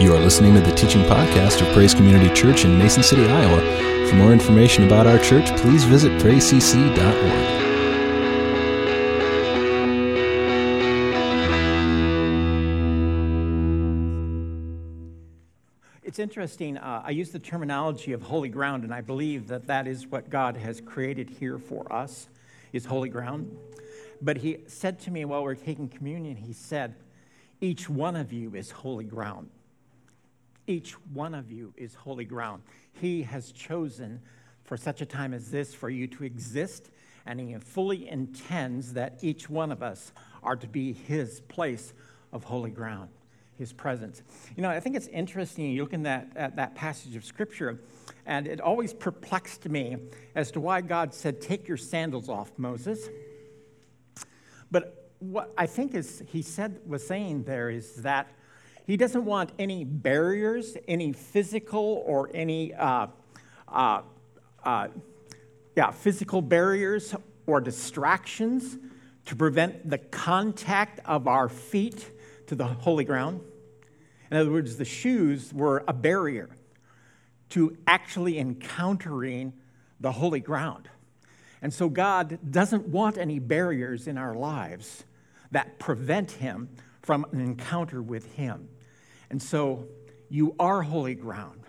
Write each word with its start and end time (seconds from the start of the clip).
You 0.00 0.12
are 0.12 0.18
listening 0.18 0.54
to 0.54 0.60
the 0.60 0.72
teaching 0.72 1.02
podcast 1.02 1.64
of 1.64 1.72
Praise 1.72 1.94
Community 1.94 2.28
Church 2.34 2.64
in 2.64 2.76
Mason 2.76 3.02
City, 3.02 3.24
Iowa. 3.26 4.08
For 4.08 4.16
more 4.16 4.32
information 4.32 4.84
about 4.84 5.06
our 5.06 5.18
church, 5.20 5.46
please 5.56 5.84
visit 5.84 6.10
praisecc.org. 6.20 6.94
It's 16.02 16.18
interesting. 16.18 16.76
Uh, 16.76 17.02
I 17.04 17.10
use 17.10 17.30
the 17.30 17.38
terminology 17.38 18.12
of 18.12 18.20
holy 18.20 18.48
ground, 18.48 18.82
and 18.82 18.92
I 18.92 19.00
believe 19.00 19.46
that 19.46 19.68
that 19.68 19.86
is 19.86 20.08
what 20.08 20.28
God 20.28 20.56
has 20.56 20.80
created 20.80 21.30
here 21.30 21.56
for 21.58 21.90
us, 21.90 22.28
is 22.72 22.84
holy 22.84 23.08
ground. 23.08 23.56
But 24.20 24.38
He 24.38 24.58
said 24.66 24.98
to 25.00 25.12
me 25.12 25.24
while 25.24 25.42
we 25.42 25.44
we're 25.44 25.54
taking 25.54 25.88
communion, 25.88 26.36
He 26.36 26.52
said, 26.52 26.96
Each 27.60 27.88
one 27.88 28.16
of 28.16 28.32
you 28.32 28.56
is 28.56 28.72
holy 28.72 29.04
ground. 29.04 29.50
Each 30.66 30.92
one 31.12 31.34
of 31.34 31.50
you 31.50 31.74
is 31.76 31.94
holy 31.94 32.24
ground. 32.24 32.62
He 32.92 33.22
has 33.22 33.52
chosen 33.52 34.20
for 34.64 34.76
such 34.76 35.00
a 35.00 35.06
time 35.06 35.34
as 35.34 35.50
this 35.50 35.74
for 35.74 35.90
you 35.90 36.06
to 36.06 36.24
exist, 36.24 36.90
and 37.26 37.38
He 37.38 37.54
fully 37.58 38.08
intends 38.08 38.94
that 38.94 39.18
each 39.20 39.50
one 39.50 39.70
of 39.70 39.82
us 39.82 40.12
are 40.42 40.56
to 40.56 40.66
be 40.66 40.92
His 40.92 41.40
place 41.42 41.92
of 42.32 42.44
holy 42.44 42.70
ground, 42.70 43.10
His 43.58 43.72
presence. 43.72 44.22
You 44.56 44.62
know, 44.62 44.70
I 44.70 44.80
think 44.80 44.96
it's 44.96 45.08
interesting. 45.08 45.70
You 45.70 45.82
look 45.82 45.92
in 45.92 46.04
that, 46.04 46.28
at 46.34 46.56
that 46.56 46.74
passage 46.74 47.14
of 47.14 47.24
Scripture, 47.24 47.80
and 48.24 48.46
it 48.46 48.60
always 48.60 48.94
perplexed 48.94 49.68
me 49.68 49.98
as 50.34 50.50
to 50.52 50.60
why 50.60 50.80
God 50.80 51.12
said, 51.12 51.42
Take 51.42 51.68
your 51.68 51.76
sandals 51.76 52.30
off, 52.30 52.52
Moses. 52.56 53.08
But 54.70 55.10
what 55.18 55.52
I 55.56 55.66
think 55.66 55.94
is 55.94 56.22
he 56.26 56.42
said 56.42 56.80
was 56.86 57.06
saying 57.06 57.44
there 57.44 57.70
is 57.70 57.96
that 57.96 58.30
he 58.86 58.96
doesn't 58.96 59.24
want 59.24 59.50
any 59.58 59.84
barriers, 59.84 60.76
any 60.86 61.12
physical 61.12 62.02
or 62.06 62.30
any, 62.34 62.74
uh, 62.74 63.06
uh, 63.66 64.02
uh, 64.62 64.88
yeah, 65.74 65.90
physical 65.90 66.42
barriers 66.42 67.14
or 67.46 67.60
distractions 67.60 68.76
to 69.24 69.36
prevent 69.36 69.88
the 69.88 69.98
contact 69.98 71.00
of 71.06 71.26
our 71.26 71.48
feet 71.48 72.10
to 72.46 72.54
the 72.54 72.66
holy 72.66 73.04
ground. 73.04 73.40
In 74.30 74.36
other 74.36 74.50
words, 74.50 74.76
the 74.76 74.84
shoes 74.84 75.52
were 75.52 75.82
a 75.88 75.92
barrier 75.92 76.50
to 77.50 77.76
actually 77.86 78.38
encountering 78.38 79.52
the 80.00 80.12
holy 80.12 80.40
ground. 80.40 80.90
And 81.62 81.72
so 81.72 81.88
God 81.88 82.38
doesn't 82.50 82.88
want 82.88 83.16
any 83.16 83.38
barriers 83.38 84.06
in 84.06 84.18
our 84.18 84.34
lives 84.34 85.04
that 85.52 85.78
prevent 85.78 86.32
Him 86.32 86.68
from 87.00 87.24
an 87.32 87.40
encounter 87.40 88.02
with 88.02 88.34
Him. 88.34 88.68
And 89.30 89.42
so 89.42 89.86
you 90.28 90.54
are 90.58 90.82
holy 90.82 91.14
ground. 91.14 91.60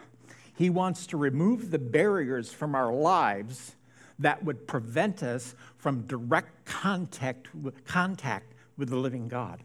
He 0.56 0.70
wants 0.70 1.08
to 1.08 1.18
remove 1.18 1.72
the 1.72 1.80
barriers 1.80 2.52
from 2.52 2.76
our 2.76 2.94
lives 2.94 3.76
that 4.20 4.44
would 4.44 4.68
prevent 4.68 5.22
us 5.24 5.56
from 5.78 6.08
direct 6.08 6.66
contact, 6.66 7.50
contact 7.86 8.54
with 8.78 8.90
the 8.90 8.96
living 8.96 9.28
God. 9.28 9.62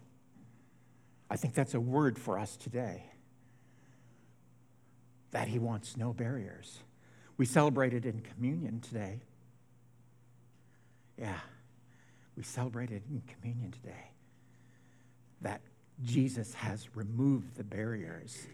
I 1.30 1.36
think 1.36 1.54
that's 1.54 1.74
a 1.74 1.80
word 1.80 2.18
for 2.18 2.38
us 2.38 2.56
today. 2.56 3.04
That 5.30 5.46
He 5.46 5.60
wants 5.60 5.96
no 5.96 6.12
barriers. 6.12 6.80
We 7.36 7.46
celebrated 7.46 8.04
in 8.04 8.20
communion 8.20 8.80
today. 8.80 9.20
Yeah, 11.16 11.38
we 12.36 12.42
celebrated 12.42 13.02
in 13.08 13.22
communion 13.22 13.70
today 13.70 14.10
that 15.42 15.60
Jesus 16.04 16.54
has 16.54 16.94
removed 16.96 17.56
the 17.56 17.64
barriers. 17.64 18.46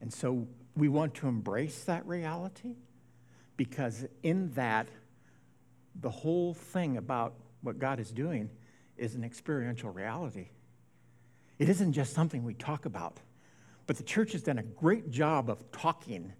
And 0.00 0.12
so 0.12 0.46
we 0.76 0.88
want 0.88 1.14
to 1.16 1.28
embrace 1.28 1.84
that 1.84 2.06
reality 2.06 2.76
because 3.56 4.06
in 4.22 4.50
that, 4.52 4.88
the 6.00 6.10
whole 6.10 6.54
thing 6.54 6.96
about 6.96 7.34
what 7.62 7.78
God 7.78 8.00
is 8.00 8.10
doing 8.10 8.48
is 8.96 9.14
an 9.14 9.24
experiential 9.24 9.90
reality. 9.90 10.48
It 11.58 11.68
isn't 11.68 11.92
just 11.92 12.14
something 12.14 12.44
we 12.44 12.54
talk 12.54 12.86
about, 12.86 13.18
but 13.86 13.96
the 13.96 14.02
church 14.02 14.32
has 14.32 14.42
done 14.42 14.58
a 14.58 14.62
great 14.62 15.10
job 15.10 15.50
of 15.50 15.70
talking 15.72 16.32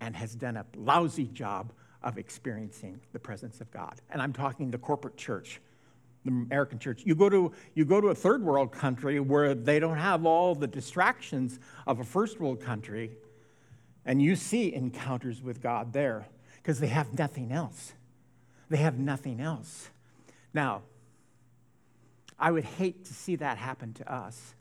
and 0.00 0.16
has 0.16 0.34
done 0.34 0.56
a 0.56 0.64
lousy 0.76 1.26
job 1.26 1.72
of 2.02 2.16
experiencing 2.16 3.00
the 3.12 3.18
presence 3.18 3.60
of 3.60 3.70
God. 3.70 4.00
And 4.10 4.22
I'm 4.22 4.32
talking 4.32 4.70
the 4.70 4.78
corporate 4.78 5.16
church 5.16 5.60
the 6.28 6.42
American 6.44 6.78
church. 6.78 7.02
You 7.04 7.14
go, 7.14 7.28
to, 7.28 7.52
you 7.74 7.84
go 7.84 8.00
to 8.00 8.08
a 8.08 8.14
third 8.14 8.42
world 8.42 8.72
country 8.72 9.18
where 9.20 9.54
they 9.54 9.78
don't 9.78 9.96
have 9.96 10.26
all 10.26 10.54
the 10.54 10.66
distractions 10.66 11.58
of 11.86 12.00
a 12.00 12.04
first 12.04 12.38
world 12.40 12.60
country, 12.60 13.12
and 14.04 14.20
you 14.20 14.36
see 14.36 14.72
encounters 14.72 15.42
with 15.42 15.62
God 15.62 15.92
there 15.92 16.26
because 16.56 16.80
they 16.80 16.88
have 16.88 17.18
nothing 17.18 17.52
else. 17.52 17.94
They 18.68 18.78
have 18.78 18.98
nothing 18.98 19.40
else. 19.40 19.90
Now, 20.52 20.82
I 22.38 22.50
would 22.50 22.64
hate 22.64 23.06
to 23.06 23.14
see 23.14 23.36
that 23.36 23.58
happen 23.58 23.94
to 23.94 24.12
us. 24.12 24.54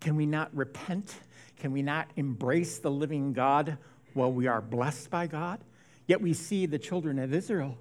Can 0.00 0.16
we 0.16 0.26
not 0.26 0.54
repent? 0.56 1.14
Can 1.56 1.72
we 1.72 1.82
not 1.82 2.08
embrace 2.16 2.78
the 2.78 2.90
living 2.90 3.32
God 3.32 3.78
while 4.14 4.32
we 4.32 4.46
are 4.46 4.60
blessed 4.60 5.10
by 5.10 5.26
God? 5.26 5.60
Yet 6.06 6.20
we 6.20 6.32
see 6.32 6.66
the 6.66 6.78
children 6.78 7.18
of 7.18 7.34
Israel 7.34 7.76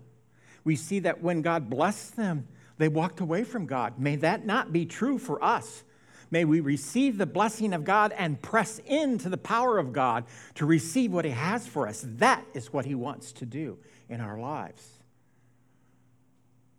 we 0.65 0.75
see 0.75 0.99
that 0.99 1.21
when 1.21 1.41
God 1.41 1.69
blessed 1.69 2.17
them, 2.17 2.47
they 2.77 2.87
walked 2.87 3.19
away 3.19 3.43
from 3.43 3.65
God. 3.65 3.99
May 3.99 4.15
that 4.17 4.45
not 4.45 4.73
be 4.73 4.85
true 4.85 5.17
for 5.17 5.43
us. 5.43 5.83
May 6.31 6.43
we 6.43 6.59
receive 6.59 7.17
the 7.17 7.25
blessing 7.25 7.73
of 7.73 7.83
God 7.83 8.13
and 8.17 8.41
press 8.41 8.79
into 8.85 9.29
the 9.29 9.37
power 9.37 9.77
of 9.77 9.93
God 9.93 10.25
to 10.55 10.65
receive 10.65 11.13
what 11.13 11.23
He 11.25 11.31
has 11.31 11.67
for 11.67 11.87
us. 11.87 12.03
That 12.17 12.43
is 12.53 12.73
what 12.73 12.85
He 12.85 12.95
wants 12.95 13.31
to 13.33 13.45
do 13.45 13.77
in 14.09 14.19
our 14.19 14.37
lives. 14.37 14.85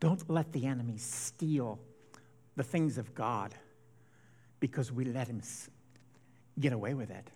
Don't 0.00 0.28
let 0.28 0.52
the 0.52 0.66
enemy 0.66 0.98
steal 0.98 1.78
the 2.56 2.62
things 2.62 2.98
of 2.98 3.14
God 3.14 3.54
because 4.60 4.92
we 4.92 5.04
let 5.04 5.28
him 5.28 5.40
get 6.58 6.72
away 6.72 6.94
with 6.94 7.10
it. 7.10 7.30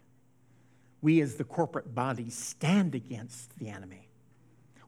We, 1.03 1.21
as 1.23 1.37
the 1.37 1.45
corporate 1.45 1.95
body, 1.95 2.29
stand 2.29 2.95
against 2.95 3.59
the 3.59 3.69
enemy 3.69 4.10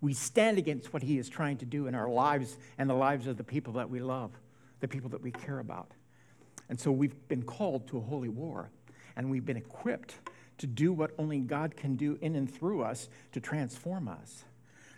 we 0.02 0.12
stand 0.12 0.58
against 0.58 0.92
what 0.92 1.02
he 1.02 1.16
is 1.16 1.30
trying 1.30 1.56
to 1.58 1.64
do 1.64 1.86
in 1.86 1.94
our 1.94 2.10
lives 2.10 2.58
and 2.76 2.90
the 2.90 2.94
lives 2.94 3.26
of 3.26 3.38
the 3.38 3.44
people 3.44 3.74
that 3.74 3.88
we 3.88 4.00
love, 4.00 4.32
the 4.80 4.88
people 4.88 5.08
that 5.10 5.22
we 5.22 5.30
care 5.30 5.60
about. 5.60 5.92
And 6.68 6.78
so 6.78 6.90
we've 6.90 7.16
been 7.28 7.44
called 7.44 7.86
to 7.88 7.98
a 7.98 8.00
holy 8.00 8.28
war, 8.28 8.68
and 9.16 9.30
we've 9.30 9.46
been 9.46 9.56
equipped 9.56 10.16
to 10.58 10.66
do 10.66 10.92
what 10.92 11.12
only 11.18 11.38
God 11.38 11.76
can 11.76 11.96
do 11.96 12.18
in 12.20 12.34
and 12.34 12.52
through 12.52 12.82
us 12.82 13.08
to 13.32 13.40
transform 13.40 14.08
us. 14.08 14.44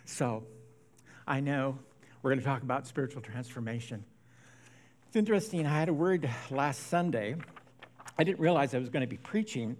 So 0.05 0.43
I 1.27 1.39
know 1.39 1.77
we're 2.21 2.31
going 2.31 2.39
to 2.39 2.45
talk 2.45 2.63
about 2.63 2.87
spiritual 2.87 3.21
transformation. 3.21 4.03
It's 5.07 5.15
interesting, 5.15 5.67
I 5.67 5.77
had 5.77 5.89
a 5.89 5.93
word 5.93 6.27
last 6.49 6.87
Sunday. 6.87 7.35
I 8.17 8.23
didn't 8.23 8.39
realize 8.39 8.73
I 8.73 8.79
was 8.79 8.89
going 8.89 9.01
to 9.01 9.07
be 9.07 9.17
preaching 9.17 9.77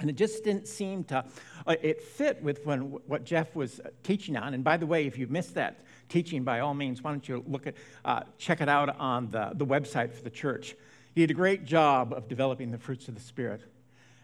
and 0.00 0.10
it 0.10 0.16
just 0.16 0.42
didn't 0.42 0.66
seem 0.66 1.04
to, 1.04 1.24
uh, 1.66 1.76
it 1.82 2.02
fit 2.02 2.42
with 2.42 2.64
when, 2.66 2.80
what 3.06 3.24
Jeff 3.24 3.54
was 3.54 3.80
uh, 3.80 3.90
teaching 4.02 4.36
on. 4.36 4.54
And 4.54 4.64
by 4.64 4.76
the 4.76 4.86
way, 4.86 5.06
if 5.06 5.18
you've 5.18 5.30
missed 5.30 5.54
that 5.54 5.80
teaching, 6.08 6.42
by 6.42 6.60
all 6.60 6.74
means, 6.74 7.02
why 7.02 7.10
don't 7.12 7.28
you 7.28 7.44
look 7.46 7.66
at, 7.66 7.74
uh, 8.04 8.22
check 8.38 8.60
it 8.60 8.68
out 8.68 8.98
on 8.98 9.30
the, 9.30 9.52
the 9.54 9.66
website 9.66 10.12
for 10.12 10.22
the 10.22 10.30
church. 10.30 10.74
He 11.14 11.20
did 11.20 11.30
a 11.30 11.34
great 11.34 11.64
job 11.64 12.12
of 12.12 12.28
developing 12.28 12.70
the 12.70 12.78
fruits 12.78 13.08
of 13.08 13.14
the 13.14 13.20
Spirit. 13.20 13.62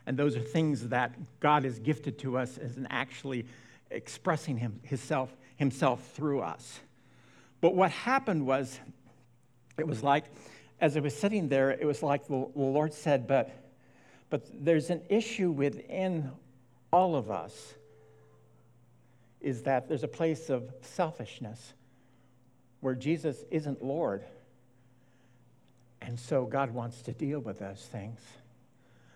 And 0.06 0.16
those 0.16 0.36
are 0.36 0.40
things 0.40 0.88
that 0.88 1.14
God 1.40 1.64
has 1.64 1.78
gifted 1.78 2.18
to 2.20 2.38
us 2.38 2.58
as 2.58 2.76
an 2.76 2.86
actually 2.90 3.46
expressing 3.90 4.56
him, 4.56 4.80
himself, 4.82 5.36
himself 5.56 6.12
through 6.14 6.40
us. 6.40 6.80
But 7.60 7.74
what 7.74 7.90
happened 7.90 8.46
was, 8.46 8.78
it 9.78 9.86
was 9.86 10.02
like, 10.02 10.24
as 10.80 10.96
I 10.96 11.00
was 11.00 11.16
sitting 11.16 11.48
there, 11.48 11.70
it 11.70 11.84
was 11.84 12.02
like 12.02 12.26
the 12.26 12.48
Lord 12.54 12.94
said, 12.94 13.26
but 13.26 13.50
but 14.30 14.46
there's 14.64 14.90
an 14.90 15.02
issue 15.08 15.50
within 15.50 16.30
all 16.92 17.16
of 17.16 17.30
us 17.30 17.74
is 19.40 19.62
that 19.62 19.88
there's 19.88 20.02
a 20.02 20.08
place 20.08 20.50
of 20.50 20.72
selfishness 20.80 21.74
where 22.80 22.94
Jesus 22.94 23.44
isn't 23.50 23.82
Lord. 23.82 24.24
And 26.02 26.18
so 26.18 26.44
God 26.44 26.70
wants 26.70 27.02
to 27.02 27.12
deal 27.12 27.40
with 27.40 27.58
those 27.58 27.88
things. 27.92 28.20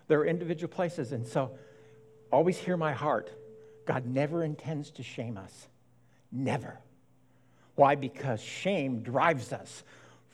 There 0.07 0.19
are 0.19 0.25
individual 0.25 0.73
places, 0.73 1.11
and 1.11 1.25
so 1.25 1.51
always 2.31 2.57
hear 2.57 2.77
my 2.77 2.93
heart. 2.93 3.31
God 3.85 4.05
never 4.05 4.43
intends 4.43 4.91
to 4.91 5.03
shame 5.03 5.37
us. 5.37 5.67
Never. 6.31 6.79
Why? 7.75 7.95
Because 7.95 8.41
shame 8.41 9.01
drives 9.01 9.53
us 9.53 9.83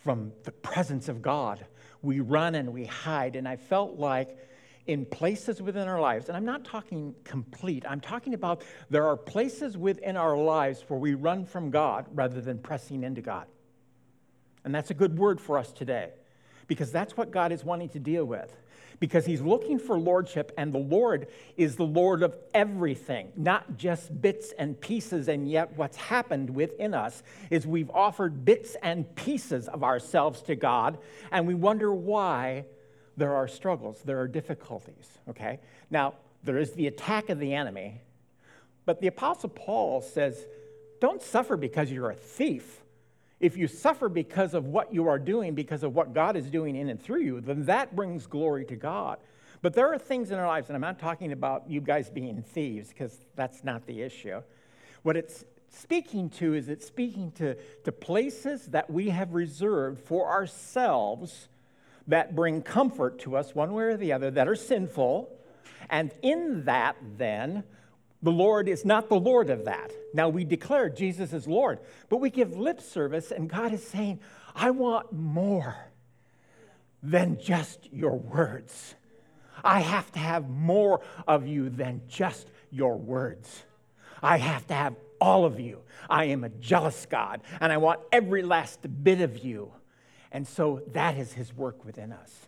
from 0.03 0.31
the 0.43 0.51
presence 0.51 1.09
of 1.09 1.21
God. 1.21 1.65
We 2.01 2.19
run 2.19 2.55
and 2.55 2.73
we 2.73 2.85
hide. 2.85 3.35
And 3.35 3.47
I 3.47 3.55
felt 3.55 3.97
like 3.97 4.37
in 4.87 5.05
places 5.05 5.61
within 5.61 5.87
our 5.87 5.99
lives, 5.99 6.27
and 6.29 6.37
I'm 6.37 6.45
not 6.45 6.63
talking 6.63 7.13
complete, 7.23 7.85
I'm 7.87 8.01
talking 8.01 8.33
about 8.33 8.63
there 8.89 9.05
are 9.05 9.17
places 9.17 9.77
within 9.77 10.17
our 10.17 10.37
lives 10.37 10.83
where 10.87 10.99
we 10.99 11.13
run 11.13 11.45
from 11.45 11.69
God 11.69 12.05
rather 12.13 12.41
than 12.41 12.57
pressing 12.57 13.03
into 13.03 13.21
God. 13.21 13.45
And 14.63 14.73
that's 14.73 14.89
a 14.89 14.93
good 14.93 15.17
word 15.17 15.39
for 15.39 15.57
us 15.57 15.71
today 15.71 16.11
because 16.67 16.91
that's 16.91 17.15
what 17.15 17.31
God 17.31 17.51
is 17.51 17.63
wanting 17.63 17.89
to 17.89 17.99
deal 17.99 18.25
with. 18.25 18.53
Because 18.99 19.27
he's 19.27 19.41
looking 19.41 19.77
for 19.77 19.99
lordship, 19.99 20.51
and 20.57 20.73
the 20.73 20.79
Lord 20.79 21.27
is 21.55 21.75
the 21.75 21.85
Lord 21.85 22.23
of 22.23 22.35
everything, 22.55 23.31
not 23.35 23.77
just 23.77 24.21
bits 24.21 24.53
and 24.57 24.79
pieces. 24.81 25.27
And 25.27 25.47
yet, 25.47 25.77
what's 25.77 25.97
happened 25.97 26.49
within 26.49 26.95
us 26.95 27.21
is 27.51 27.67
we've 27.67 27.91
offered 27.91 28.43
bits 28.43 28.75
and 28.81 29.15
pieces 29.15 29.67
of 29.67 29.83
ourselves 29.83 30.41
to 30.43 30.55
God, 30.55 30.97
and 31.31 31.45
we 31.45 31.53
wonder 31.53 31.93
why 31.93 32.65
there 33.17 33.35
are 33.35 33.47
struggles, 33.47 34.01
there 34.05 34.19
are 34.19 34.27
difficulties, 34.27 35.17
okay? 35.29 35.59
Now, 35.89 36.13
there 36.43 36.57
is 36.57 36.71
the 36.73 36.87
attack 36.87 37.29
of 37.29 37.39
the 37.39 37.53
enemy, 37.53 38.01
but 38.85 39.01
the 39.01 39.07
Apostle 39.07 39.49
Paul 39.49 40.01
says, 40.01 40.45
don't 41.01 41.21
suffer 41.21 41.57
because 41.57 41.91
you're 41.91 42.11
a 42.11 42.15
thief 42.15 42.83
if 43.39 43.55
you 43.55 43.67
suffer 43.67 44.09
because 44.09 44.53
of 44.53 44.65
what 44.65 44.93
you 44.93 45.07
are 45.07 45.19
doing, 45.19 45.53
because 45.53 45.83
of 45.83 45.93
what 45.93 46.13
God 46.13 46.35
is 46.35 46.49
doing 46.49 46.75
in 46.75 46.89
and 46.89 47.01
through 47.01 47.21
you, 47.21 47.41
then 47.41 47.65
that 47.65 47.95
brings 47.95 48.25
glory 48.25 48.65
to 48.65 48.75
God. 48.75 49.19
But 49.61 49.73
there 49.73 49.93
are 49.93 49.99
things 49.99 50.31
in 50.31 50.39
our 50.39 50.47
lives, 50.47 50.69
and 50.69 50.75
I'm 50.75 50.81
not 50.81 50.99
talking 50.99 51.31
about 51.31 51.69
you 51.69 51.81
guys 51.81 52.09
being 52.09 52.41
thieves, 52.41 52.89
because 52.89 53.17
that's 53.35 53.63
not 53.63 53.85
the 53.85 54.01
issue. 54.01 54.41
What 55.03 55.17
it's 55.17 55.45
speaking 55.69 56.29
to 56.31 56.55
is 56.55 56.69
it's 56.69 56.87
speaking 56.87 57.31
to, 57.33 57.55
to 57.83 57.91
places 57.91 58.67
that 58.67 58.89
we 58.89 59.09
have 59.09 59.33
reserved 59.33 59.99
for 59.99 60.27
ourselves 60.27 61.47
that 62.07 62.35
bring 62.35 62.61
comfort 62.61 63.19
to 63.19 63.35
us, 63.35 63.53
one 63.53 63.73
way 63.73 63.83
or 63.85 63.97
the 63.97 64.13
other, 64.13 64.31
that 64.31 64.47
are 64.47 64.55
sinful. 64.55 65.29
And 65.89 66.11
in 66.21 66.65
that, 66.65 66.95
then, 67.17 67.63
the 68.21 68.31
Lord 68.31 68.67
is 68.67 68.83
not 68.83 69.09
the 69.09 69.19
Lord 69.19 69.49
of 69.49 69.65
that. 69.65 69.91
Now, 70.13 70.29
we 70.29 70.43
declare 70.43 70.89
Jesus 70.89 71.33
is 71.33 71.47
Lord, 71.47 71.79
but 72.09 72.17
we 72.17 72.29
give 72.29 72.57
lip 72.57 72.81
service, 72.81 73.31
and 73.31 73.49
God 73.49 73.73
is 73.73 73.85
saying, 73.85 74.19
I 74.55 74.71
want 74.71 75.13
more 75.13 75.75
than 77.03 77.39
just 77.39 77.91
your 77.93 78.17
words. 78.17 78.95
I 79.63 79.81
have 79.81 80.11
to 80.13 80.19
have 80.19 80.49
more 80.49 81.01
of 81.27 81.47
you 81.47 81.69
than 81.69 82.01
just 82.07 82.49
your 82.71 82.97
words. 82.97 83.63
I 84.21 84.37
have 84.37 84.65
to 84.67 84.73
have 84.73 84.95
all 85.21 85.45
of 85.45 85.59
you. 85.59 85.81
I 86.09 86.25
am 86.25 86.43
a 86.43 86.49
jealous 86.49 87.05
God, 87.05 87.41
and 87.59 87.71
I 87.71 87.77
want 87.77 87.99
every 88.11 88.41
last 88.41 88.79
bit 89.03 89.21
of 89.21 89.43
you. 89.43 89.71
And 90.31 90.47
so 90.47 90.81
that 90.93 91.17
is 91.17 91.33
his 91.33 91.53
work 91.53 91.85
within 91.85 92.11
us. 92.11 92.47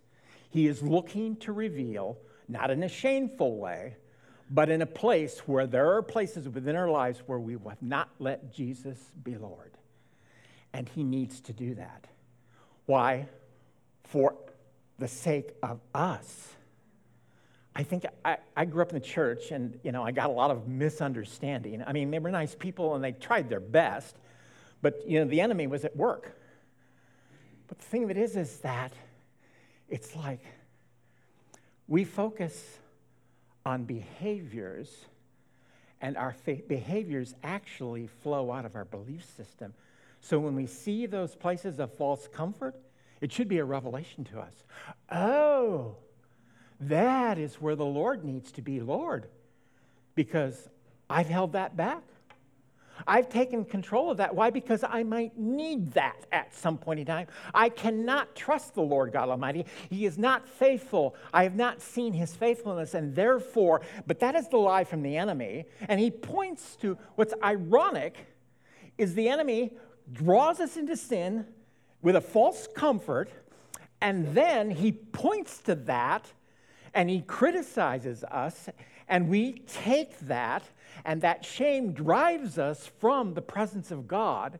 He 0.50 0.68
is 0.68 0.82
looking 0.82 1.36
to 1.38 1.52
reveal, 1.52 2.18
not 2.48 2.72
in 2.72 2.84
a 2.84 2.90
shameful 2.90 3.58
way, 3.58 3.96
but 4.50 4.70
in 4.70 4.82
a 4.82 4.86
place 4.86 5.40
where 5.40 5.68
there 5.68 5.94
are 5.94 6.02
places 6.02 6.50
within 6.50 6.76
our 6.76 6.90
lives 6.90 7.22
where 7.28 7.40
we 7.40 7.54
have 7.54 7.82
not 7.82 8.10
let 8.18 8.52
Jesus 8.54 8.98
be 9.24 9.38
Lord. 9.38 9.72
And 10.74 10.90
he 10.90 11.04
needs 11.04 11.40
to 11.42 11.54
do 11.54 11.76
that. 11.76 12.08
Why? 12.86 13.28
For 14.06 14.36
the 14.98 15.08
sake 15.08 15.54
of 15.62 15.80
us. 15.94 16.50
I 17.76 17.84
think 17.84 18.06
I, 18.26 18.38
I, 18.58 18.66
grew 18.66 18.82
up 18.82 18.90
in 18.90 18.96
the 18.96 19.06
church 19.06 19.52
and, 19.52 19.80
you 19.84 19.92
know, 19.92 20.04
I 20.04 20.12
got 20.12 20.30
a 20.30 20.34
lot 20.34 20.52
of 20.52 20.68
misunderstanding. 20.68 21.84
I 21.86 21.94
mean, 21.94 22.12
they 22.12 22.20
were 22.20 22.32
nice 22.32 22.56
people 22.56 22.96
and 22.96 23.04
they 23.04 23.14
tried 23.14 23.48
their 23.48 23.60
best, 23.60 24.18
but, 24.82 25.08
you 25.08 25.20
know, 25.20 25.30
the 25.30 25.40
enemy 25.40 25.68
was 25.68 25.86
at 25.86 25.96
work. 25.96 26.36
But 27.70 27.78
the 27.78 27.86
thing 27.86 28.04
of 28.04 28.10
it 28.10 28.18
is, 28.18 28.36
is 28.36 28.58
that 28.58 28.92
it's 29.88 30.16
like 30.16 30.42
we 31.88 32.04
focus 32.04 32.80
on 33.66 33.84
behaviors, 33.84 35.06
and 36.02 36.18
our 36.18 36.36
behaviors 36.68 37.36
actually 37.44 38.08
flow 38.08 38.52
out 38.52 38.66
of 38.66 38.76
our 38.76 38.86
belief 38.86 39.24
system. 39.38 39.74
So 40.22 40.40
when 40.40 40.56
we 40.56 40.66
see 40.66 41.06
those 41.06 41.36
places 41.36 41.80
of 41.80 41.94
false 41.94 42.28
comfort, 42.28 42.76
it 43.22 43.32
should 43.32 43.48
be 43.48 43.60
a 43.60 43.66
revelation 43.66 44.24
to 44.26 44.40
us. 44.40 44.54
Oh, 45.12 45.96
that 46.80 47.38
is 47.38 47.56
where 47.56 47.76
the 47.76 47.86
Lord 47.86 48.24
needs 48.24 48.52
to 48.54 48.62
be 48.62 48.80
Lord, 48.80 49.28
because 50.16 50.70
I've 51.10 51.28
held 51.28 51.54
that 51.54 51.78
back. 51.78 52.02
I've 53.08 53.30
taken 53.30 53.66
control 53.66 54.12
of 54.12 54.18
that. 54.18 54.34
Why? 54.34 54.50
Because 54.50 54.84
I 54.88 55.04
might 55.04 55.38
need 55.38 55.92
that 55.94 56.26
at 56.32 56.54
some 56.54 56.78
point 56.78 57.00
in 57.00 57.06
time. 57.06 57.28
I 57.54 57.70
cannot 57.70 58.36
trust 58.36 58.76
the 58.76 58.82
Lord 58.82 59.12
God 59.12 59.30
Almighty. 59.30 59.66
He 59.90 60.06
is 60.06 60.18
not 60.18 60.48
faithful. 60.48 61.16
I 61.34 61.44
have 61.44 61.56
not 61.56 61.82
seen 61.82 62.14
his 62.14 62.36
faithfulness, 62.36 62.94
and 62.94 63.16
therefore, 63.16 63.82
but 64.08 64.20
that 64.20 64.36
is 64.36 64.48
the 64.48 64.58
lie 64.58 64.84
from 64.84 65.02
the 65.02 65.18
enemy. 65.18 65.66
And 65.88 66.00
he 66.00 66.12
points 66.12 66.76
to 66.78 66.98
what's 67.16 67.34
ironic 67.44 68.18
is 68.98 69.16
the 69.16 69.30
enemy 69.30 69.74
draws 70.12 70.60
us 70.60 70.78
into 70.78 70.98
sin 70.98 71.46
with 72.02 72.16
a 72.16 72.22
false 72.22 72.68
comfort, 72.76 73.30
and 74.02 74.34
then 74.34 74.72
he 74.72 74.92
points 74.92 75.60
to 75.60 75.76
that 75.76 76.32
and 76.94 77.10
he 77.10 77.22
criticizes 77.22 78.24
us, 78.26 78.70
and 79.10 79.28
we 79.28 79.64
take 79.68 80.18
that 80.22 80.64
and 81.06 81.22
that 81.22 81.46
shame 81.46 81.94
drives 81.94 82.58
us 82.58 82.90
from 83.00 83.34
the 83.34 83.42
presence 83.42 83.92
of 83.92 84.08
God, 84.08 84.60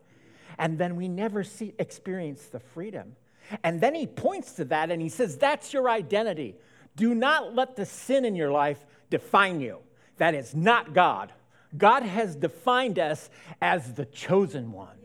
and 0.58 0.78
then 0.78 0.96
we 0.96 1.08
never 1.08 1.44
see, 1.44 1.74
experience 1.78 2.46
the 2.46 2.60
freedom. 2.60 3.16
And 3.64 3.80
then 3.80 3.94
he 3.94 4.06
points 4.06 4.52
to 4.54 4.64
that 4.66 4.90
and 4.90 5.00
he 5.00 5.08
says, 5.08 5.36
That's 5.36 5.72
your 5.72 5.88
identity. 5.88 6.56
Do 6.96 7.14
not 7.14 7.54
let 7.54 7.76
the 7.76 7.86
sin 7.86 8.24
in 8.24 8.34
your 8.34 8.50
life 8.50 8.84
define 9.08 9.60
you. 9.60 9.78
That 10.18 10.34
is 10.34 10.54
not 10.54 10.92
God. 10.92 11.32
God 11.76 12.02
has 12.02 12.36
defined 12.36 12.98
us 12.98 13.30
as 13.62 13.94
the 13.94 14.04
chosen 14.04 14.72
ones. 14.72 14.96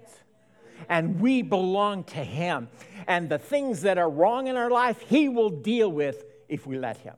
And 0.90 1.20
we 1.22 1.42
belong 1.42 2.04
to 2.06 2.24
Him. 2.24 2.70
And 3.08 3.30
the 3.30 3.38
things 3.38 3.82
that 3.84 3.98
are 3.98 4.10
wrong 4.10 4.48
in 4.48 4.58
our 4.58 4.70
life, 4.70 5.00
He 5.02 5.30
will 5.30 5.50
deal 5.50 5.92
with 5.92 6.26
if 6.50 6.68
we 6.68 6.78
let 6.78 6.98
Him. 6.98 7.16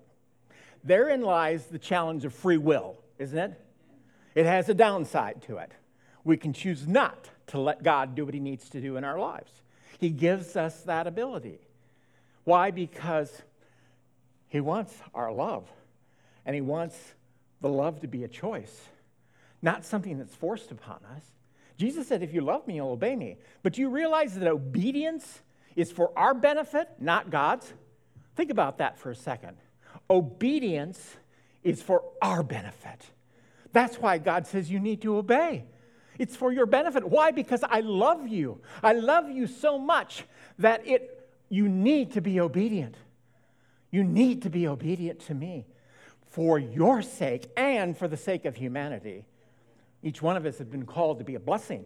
Therein 0.87 1.21
lies 1.21 1.65
the 1.65 1.79
challenge 1.79 2.23
of 2.23 2.33
free 2.33 2.57
will, 2.57 2.95
isn't 3.19 3.37
it? 3.37 3.61
It 4.35 4.45
has 4.45 4.69
a 4.69 4.73
downside 4.73 5.41
to 5.43 5.57
it. 5.57 5.73
We 6.23 6.37
can 6.37 6.53
choose 6.53 6.87
not 6.87 7.29
to 7.47 7.59
let 7.59 7.83
God 7.83 8.15
do 8.15 8.23
what 8.23 8.33
He 8.33 8.39
needs 8.39 8.69
to 8.69 8.79
do 8.79 8.95
in 8.95 9.03
our 9.03 9.19
lives. 9.19 9.51
He 9.99 10.09
gives 10.09 10.55
us 10.55 10.81
that 10.83 11.05
ability. 11.05 11.59
Why? 12.45 12.71
Because 12.71 13.41
He 14.47 14.61
wants 14.61 14.93
our 15.13 15.29
love, 15.29 15.67
and 16.45 16.55
He 16.55 16.61
wants 16.61 16.95
the 17.59 17.69
love 17.69 17.99
to 17.99 18.07
be 18.07 18.23
a 18.23 18.29
choice, 18.29 18.87
not 19.61 19.83
something 19.83 20.17
that's 20.17 20.35
forced 20.35 20.71
upon 20.71 20.99
us. 21.15 21.23
Jesus 21.75 22.07
said, 22.07 22.23
If 22.23 22.33
you 22.33 22.39
love 22.39 22.65
me, 22.65 22.75
you'll 22.75 22.91
obey 22.91 23.17
me. 23.17 23.35
But 23.61 23.73
do 23.73 23.81
you 23.81 23.89
realize 23.89 24.35
that 24.35 24.47
obedience 24.47 25.41
is 25.75 25.91
for 25.91 26.17
our 26.17 26.33
benefit, 26.33 26.87
not 26.97 27.29
God's? 27.29 27.73
Think 28.37 28.51
about 28.51 28.77
that 28.77 28.97
for 28.97 29.11
a 29.11 29.15
second. 29.15 29.57
Obedience 30.09 31.15
is 31.63 31.81
for 31.81 32.03
our 32.21 32.43
benefit. 32.43 33.01
That's 33.73 33.97
why 33.97 34.17
God 34.17 34.47
says 34.47 34.71
you 34.71 34.79
need 34.79 35.01
to 35.01 35.17
obey. 35.17 35.65
It's 36.17 36.35
for 36.35 36.51
your 36.51 36.65
benefit. 36.65 37.07
Why? 37.07 37.31
Because 37.31 37.63
I 37.63 37.81
love 37.81 38.27
you. 38.27 38.61
I 38.81 38.93
love 38.93 39.29
you 39.29 39.47
so 39.47 39.77
much 39.77 40.23
that 40.57 40.87
it 40.87 41.13
you 41.49 41.69
need 41.69 42.13
to 42.13 42.21
be 42.21 42.39
obedient. 42.39 42.95
You 43.91 44.03
need 44.03 44.41
to 44.43 44.49
be 44.49 44.67
obedient 44.67 45.19
to 45.27 45.33
me 45.33 45.65
for 46.29 46.59
your 46.59 47.01
sake 47.01 47.49
and 47.55 47.97
for 47.97 48.07
the 48.07 48.17
sake 48.17 48.45
of 48.45 48.55
humanity. 48.55 49.25
Each 50.03 50.21
one 50.21 50.35
of 50.37 50.45
us 50.45 50.57
has 50.57 50.67
been 50.67 50.85
called 50.85 51.19
to 51.19 51.23
be 51.23 51.35
a 51.35 51.39
blessing. 51.39 51.85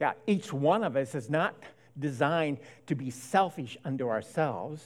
Yeah, 0.00 0.12
each 0.26 0.52
one 0.52 0.84
of 0.84 0.96
us 0.96 1.14
is 1.14 1.28
not 1.28 1.54
designed 1.98 2.58
to 2.86 2.94
be 2.94 3.10
selfish 3.10 3.76
unto 3.84 4.08
ourselves, 4.08 4.84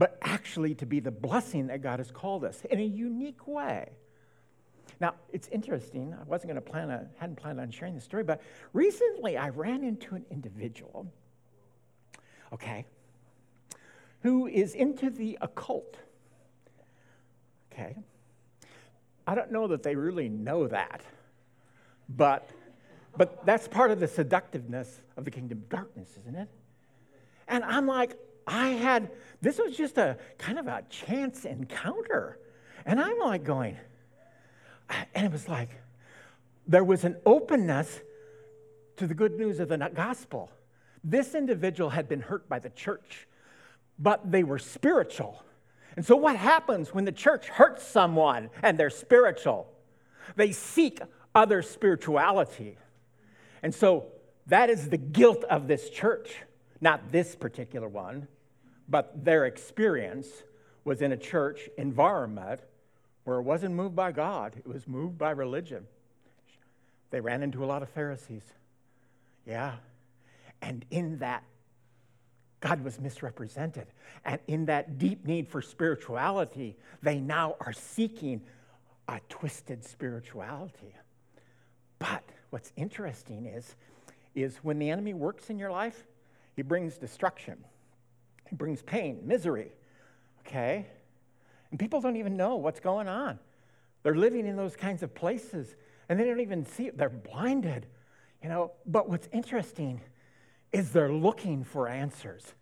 but 0.00 0.16
actually 0.22 0.74
to 0.74 0.86
be 0.86 0.98
the 0.98 1.10
blessing 1.10 1.66
that 1.66 1.82
God 1.82 1.98
has 1.98 2.10
called 2.10 2.42
us 2.42 2.64
in 2.70 2.80
a 2.80 2.84
unique 2.84 3.46
way. 3.46 3.90
Now, 4.98 5.14
it's 5.30 5.46
interesting. 5.48 6.16
I 6.18 6.24
wasn't 6.24 6.54
going 6.54 6.64
to 6.64 6.70
plan 6.70 6.90
on, 6.90 7.10
hadn't 7.18 7.36
planned 7.36 7.60
on 7.60 7.70
sharing 7.70 7.96
this 7.96 8.04
story, 8.04 8.24
but 8.24 8.40
recently 8.72 9.36
I 9.36 9.50
ran 9.50 9.84
into 9.84 10.14
an 10.14 10.24
individual, 10.30 11.06
okay, 12.50 12.86
who 14.22 14.46
is 14.46 14.74
into 14.74 15.10
the 15.10 15.36
occult. 15.42 15.98
Okay. 17.70 17.94
I 19.26 19.34
don't 19.34 19.52
know 19.52 19.66
that 19.66 19.82
they 19.82 19.96
really 19.96 20.30
know 20.30 20.66
that, 20.66 21.02
but, 22.08 22.48
but 23.18 23.44
that's 23.44 23.68
part 23.68 23.90
of 23.90 24.00
the 24.00 24.08
seductiveness 24.08 25.02
of 25.18 25.26
the 25.26 25.30
kingdom 25.30 25.58
of 25.58 25.68
darkness, 25.68 26.08
isn't 26.22 26.36
it? 26.36 26.48
And 27.48 27.64
I'm 27.64 27.86
like, 27.86 28.16
I 28.50 28.70
had, 28.70 29.10
this 29.40 29.58
was 29.58 29.76
just 29.76 29.96
a 29.96 30.18
kind 30.36 30.58
of 30.58 30.66
a 30.66 30.82
chance 30.90 31.44
encounter. 31.44 32.38
And 32.84 33.00
I'm 33.00 33.18
like 33.20 33.44
going, 33.44 33.76
and 35.14 35.24
it 35.24 35.30
was 35.30 35.48
like 35.48 35.70
there 36.66 36.82
was 36.82 37.04
an 37.04 37.16
openness 37.24 38.00
to 38.96 39.06
the 39.06 39.14
good 39.14 39.38
news 39.38 39.60
of 39.60 39.68
the 39.68 39.76
gospel. 39.94 40.50
This 41.04 41.34
individual 41.34 41.90
had 41.90 42.08
been 42.08 42.20
hurt 42.20 42.48
by 42.48 42.58
the 42.58 42.70
church, 42.70 43.28
but 43.98 44.30
they 44.30 44.42
were 44.42 44.58
spiritual. 44.58 45.42
And 45.96 46.04
so, 46.04 46.16
what 46.16 46.36
happens 46.36 46.92
when 46.92 47.04
the 47.04 47.12
church 47.12 47.48
hurts 47.48 47.84
someone 47.84 48.50
and 48.62 48.78
they're 48.78 48.90
spiritual? 48.90 49.72
They 50.36 50.52
seek 50.52 51.00
other 51.34 51.62
spirituality. 51.62 52.78
And 53.62 53.74
so, 53.74 54.06
that 54.46 54.70
is 54.70 54.88
the 54.88 54.98
guilt 54.98 55.44
of 55.44 55.68
this 55.68 55.88
church, 55.88 56.34
not 56.80 57.12
this 57.12 57.36
particular 57.36 57.88
one, 57.88 58.28
but 58.90 59.24
their 59.24 59.46
experience 59.46 60.28
was 60.84 61.00
in 61.00 61.12
a 61.12 61.16
church 61.16 61.70
environment 61.78 62.60
where 63.24 63.38
it 63.38 63.42
wasn't 63.42 63.74
moved 63.74 63.94
by 63.94 64.12
God, 64.12 64.56
it 64.58 64.66
was 64.66 64.88
moved 64.88 65.16
by 65.16 65.30
religion. 65.30 65.86
They 67.10 67.20
ran 67.20 67.42
into 67.42 67.64
a 67.64 67.66
lot 67.66 67.82
of 67.82 67.88
Pharisees. 67.90 68.44
Yeah. 69.46 69.74
And 70.62 70.84
in 70.90 71.18
that, 71.18 71.44
God 72.60 72.84
was 72.84 73.00
misrepresented. 73.00 73.86
And 74.24 74.40
in 74.46 74.66
that 74.66 74.98
deep 74.98 75.24
need 75.24 75.48
for 75.48 75.62
spirituality, 75.62 76.76
they 77.02 77.18
now 77.18 77.56
are 77.60 77.72
seeking 77.72 78.42
a 79.08 79.20
twisted 79.28 79.84
spirituality. 79.84 80.94
But 81.98 82.22
what's 82.50 82.72
interesting 82.76 83.46
is, 83.46 83.74
is 84.34 84.58
when 84.58 84.78
the 84.78 84.90
enemy 84.90 85.14
works 85.14 85.50
in 85.50 85.58
your 85.58 85.70
life, 85.70 86.06
he 86.54 86.62
brings 86.62 86.98
destruction, 86.98 87.64
he 88.50 88.56
brings 88.56 88.82
pain, 88.82 89.20
misery, 89.24 89.70
okay? 90.40 90.86
And 91.70 91.78
people 91.78 92.00
don't 92.00 92.16
even 92.16 92.36
know 92.36 92.56
what's 92.56 92.80
going 92.80 93.06
on. 93.06 93.38
They're 94.02 94.16
living 94.16 94.46
in 94.46 94.56
those 94.56 94.74
kinds 94.74 95.04
of 95.04 95.14
places 95.14 95.76
and 96.08 96.18
they 96.18 96.24
don't 96.24 96.40
even 96.40 96.66
see 96.66 96.88
it. 96.88 96.98
They're 96.98 97.08
blinded, 97.08 97.86
you 98.42 98.48
know. 98.48 98.72
But 98.84 99.08
what's 99.08 99.28
interesting 99.32 100.00
is 100.72 100.90
they're 100.90 101.12
looking 101.12 101.62
for 101.62 101.86
answers. 101.86 102.54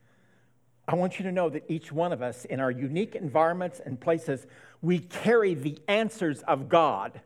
I 0.86 0.94
want 0.94 1.18
you 1.18 1.24
to 1.24 1.32
know 1.32 1.48
that 1.48 1.64
each 1.68 1.90
one 1.90 2.12
of 2.12 2.20
us, 2.20 2.44
in 2.44 2.60
our 2.60 2.70
unique 2.70 3.14
environments 3.14 3.80
and 3.80 3.98
places, 3.98 4.46
we 4.82 4.98
carry 4.98 5.54
the 5.54 5.78
answers 5.88 6.42
of 6.42 6.68
God 6.68 7.20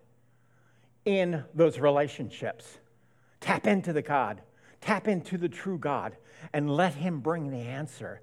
in 1.04 1.42
those 1.54 1.80
relationships. 1.80 2.78
Tap 3.40 3.66
into 3.66 3.92
the 3.92 4.02
God, 4.02 4.40
tap 4.80 5.08
into 5.08 5.36
the 5.36 5.48
true 5.48 5.78
God, 5.78 6.16
and 6.52 6.70
let 6.70 6.94
Him 6.94 7.18
bring 7.18 7.50
the 7.50 7.58
answer. 7.58 8.20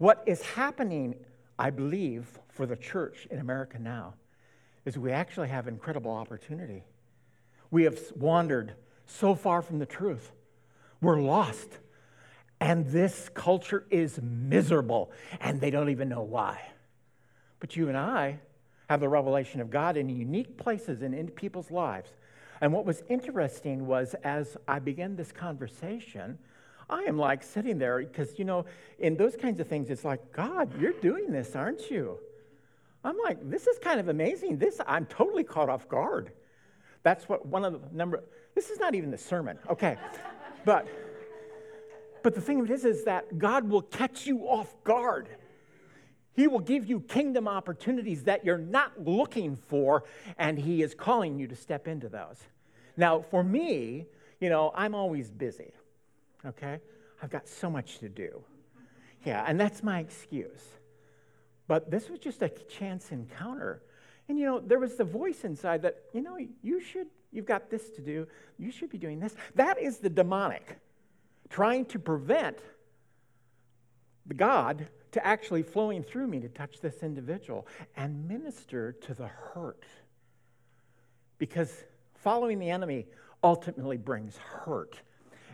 What 0.00 0.22
is 0.24 0.40
happening, 0.40 1.14
I 1.58 1.68
believe, 1.68 2.26
for 2.48 2.64
the 2.64 2.74
church 2.74 3.28
in 3.30 3.38
America 3.38 3.78
now 3.78 4.14
is 4.86 4.96
we 4.96 5.12
actually 5.12 5.48
have 5.48 5.68
incredible 5.68 6.10
opportunity. 6.10 6.84
We 7.70 7.82
have 7.82 8.00
wandered 8.16 8.72
so 9.04 9.34
far 9.34 9.60
from 9.60 9.78
the 9.78 9.84
truth. 9.84 10.32
We're 11.02 11.20
lost. 11.20 11.68
And 12.60 12.86
this 12.86 13.28
culture 13.34 13.84
is 13.90 14.18
miserable, 14.22 15.12
and 15.38 15.60
they 15.60 15.70
don't 15.70 15.90
even 15.90 16.08
know 16.08 16.22
why. 16.22 16.62
But 17.58 17.76
you 17.76 17.88
and 17.88 17.98
I 17.98 18.40
have 18.88 19.00
the 19.00 19.08
revelation 19.10 19.60
of 19.60 19.68
God 19.68 19.98
in 19.98 20.08
unique 20.08 20.56
places 20.56 21.02
and 21.02 21.14
in 21.14 21.28
people's 21.28 21.70
lives. 21.70 22.08
And 22.62 22.72
what 22.72 22.86
was 22.86 23.02
interesting 23.10 23.86
was 23.86 24.14
as 24.24 24.56
I 24.66 24.78
began 24.78 25.16
this 25.16 25.30
conversation, 25.30 26.38
I 26.90 27.02
am 27.04 27.16
like 27.16 27.42
sitting 27.42 27.78
there 27.78 27.98
because, 28.00 28.38
you 28.38 28.44
know, 28.44 28.66
in 28.98 29.16
those 29.16 29.36
kinds 29.36 29.60
of 29.60 29.68
things, 29.68 29.88
it's 29.90 30.04
like, 30.04 30.32
God, 30.32 30.78
you're 30.80 30.92
doing 30.92 31.30
this, 31.30 31.54
aren't 31.54 31.90
you? 31.90 32.18
I'm 33.04 33.16
like, 33.18 33.48
this 33.48 33.66
is 33.66 33.78
kind 33.78 34.00
of 34.00 34.08
amazing. 34.08 34.58
This, 34.58 34.80
I'm 34.86 35.06
totally 35.06 35.44
caught 35.44 35.68
off 35.68 35.88
guard. 35.88 36.32
That's 37.02 37.28
what 37.28 37.46
one 37.46 37.64
of 37.64 37.72
the 37.72 37.96
number, 37.96 38.22
this 38.54 38.68
is 38.70 38.78
not 38.78 38.94
even 38.94 39.10
the 39.10 39.18
sermon, 39.18 39.58
okay. 39.70 39.96
but, 40.64 40.86
but 42.22 42.34
the 42.34 42.40
thing 42.40 42.60
of 42.60 42.70
it 42.70 42.74
is, 42.74 42.84
is 42.84 43.04
that 43.04 43.38
God 43.38 43.68
will 43.68 43.82
catch 43.82 44.26
you 44.26 44.40
off 44.40 44.74
guard. 44.84 45.28
He 46.34 46.46
will 46.46 46.60
give 46.60 46.86
you 46.86 47.00
kingdom 47.00 47.48
opportunities 47.48 48.24
that 48.24 48.44
you're 48.44 48.58
not 48.58 49.04
looking 49.06 49.56
for, 49.56 50.04
and 50.38 50.58
He 50.58 50.82
is 50.82 50.94
calling 50.94 51.38
you 51.38 51.46
to 51.46 51.56
step 51.56 51.88
into 51.88 52.08
those. 52.08 52.36
Now, 52.96 53.22
for 53.30 53.42
me, 53.42 54.06
you 54.40 54.48
know, 54.48 54.72
I'm 54.74 54.94
always 54.94 55.30
busy, 55.30 55.72
okay? 56.44 56.80
I've 57.22 57.30
got 57.30 57.48
so 57.48 57.70
much 57.70 57.98
to 57.98 58.08
do. 58.08 58.42
Yeah, 59.24 59.44
and 59.46 59.60
that's 59.60 59.82
my 59.82 60.00
excuse. 60.00 60.64
But 61.68 61.90
this 61.90 62.08
was 62.08 62.18
just 62.18 62.42
a 62.42 62.48
chance 62.48 63.12
encounter 63.12 63.82
and 64.30 64.38
you 64.38 64.46
know, 64.46 64.60
there 64.60 64.78
was 64.78 64.94
the 64.94 65.02
voice 65.02 65.42
inside 65.42 65.82
that, 65.82 66.04
you 66.12 66.22
know, 66.22 66.38
you 66.62 66.80
should, 66.80 67.08
you've 67.32 67.46
got 67.46 67.68
this 67.68 67.90
to 67.90 68.00
do, 68.00 68.28
you 68.60 68.70
should 68.70 68.88
be 68.88 68.96
doing 68.96 69.18
this. 69.18 69.34
That 69.56 69.76
is 69.82 69.98
the 69.98 70.08
demonic 70.08 70.78
trying 71.48 71.84
to 71.86 71.98
prevent 71.98 72.56
the 74.26 74.34
God 74.34 74.86
to 75.10 75.26
actually 75.26 75.64
flowing 75.64 76.04
through 76.04 76.28
me 76.28 76.38
to 76.38 76.48
touch 76.48 76.80
this 76.80 77.02
individual 77.02 77.66
and 77.96 78.28
minister 78.28 78.92
to 78.92 79.14
the 79.14 79.26
hurt. 79.26 79.82
Because 81.38 81.82
following 82.14 82.60
the 82.60 82.70
enemy 82.70 83.06
ultimately 83.42 83.96
brings 83.96 84.36
hurt. 84.36 85.00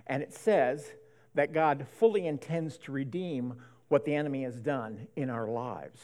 And 0.07 0.23
it 0.23 0.33
says 0.33 0.93
that 1.35 1.53
God 1.53 1.87
fully 1.99 2.27
intends 2.27 2.79
to 2.79 2.93
redeem 2.93 3.55
what 3.89 4.05
the 4.05 4.15
enemy 4.15 4.43
has 4.45 4.61
done 4.61 5.07
in 5.17 5.31
our 5.31 5.49
lives. 5.49 6.01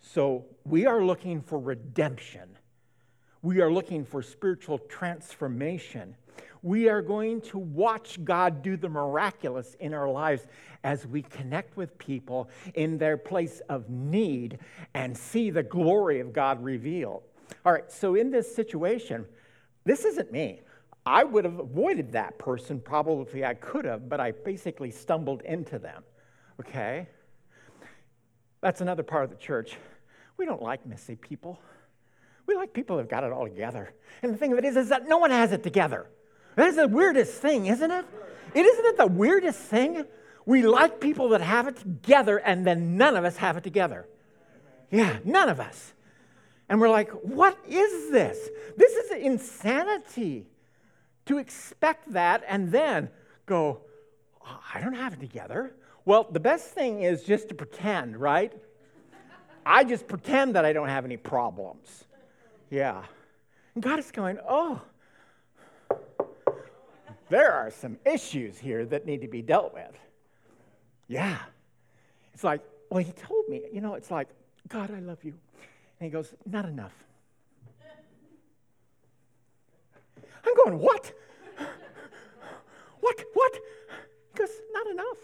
So 0.00 0.46
we 0.64 0.86
are 0.86 1.02
looking 1.02 1.42
for 1.42 1.58
redemption. 1.58 2.56
We 3.42 3.60
are 3.60 3.72
looking 3.72 4.04
for 4.04 4.22
spiritual 4.22 4.78
transformation. 4.78 6.16
We 6.62 6.88
are 6.88 7.00
going 7.00 7.40
to 7.42 7.58
watch 7.58 8.22
God 8.24 8.62
do 8.62 8.76
the 8.76 8.88
miraculous 8.88 9.74
in 9.80 9.94
our 9.94 10.08
lives 10.08 10.46
as 10.84 11.06
we 11.06 11.22
connect 11.22 11.76
with 11.76 11.96
people 11.98 12.50
in 12.74 12.98
their 12.98 13.16
place 13.16 13.60
of 13.68 13.88
need 13.88 14.58
and 14.94 15.16
see 15.16 15.50
the 15.50 15.62
glory 15.62 16.20
of 16.20 16.32
God 16.32 16.62
revealed. 16.62 17.22
All 17.64 17.72
right, 17.72 17.90
so 17.90 18.14
in 18.14 18.30
this 18.30 18.54
situation, 18.54 19.26
this 19.84 20.04
isn't 20.04 20.32
me. 20.32 20.60
I 21.10 21.24
would 21.24 21.44
have 21.44 21.58
avoided 21.58 22.12
that 22.12 22.38
person 22.38 22.80
probably 22.80 23.44
I 23.44 23.54
could 23.54 23.84
have, 23.84 24.08
but 24.08 24.20
I 24.20 24.30
basically 24.30 24.92
stumbled 24.92 25.42
into 25.42 25.80
them. 25.80 26.04
Okay? 26.60 27.08
That's 28.60 28.80
another 28.80 29.02
part 29.02 29.24
of 29.24 29.30
the 29.30 29.36
church. 29.36 29.76
We 30.36 30.44
don't 30.44 30.62
like 30.62 30.86
messy 30.86 31.16
people. 31.16 31.60
We 32.46 32.54
like 32.54 32.72
people 32.72 32.96
who've 32.96 33.08
got 33.08 33.24
it 33.24 33.32
all 33.32 33.44
together. 33.44 33.92
And 34.22 34.32
the 34.32 34.38
thing 34.38 34.52
of 34.52 34.58
it 34.58 34.64
is, 34.64 34.76
is 34.76 34.88
that 34.90 35.08
no 35.08 35.18
one 35.18 35.32
has 35.32 35.50
it 35.50 35.64
together. 35.64 36.06
That 36.54 36.68
is 36.68 36.76
the 36.76 36.86
weirdest 36.86 37.34
thing, 37.42 37.66
isn't 37.66 37.90
it? 37.90 38.04
It 38.54 38.64
isn't 38.64 38.86
it 38.86 38.96
the 38.96 39.08
weirdest 39.08 39.58
thing? 39.58 40.04
We 40.46 40.62
like 40.62 41.00
people 41.00 41.30
that 41.30 41.40
have 41.40 41.66
it 41.66 41.76
together, 41.76 42.38
and 42.38 42.64
then 42.64 42.96
none 42.96 43.16
of 43.16 43.24
us 43.24 43.36
have 43.38 43.56
it 43.56 43.64
together. 43.64 44.06
Yeah, 44.92 45.18
none 45.24 45.48
of 45.48 45.58
us. 45.58 45.92
And 46.68 46.80
we're 46.80 46.88
like, 46.88 47.10
what 47.10 47.58
is 47.68 48.12
this? 48.12 48.48
This 48.76 48.92
is 48.92 49.10
insanity 49.10 50.46
to 51.30 51.38
expect 51.38 52.12
that 52.12 52.42
and 52.48 52.72
then 52.72 53.08
go, 53.46 53.80
oh, 54.44 54.60
I 54.74 54.80
don't 54.80 54.94
have 54.94 55.12
it 55.12 55.20
together. 55.20 55.72
Well, 56.04 56.26
the 56.28 56.40
best 56.40 56.70
thing 56.70 57.02
is 57.02 57.22
just 57.22 57.48
to 57.50 57.54
pretend, 57.54 58.16
right? 58.16 58.52
I 59.64 59.84
just 59.84 60.08
pretend 60.08 60.56
that 60.56 60.64
I 60.64 60.72
don't 60.72 60.88
have 60.88 61.04
any 61.04 61.16
problems. 61.16 62.04
Yeah. 62.68 63.04
And 63.74 63.82
God 63.82 64.00
is 64.00 64.10
going, 64.10 64.38
oh, 64.48 64.82
there 67.28 67.52
are 67.52 67.70
some 67.70 67.96
issues 68.04 68.58
here 68.58 68.84
that 68.86 69.06
need 69.06 69.20
to 69.20 69.28
be 69.28 69.40
dealt 69.40 69.72
with. 69.72 69.96
Yeah. 71.06 71.38
It's 72.34 72.42
like, 72.42 72.60
well, 72.90 73.04
he 73.04 73.12
told 73.12 73.48
me, 73.48 73.62
you 73.72 73.80
know, 73.80 73.94
it's 73.94 74.10
like, 74.10 74.26
God, 74.68 74.90
I 74.90 74.98
love 74.98 75.22
you. 75.22 75.34
And 76.00 76.06
he 76.06 76.10
goes, 76.10 76.34
not 76.44 76.64
enough. 76.64 76.94
I'm 80.46 80.54
going, 80.64 80.78
what? 80.78 81.12
What? 83.00 83.24
What? 83.32 83.58
Because 84.32 84.50
not 84.72 84.86
enough. 84.88 85.18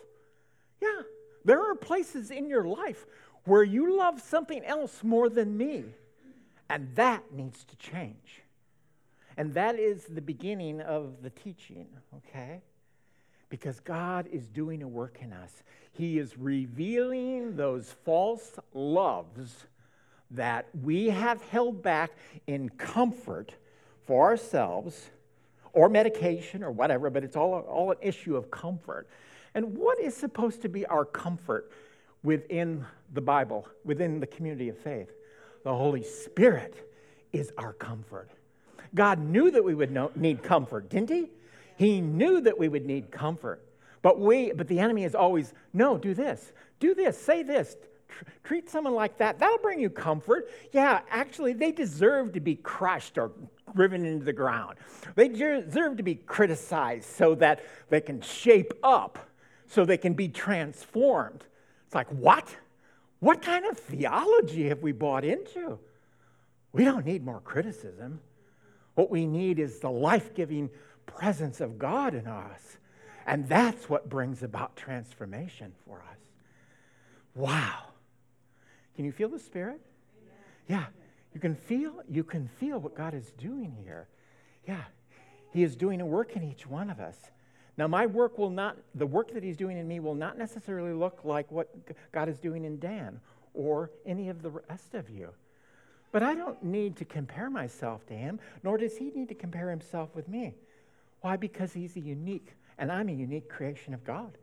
Yeah. 0.81 1.03
There 1.45 1.71
are 1.71 1.75
places 1.75 2.31
in 2.31 2.49
your 2.49 2.65
life 2.65 3.07
where 3.45 3.63
you 3.63 3.97
love 3.97 4.21
something 4.21 4.65
else 4.65 5.05
more 5.05 5.29
than 5.29 5.57
me. 5.57 5.85
And 6.69 6.95
that 6.97 7.33
needs 7.33 7.65
to 7.65 7.77
change. 7.77 8.43
And 9.37 9.55
that 9.55 9.79
is 9.79 10.05
the 10.05 10.21
beginning 10.21 10.81
of 10.81 11.23
the 11.23 11.31
teaching, 11.31 11.87
okay? 12.17 12.63
Because 13.49 13.79
God 13.81 14.27
is 14.33 14.49
doing 14.49 14.83
a 14.83 14.89
work 14.89 15.19
in 15.21 15.33
us. 15.33 15.63
He 15.93 16.19
is 16.19 16.37
revealing 16.37 17.57
those 17.57 17.95
false 18.05 18.59
loves 18.75 19.67
that 20.33 20.67
we 20.83 21.09
have 21.11 21.41
held 21.43 21.83
back 21.83 22.11
in 22.47 22.69
comfort 22.71 23.55
for 24.07 24.25
ourselves 24.25 25.11
or 25.73 25.89
medication 25.89 26.63
or 26.63 26.71
whatever, 26.71 27.11
but 27.11 27.23
it's 27.23 27.37
all, 27.37 27.61
all 27.61 27.91
an 27.91 27.99
issue 28.01 28.37
of 28.37 28.51
comfort. 28.51 29.07
And 29.55 29.77
what 29.77 29.99
is 29.99 30.17
supposed 30.17 30.63
to 30.63 30.69
be 30.69 30.87
our 30.87 31.05
comfort 31.05 31.71
within 32.23 32.85
the 33.15 33.21
Bible, 33.21 33.69
within 33.85 34.21
the 34.21 34.27
community 34.27 34.69
of 34.69 34.77
faith. 34.77 35.11
The 35.65 35.75
Holy 35.75 36.03
Spirit 36.03 36.75
is 37.33 37.53
our 37.57 37.73
comfort. 37.73 38.31
God 38.95 39.19
knew 39.19 39.51
that 39.51 39.65
we 39.65 39.75
would 39.75 39.91
know, 39.91 40.11
need 40.17 40.43
comfort, 40.43 40.89
didn't 40.91 41.11
he? 41.11 41.31
He 41.77 42.01
knew 42.01 42.41
that 42.41 42.59
we 42.59 42.69
would 42.69 42.85
need 42.87 43.11
comfort. 43.11 43.63
But 44.03 44.21
we 44.21 44.53
but 44.53 44.69
the 44.69 44.79
enemy 44.79 45.05
is 45.05 45.15
always, 45.15 45.53
no, 45.73 45.99
do 45.99 46.15
this. 46.15 46.53
Do 46.81 46.95
this, 46.95 47.21
say 47.21 47.43
this. 47.43 47.77
Tr- 48.09 48.25
treat 48.45 48.71
someone 48.71 48.95
like 48.95 49.19
that. 49.19 49.39
That'll 49.39 49.59
bring 49.59 49.81
you 49.81 49.91
comfort. 49.91 50.49
Yeah, 50.73 51.01
actually 51.11 51.53
they 51.53 51.73
deserve 51.73 52.33
to 52.35 52.41
be 52.41 52.55
crushed 52.57 53.19
or 53.19 53.33
driven 53.77 54.05
into 54.05 54.25
the 54.25 54.33
ground. 54.33 54.79
They 55.15 55.29
deserve 55.29 55.99
to 55.99 56.03
be 56.03 56.17
criticized 56.17 57.09
so 57.09 57.37
that 57.37 57.61
they 57.91 58.01
can 58.01 58.21
shape 58.21 58.73
up, 58.83 59.19
so 59.69 59.85
they 59.85 59.99
can 59.99 60.15
be 60.15 60.29
transformed. 60.29 61.45
It's 61.85 61.95
like, 61.95 62.09
what? 62.09 62.57
What 63.21 63.43
kind 63.43 63.65
of 63.67 63.79
theology 63.79 64.69
have 64.69 64.83
we 64.83 64.93
bought 64.93 65.25
into? 65.25 65.79
We 66.73 66.85
don't 66.85 67.07
need 67.07 67.25
more 67.25 67.41
criticism. 67.41 68.21
What 68.95 69.11
we 69.11 69.27
need 69.27 69.59
is 69.59 69.79
the 69.79 69.91
life 69.91 70.35
giving 70.35 70.71
presence 71.07 71.61
of 71.61 71.79
God 71.79 72.15
in 72.15 72.27
us. 72.27 72.79
And 73.27 73.49
that's 73.49 73.89
what 73.89 74.09
brings 74.09 74.43
about 74.43 74.77
transformation 74.77 75.73
for 75.87 76.03
us. 76.11 76.19
Wow. 77.35 77.85
Can 78.95 79.05
you 79.05 79.13
feel 79.13 79.29
the 79.29 79.39
Spirit? 79.39 79.81
Yeah. 80.69 80.87
You 81.37 81.41
can 81.41 81.55
feel, 81.55 81.93
you 82.11 82.25
can 82.25 82.49
feel 82.49 82.79
what 82.79 82.97
God 82.97 83.13
is 83.13 83.31
doing 83.33 83.77
here. 83.85 84.09
Yeah. 84.67 84.85
He 85.53 85.65
is 85.65 85.77
doing 85.77 86.01
a 86.01 86.07
work 86.07 86.35
in 86.35 86.43
each 86.43 86.67
one 86.67 86.89
of 86.89 86.99
us. 86.99 87.19
Now, 87.77 87.87
my 87.87 88.07
work 88.07 88.39
will 88.39 88.49
not, 88.49 88.79
the 88.95 89.05
work 89.05 89.35
that 89.35 89.43
He's 89.43 89.59
doing 89.59 89.77
in 89.77 89.87
me 89.87 90.01
will 90.01 90.15
not 90.15 90.39
necessarily 90.39 90.95
look 90.95 91.21
like 91.25 91.53
what 91.53 91.69
God 92.11 92.31
is 92.31 92.39
doing 92.39 92.65
in 92.65 92.79
Dan 92.79 93.21
or 93.53 93.91
any 94.07 94.31
of 94.31 94.41
the 94.41 94.49
rest 94.49 94.95
of 94.95 95.11
you. 95.11 95.29
But 96.11 96.23
I 96.23 96.35
don't 96.35 96.65
need 96.65 96.97
to 96.97 97.05
compare 97.05 97.51
myself 97.51 98.07
to 98.07 98.15
Him, 98.15 98.41
nor 98.63 98.79
does 98.79 98.97
He 98.97 99.11
need 99.11 99.29
to 99.29 99.35
compare 99.35 99.69
Himself 99.69 100.09
with 100.15 100.29
me. 100.29 100.55
Why? 101.21 101.37
Because 101.37 101.75
He's 101.75 101.97
a 101.97 102.01
unique, 102.01 102.55
and 102.79 102.91
I'm 102.91 103.11
a 103.11 103.13
unique 103.13 103.51
creation 103.51 103.93
of 103.93 104.03
God. 104.05 104.39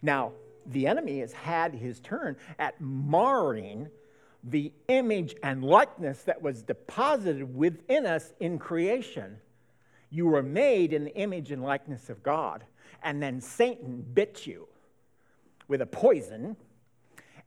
Now, 0.00 0.32
the 0.64 0.86
enemy 0.86 1.20
has 1.20 1.34
had 1.34 1.74
his 1.74 2.00
turn 2.00 2.36
at 2.58 2.80
marring 2.80 3.88
the 4.46 4.72
image 4.86 5.34
and 5.42 5.64
likeness 5.64 6.22
that 6.22 6.40
was 6.40 6.62
deposited 6.62 7.54
within 7.54 8.06
us 8.06 8.32
in 8.38 8.58
creation. 8.58 9.38
You 10.08 10.26
were 10.26 10.42
made 10.42 10.92
in 10.92 11.04
the 11.04 11.14
image 11.16 11.50
and 11.50 11.62
likeness 11.62 12.08
of 12.08 12.22
God, 12.22 12.64
and 13.02 13.20
then 13.20 13.40
Satan 13.40 14.04
bit 14.14 14.46
you 14.46 14.68
with 15.66 15.82
a 15.82 15.86
poison, 15.86 16.56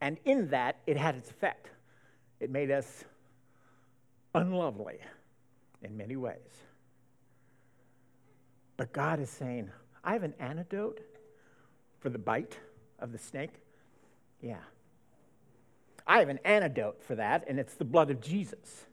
and 0.01 0.17
in 0.25 0.49
that 0.49 0.77
it 0.85 0.97
had 0.97 1.15
its 1.15 1.29
effect. 1.29 1.69
It 2.41 2.49
made 2.49 2.69
us 2.69 3.05
unlovely 4.35 4.99
in 5.81 5.95
many 5.95 6.17
ways. 6.17 6.35
But 8.75 8.91
God 8.91 9.21
is 9.21 9.29
saying, 9.29 9.69
I 10.03 10.13
have 10.13 10.23
an 10.23 10.33
antidote 10.39 10.99
for 11.99 12.09
the 12.09 12.17
bite 12.17 12.57
of 12.99 13.11
the 13.13 13.17
snake? 13.17 13.51
Yeah. 14.41 14.57
I 16.09 16.17
have 16.17 16.29
an 16.29 16.39
antidote 16.43 17.03
for 17.03 17.13
that, 17.15 17.45
and 17.47 17.59
it's 17.59 17.75
the 17.75 17.85
blood 17.85 18.09
of 18.09 18.19
Jesus. 18.19 18.87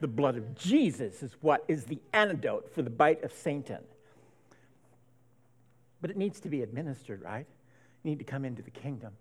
The 0.00 0.08
blood 0.08 0.36
of 0.36 0.56
Jesus 0.56 1.22
is 1.22 1.36
what 1.40 1.64
is 1.68 1.84
the 1.84 2.00
antidote 2.12 2.74
for 2.74 2.82
the 2.82 2.90
bite 2.90 3.22
of 3.22 3.32
Satan. 3.32 3.78
But 6.00 6.10
it 6.10 6.16
needs 6.16 6.40
to 6.40 6.48
be 6.48 6.62
administered, 6.62 7.22
right? 7.22 7.46
You 8.02 8.10
need 8.10 8.18
to 8.18 8.24
come 8.24 8.44
into 8.44 8.60
the 8.60 8.72
kingdom. 8.72 9.12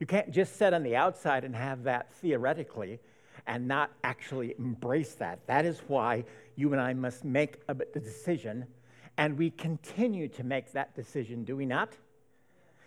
You 0.00 0.06
can't 0.06 0.32
just 0.32 0.56
sit 0.56 0.74
on 0.74 0.82
the 0.82 0.96
outside 0.96 1.44
and 1.44 1.54
have 1.54 1.84
that 1.84 2.12
theoretically 2.14 2.98
and 3.46 3.68
not 3.68 3.92
actually 4.02 4.56
embrace 4.58 5.14
that. 5.14 5.38
That 5.46 5.64
is 5.64 5.82
why 5.86 6.24
you 6.56 6.72
and 6.72 6.80
I 6.80 6.94
must 6.94 7.24
make 7.24 7.58
a 7.68 7.74
decision, 7.74 8.66
and 9.18 9.38
we 9.38 9.50
continue 9.50 10.26
to 10.26 10.42
make 10.42 10.72
that 10.72 10.96
decision, 10.96 11.44
do 11.44 11.54
we 11.56 11.64
not? 11.64 11.92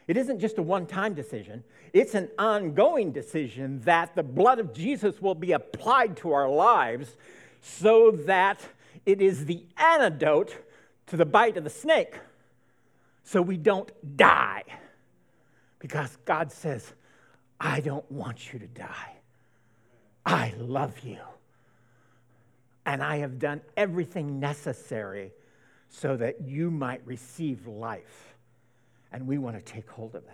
It 0.08 0.16
isn't 0.16 0.40
just 0.40 0.58
a 0.58 0.62
one 0.62 0.86
time 0.86 1.14
decision, 1.14 1.64
it's 1.94 2.16
an 2.16 2.30
ongoing 2.38 3.12
decision 3.12 3.82
that 3.82 4.16
the 4.16 4.24
blood 4.24 4.60
of 4.60 4.74
Jesus 4.74 5.22
will 5.22 5.36
be 5.36 5.52
applied 5.52 6.18
to 6.18 6.32
our 6.32 6.50
lives 6.50 7.18
so 7.62 8.12
that 8.12 8.62
it 9.06 9.22
is 9.22 9.46
the 9.46 9.66
antidote 9.78 10.56
to 11.08 11.18
the 11.18 11.26
bite 11.26 11.58
of 11.58 11.64
the 11.64 11.70
snake 11.70 12.16
so 13.24 13.42
we 13.42 13.58
don't 13.58 13.92
die. 14.16 14.64
Because 15.80 16.18
God 16.26 16.52
says, 16.52 16.94
I 17.60 17.82
don't 17.82 18.10
want 18.12 18.54
you 18.54 18.60
to 18.60 18.68
die. 18.68 19.16
I 20.26 20.54
love 20.58 21.00
you. 21.00 21.20
And 22.86 23.04
I 23.04 23.18
have 23.18 23.38
done 23.38 23.62
everything 23.76 24.40
necessary 24.40 25.32
so 25.90 26.16
that 26.18 26.42
you 26.48 26.72
might 26.72 27.06
receive 27.06 27.68
life 27.68 28.37
and 29.12 29.28
we 29.28 29.38
want 29.38 29.56
to 29.56 29.62
take 29.62 29.90
hold 29.90 30.16
of 30.16 30.26
that. 30.26 30.34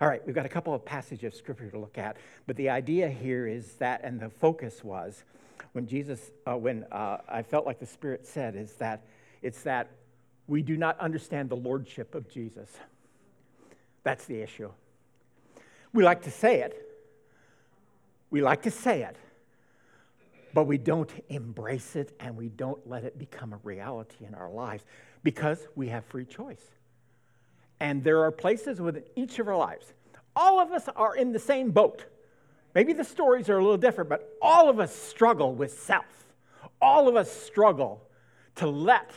All 0.00 0.08
right, 0.08 0.24
we've 0.24 0.34
got 0.34 0.46
a 0.46 0.48
couple 0.48 0.72
of 0.72 0.84
passages 0.84 1.32
of 1.32 1.34
scripture 1.34 1.70
to 1.70 1.78
look 1.78 1.98
at, 1.98 2.16
but 2.46 2.56
the 2.56 2.70
idea 2.70 3.08
here 3.08 3.48
is 3.48 3.74
that, 3.74 4.00
and 4.04 4.20
the 4.20 4.30
focus 4.30 4.84
was, 4.84 5.24
when 5.72 5.86
Jesus, 5.86 6.30
uh, 6.46 6.56
when 6.56 6.84
uh, 6.92 7.18
I 7.28 7.42
felt 7.42 7.66
like 7.66 7.80
the 7.80 7.86
Spirit 7.86 8.26
said, 8.26 8.54
is 8.54 8.74
that 8.74 9.04
it's 9.42 9.62
that 9.62 9.90
we 10.46 10.62
do 10.62 10.76
not 10.76 10.98
understand 11.00 11.50
the 11.50 11.56
lordship 11.56 12.14
of 12.14 12.28
Jesus. 12.30 12.70
That's 14.04 14.24
the 14.24 14.40
issue. 14.40 14.70
We 15.92 16.04
like 16.04 16.22
to 16.22 16.30
say 16.30 16.60
it. 16.60 16.84
We 18.30 18.42
like 18.42 18.62
to 18.62 18.70
say 18.70 19.02
it, 19.02 19.16
but 20.52 20.64
we 20.64 20.78
don't 20.78 21.10
embrace 21.28 21.96
it 21.96 22.14
and 22.20 22.36
we 22.36 22.48
don't 22.48 22.86
let 22.86 23.04
it 23.04 23.18
become 23.18 23.52
a 23.52 23.58
reality 23.64 24.26
in 24.26 24.34
our 24.34 24.50
lives 24.50 24.84
because 25.22 25.66
we 25.74 25.88
have 25.88 26.04
free 26.04 26.26
choice. 26.26 26.62
And 27.80 28.02
there 28.02 28.22
are 28.22 28.32
places 28.32 28.80
within 28.80 29.04
each 29.14 29.38
of 29.38 29.48
our 29.48 29.56
lives. 29.56 29.92
All 30.34 30.60
of 30.60 30.72
us 30.72 30.88
are 30.96 31.16
in 31.16 31.32
the 31.32 31.38
same 31.38 31.70
boat. 31.70 32.04
Maybe 32.74 32.92
the 32.92 33.04
stories 33.04 33.48
are 33.48 33.58
a 33.58 33.62
little 33.62 33.78
different, 33.78 34.10
but 34.10 34.36
all 34.42 34.68
of 34.68 34.78
us 34.78 34.94
struggle 34.94 35.54
with 35.54 35.78
self. 35.80 36.04
All 36.80 37.08
of 37.08 37.16
us 37.16 37.30
struggle 37.30 38.02
to 38.56 38.66
let 38.66 39.10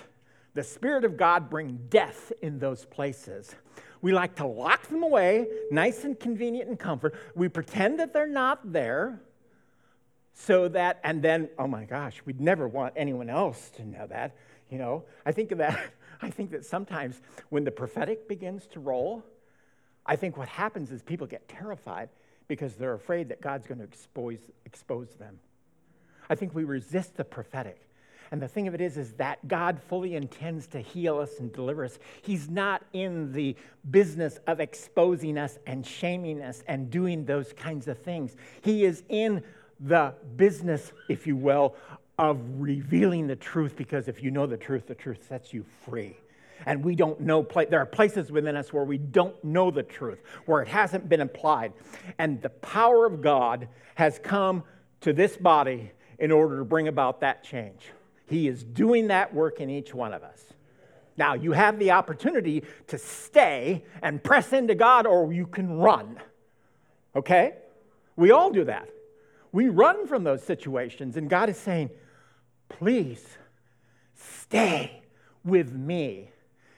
the 0.53 0.63
Spirit 0.63 1.05
of 1.05 1.17
God 1.17 1.49
bring 1.49 1.79
death 1.89 2.31
in 2.41 2.59
those 2.59 2.85
places. 2.85 3.55
We 4.01 4.13
like 4.13 4.35
to 4.35 4.47
lock 4.47 4.87
them 4.87 5.03
away, 5.03 5.47
nice 5.69 6.03
and 6.03 6.19
convenient 6.19 6.69
and 6.69 6.79
comfort. 6.79 7.13
We 7.35 7.49
pretend 7.49 7.99
that 7.99 8.13
they're 8.13 8.27
not 8.27 8.71
there 8.71 9.21
so 10.33 10.67
that, 10.69 10.99
and 11.03 11.21
then, 11.21 11.49
oh 11.59 11.67
my 11.67 11.85
gosh, 11.85 12.21
we'd 12.25 12.41
never 12.41 12.67
want 12.67 12.93
anyone 12.95 13.29
else 13.29 13.69
to 13.71 13.85
know 13.85 14.07
that. 14.07 14.35
You 14.69 14.79
know, 14.79 15.03
I 15.25 15.31
think 15.31 15.51
of 15.51 15.59
that 15.59 15.79
I 16.21 16.29
think 16.29 16.51
that 16.51 16.65
sometimes 16.65 17.21
when 17.49 17.63
the 17.63 17.71
prophetic 17.71 18.27
begins 18.27 18.67
to 18.67 18.79
roll, 18.79 19.23
I 20.05 20.15
think 20.15 20.37
what 20.37 20.47
happens 20.47 20.91
is 20.91 21.01
people 21.01 21.27
get 21.27 21.47
terrified 21.47 22.09
because 22.47 22.75
they're 22.75 22.93
afraid 22.93 23.29
that 23.29 23.41
God's 23.41 23.67
going 23.67 23.77
to 23.79 23.83
expose, 23.83 24.39
expose 24.65 25.15
them. 25.15 25.39
I 26.29 26.35
think 26.35 26.53
we 26.53 26.63
resist 26.63 27.17
the 27.17 27.23
prophetic. 27.23 27.87
And 28.31 28.41
the 28.41 28.47
thing 28.47 28.67
of 28.67 28.73
it 28.73 28.79
is, 28.79 28.97
is 28.97 29.11
that 29.13 29.45
God 29.47 29.79
fully 29.89 30.15
intends 30.15 30.67
to 30.67 30.79
heal 30.79 31.19
us 31.19 31.39
and 31.39 31.51
deliver 31.51 31.83
us. 31.83 31.99
He's 32.21 32.49
not 32.49 32.81
in 32.93 33.33
the 33.33 33.57
business 33.89 34.39
of 34.47 34.61
exposing 34.61 35.37
us 35.37 35.59
and 35.67 35.85
shaming 35.85 36.41
us 36.41 36.63
and 36.67 36.89
doing 36.89 37.25
those 37.25 37.51
kinds 37.51 37.89
of 37.89 37.97
things. 37.97 38.37
He 38.61 38.85
is 38.85 39.03
in 39.09 39.43
the 39.81 40.13
business, 40.37 40.93
if 41.09 41.27
you 41.27 41.35
will, 41.35 41.75
of 42.21 42.39
revealing 42.61 43.25
the 43.25 43.35
truth 43.35 43.75
because 43.75 44.07
if 44.07 44.21
you 44.21 44.29
know 44.29 44.45
the 44.45 44.55
truth, 44.55 44.85
the 44.85 44.93
truth 44.93 45.27
sets 45.27 45.51
you 45.53 45.65
free. 45.83 46.15
And 46.67 46.83
we 46.85 46.95
don't 46.95 47.19
know, 47.19 47.41
there 47.41 47.79
are 47.79 47.85
places 47.87 48.31
within 48.31 48.55
us 48.55 48.71
where 48.71 48.83
we 48.83 48.99
don't 48.99 49.43
know 49.43 49.71
the 49.71 49.81
truth, 49.81 50.19
where 50.45 50.61
it 50.61 50.67
hasn't 50.67 51.09
been 51.09 51.21
applied. 51.21 51.73
And 52.19 52.39
the 52.39 52.51
power 52.51 53.07
of 53.07 53.23
God 53.23 53.67
has 53.95 54.19
come 54.19 54.63
to 55.01 55.13
this 55.13 55.35
body 55.35 55.91
in 56.19 56.31
order 56.31 56.59
to 56.59 56.63
bring 56.63 56.87
about 56.87 57.21
that 57.21 57.43
change. 57.43 57.89
He 58.27 58.47
is 58.47 58.63
doing 58.63 59.07
that 59.07 59.33
work 59.33 59.59
in 59.59 59.71
each 59.71 59.91
one 59.91 60.13
of 60.13 60.21
us. 60.21 60.43
Now, 61.17 61.33
you 61.33 61.53
have 61.53 61.79
the 61.79 61.89
opportunity 61.89 62.63
to 62.87 62.99
stay 62.99 63.83
and 64.03 64.23
press 64.23 64.53
into 64.53 64.75
God, 64.75 65.07
or 65.07 65.33
you 65.33 65.47
can 65.47 65.71
run. 65.71 66.19
Okay? 67.15 67.55
We 68.15 68.29
all 68.29 68.51
do 68.51 68.65
that. 68.65 68.87
We 69.51 69.69
run 69.69 70.05
from 70.05 70.23
those 70.23 70.43
situations, 70.43 71.17
and 71.17 71.27
God 71.27 71.49
is 71.49 71.57
saying, 71.57 71.89
Please 72.77 73.25
stay 74.15 75.01
with 75.43 75.73
me. 75.73 76.31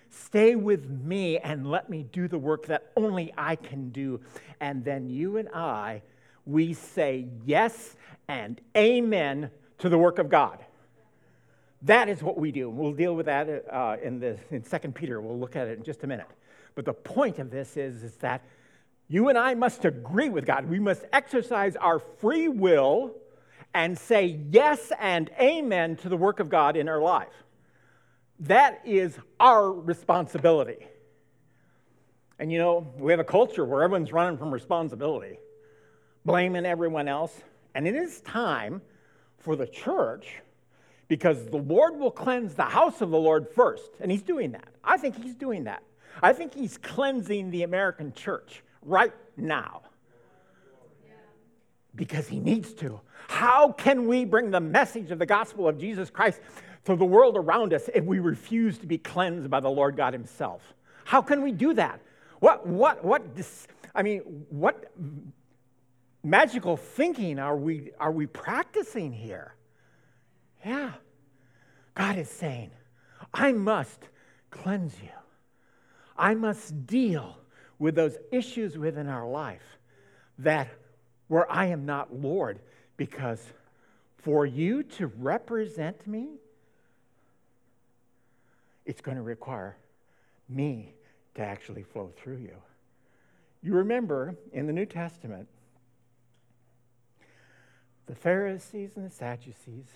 Stay 0.10 0.56
with 0.56 0.89
me 0.89 1.38
and 1.38 1.69
let 1.69 1.89
me 1.89 2.03
do 2.12 2.27
the 2.27 2.38
work 2.38 2.65
that 2.67 2.91
only 2.95 3.34
I 3.38 3.56
can 3.56 3.89
do. 3.89 4.19
And 4.60 4.84
then 4.84 5.10
you 5.10 5.38
and 5.38 5.49
I, 5.49 6.01
we 6.45 6.73
say 6.73 7.27
yes 7.45 7.95
and 8.27 8.60
amen 8.75 9.49
to 9.79 9.89
the 9.89 9.97
work 9.97 10.19
of 10.19 10.29
God. 10.29 10.60
That 11.84 12.10
is 12.10 12.23
what 12.23 12.38
we 12.38 12.51
do. 12.51 12.69
We'll 12.69 12.93
deal 12.93 13.15
with 13.15 13.25
that 13.27 13.65
uh, 13.71 13.97
in, 14.01 14.19
the, 14.19 14.38
in 14.49 14.62
2 14.62 14.77
Peter. 14.89 15.21
We'll 15.21 15.39
look 15.39 15.56
at 15.56 15.67
it 15.67 15.77
in 15.77 15.84
just 15.84 16.03
a 16.03 16.08
minute. 16.08 16.27
But 16.75 16.86
the 16.86 16.93
point 16.93 17.39
of 17.39 17.51
this 17.51 17.77
is, 17.77 18.03
is 18.03 18.15
that 18.17 18.41
you 19.08 19.29
and 19.29 19.38
I 19.38 19.53
must 19.53 19.86
agree 19.86 20.29
with 20.29 20.45
God. 20.45 20.69
We 20.69 20.79
must 20.79 21.03
exercise 21.12 21.75
our 21.75 21.99
free 21.99 22.47
will 22.47 23.15
and 23.73 23.97
say 23.97 24.39
yes 24.51 24.91
and 24.99 25.29
amen 25.39 25.95
to 25.97 26.09
the 26.09 26.17
work 26.17 26.39
of 26.39 26.49
God 26.49 26.75
in 26.75 26.88
our 26.88 27.01
life. 27.01 27.33
That 28.39 28.81
is 28.86 29.17
our 29.39 29.71
responsibility. 29.71 30.88
And 32.39 32.51
you 32.51 32.59
know, 32.59 32.88
we 32.97 33.12
have 33.12 33.19
a 33.19 33.25
culture 33.25 33.65
where 33.65 33.83
everyone's 33.83 34.12
running 34.12 34.38
from 34.38 34.53
responsibility, 34.53 35.39
blaming 36.25 36.65
everyone 36.65 37.07
else. 37.07 37.41
And 37.75 37.88
it 37.88 37.95
is 37.95 38.21
time 38.21 38.81
for 39.38 39.55
the 39.55 39.67
church, 39.67 40.41
because 41.07 41.45
the 41.47 41.57
Lord 41.57 41.97
will 41.97 42.12
cleanse 42.12 42.53
the 42.53 42.63
house 42.63 43.01
of 43.01 43.12
the 43.12 43.17
Lord 43.17 43.47
first. 43.55 43.91
And 43.99 44.12
He's 44.12 44.21
doing 44.21 44.51
that. 44.53 44.67
I 44.83 44.97
think 44.97 45.21
He's 45.21 45.36
doing 45.36 45.65
that. 45.65 45.83
I 46.21 46.33
think 46.33 46.53
He's 46.53 46.77
cleansing 46.77 47.51
the 47.51 47.63
American 47.63 48.13
church 48.13 48.63
right 48.81 49.13
now 49.38 49.81
because 51.95 52.27
he 52.27 52.39
needs 52.39 52.73
to. 52.75 52.99
How 53.27 53.71
can 53.71 54.08
we 54.08 54.25
bring 54.25 54.51
the 54.51 54.60
message 54.60 55.12
of 55.12 55.19
the 55.19 55.25
gospel 55.25 55.67
of 55.67 55.77
Jesus 55.77 56.10
Christ 56.10 56.41
to 56.86 56.95
the 56.95 57.06
world 57.06 57.38
around 57.38 57.73
us 57.73 57.89
if 57.93 58.03
we 58.03 58.19
refuse 58.19 58.77
to 58.79 58.88
be 58.88 58.97
cleansed 58.97 59.49
by 59.49 59.60
the 59.60 59.69
Lord 59.69 59.95
God 59.95 60.13
himself? 60.13 60.73
How 61.06 61.21
can 61.21 61.41
we 61.41 61.51
do 61.51 61.73
that? 61.73 62.01
What, 62.39 62.65
what, 62.67 63.03
what, 63.03 63.23
I 63.95 64.03
mean, 64.03 64.19
what 64.49 64.91
magical 66.23 66.77
thinking 66.77 67.39
are 67.39 67.56
we, 67.56 67.91
are 67.99 68.12
we 68.12 68.25
practicing 68.25 69.12
here? 69.12 69.56
Yeah. 70.65 70.91
God 71.95 72.17
is 72.17 72.29
saying, 72.29 72.71
I 73.34 73.51
must 73.51 73.99
cleanse 74.49 74.95
you. 75.01 75.10
I 76.17 76.34
must 76.34 76.86
deal 76.86 77.38
with 77.79 77.95
those 77.95 78.17
issues 78.32 78.77
within 78.77 79.08
our 79.08 79.27
life 79.27 79.77
that 80.39 80.69
where 81.33 81.51
I 81.51 81.65
am 81.65 81.83
not 81.87 82.13
Lord, 82.13 82.59
because 82.95 83.43
for 84.17 84.45
you 84.45 84.83
to 84.83 85.07
represent 85.07 86.05
me, 86.05 86.35
it's 88.85 89.01
going 89.01 89.17
to 89.17 89.23
require 89.23 89.75
me 90.47 90.93
to 91.33 91.41
actually 91.41 91.81
flow 91.81 92.11
through 92.15 92.37
you. 92.37 92.55
You 93.63 93.73
remember 93.73 94.35
in 94.51 94.67
the 94.67 94.73
New 94.73 94.85
Testament, 94.85 95.47
the 98.05 98.13
Pharisees 98.13 98.91
and 98.95 99.09
the 99.09 99.15
Sadducees, 99.15 99.87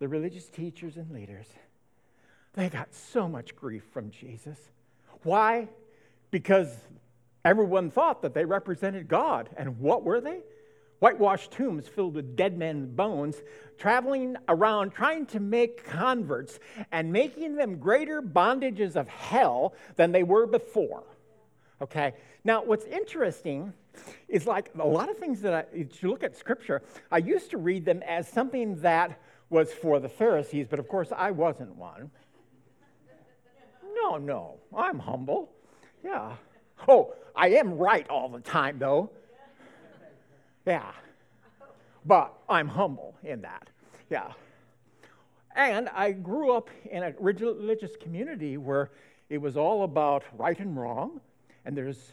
the 0.00 0.08
religious 0.08 0.48
teachers 0.48 0.96
and 0.96 1.08
leaders, 1.12 1.46
they 2.54 2.68
got 2.68 2.92
so 2.92 3.28
much 3.28 3.54
grief 3.54 3.84
from 3.92 4.10
Jesus. 4.10 4.58
Why? 5.22 5.68
Because 6.32 6.74
everyone 7.44 7.92
thought 7.92 8.22
that 8.22 8.34
they 8.34 8.44
represented 8.44 9.06
God. 9.06 9.50
And 9.56 9.78
what 9.78 10.02
were 10.02 10.20
they? 10.20 10.40
Whitewashed 11.04 11.50
tombs 11.50 11.86
filled 11.86 12.14
with 12.14 12.34
dead 12.34 12.56
men's 12.56 12.86
bones, 12.86 13.42
traveling 13.76 14.38
around 14.48 14.92
trying 14.92 15.26
to 15.26 15.38
make 15.38 15.84
converts 15.84 16.58
and 16.92 17.12
making 17.12 17.56
them 17.56 17.76
greater 17.76 18.22
bondages 18.22 18.96
of 18.96 19.06
hell 19.06 19.74
than 19.96 20.12
they 20.12 20.22
were 20.22 20.46
before. 20.46 21.04
Okay? 21.82 22.14
Now, 22.42 22.64
what's 22.64 22.86
interesting 22.86 23.74
is 24.30 24.46
like 24.46 24.70
a 24.78 24.86
lot 24.86 25.10
of 25.10 25.18
things 25.18 25.42
that 25.42 25.52
I, 25.52 25.64
if 25.76 26.02
you 26.02 26.08
look 26.08 26.22
at 26.22 26.38
scripture, 26.38 26.80
I 27.12 27.18
used 27.18 27.50
to 27.50 27.58
read 27.58 27.84
them 27.84 28.02
as 28.04 28.26
something 28.26 28.80
that 28.80 29.20
was 29.50 29.74
for 29.74 30.00
the 30.00 30.08
Pharisees, 30.08 30.68
but 30.70 30.78
of 30.78 30.88
course 30.88 31.12
I 31.14 31.32
wasn't 31.32 31.76
one. 31.76 32.10
No, 33.94 34.16
no, 34.16 34.56
I'm 34.74 34.98
humble. 34.98 35.50
Yeah. 36.02 36.36
Oh, 36.88 37.12
I 37.36 37.48
am 37.48 37.76
right 37.76 38.08
all 38.08 38.30
the 38.30 38.40
time, 38.40 38.78
though. 38.78 39.10
Yeah. 40.66 40.92
But 42.04 42.34
I'm 42.48 42.68
humble 42.68 43.14
in 43.22 43.42
that. 43.42 43.68
Yeah. 44.10 44.32
And 45.56 45.88
I 45.90 46.12
grew 46.12 46.52
up 46.52 46.68
in 46.90 47.02
a 47.02 47.14
religious 47.18 47.96
community 47.96 48.56
where 48.56 48.90
it 49.30 49.38
was 49.38 49.56
all 49.56 49.84
about 49.84 50.24
right 50.36 50.58
and 50.58 50.76
wrong. 50.76 51.20
And 51.64 51.76
there's. 51.76 52.12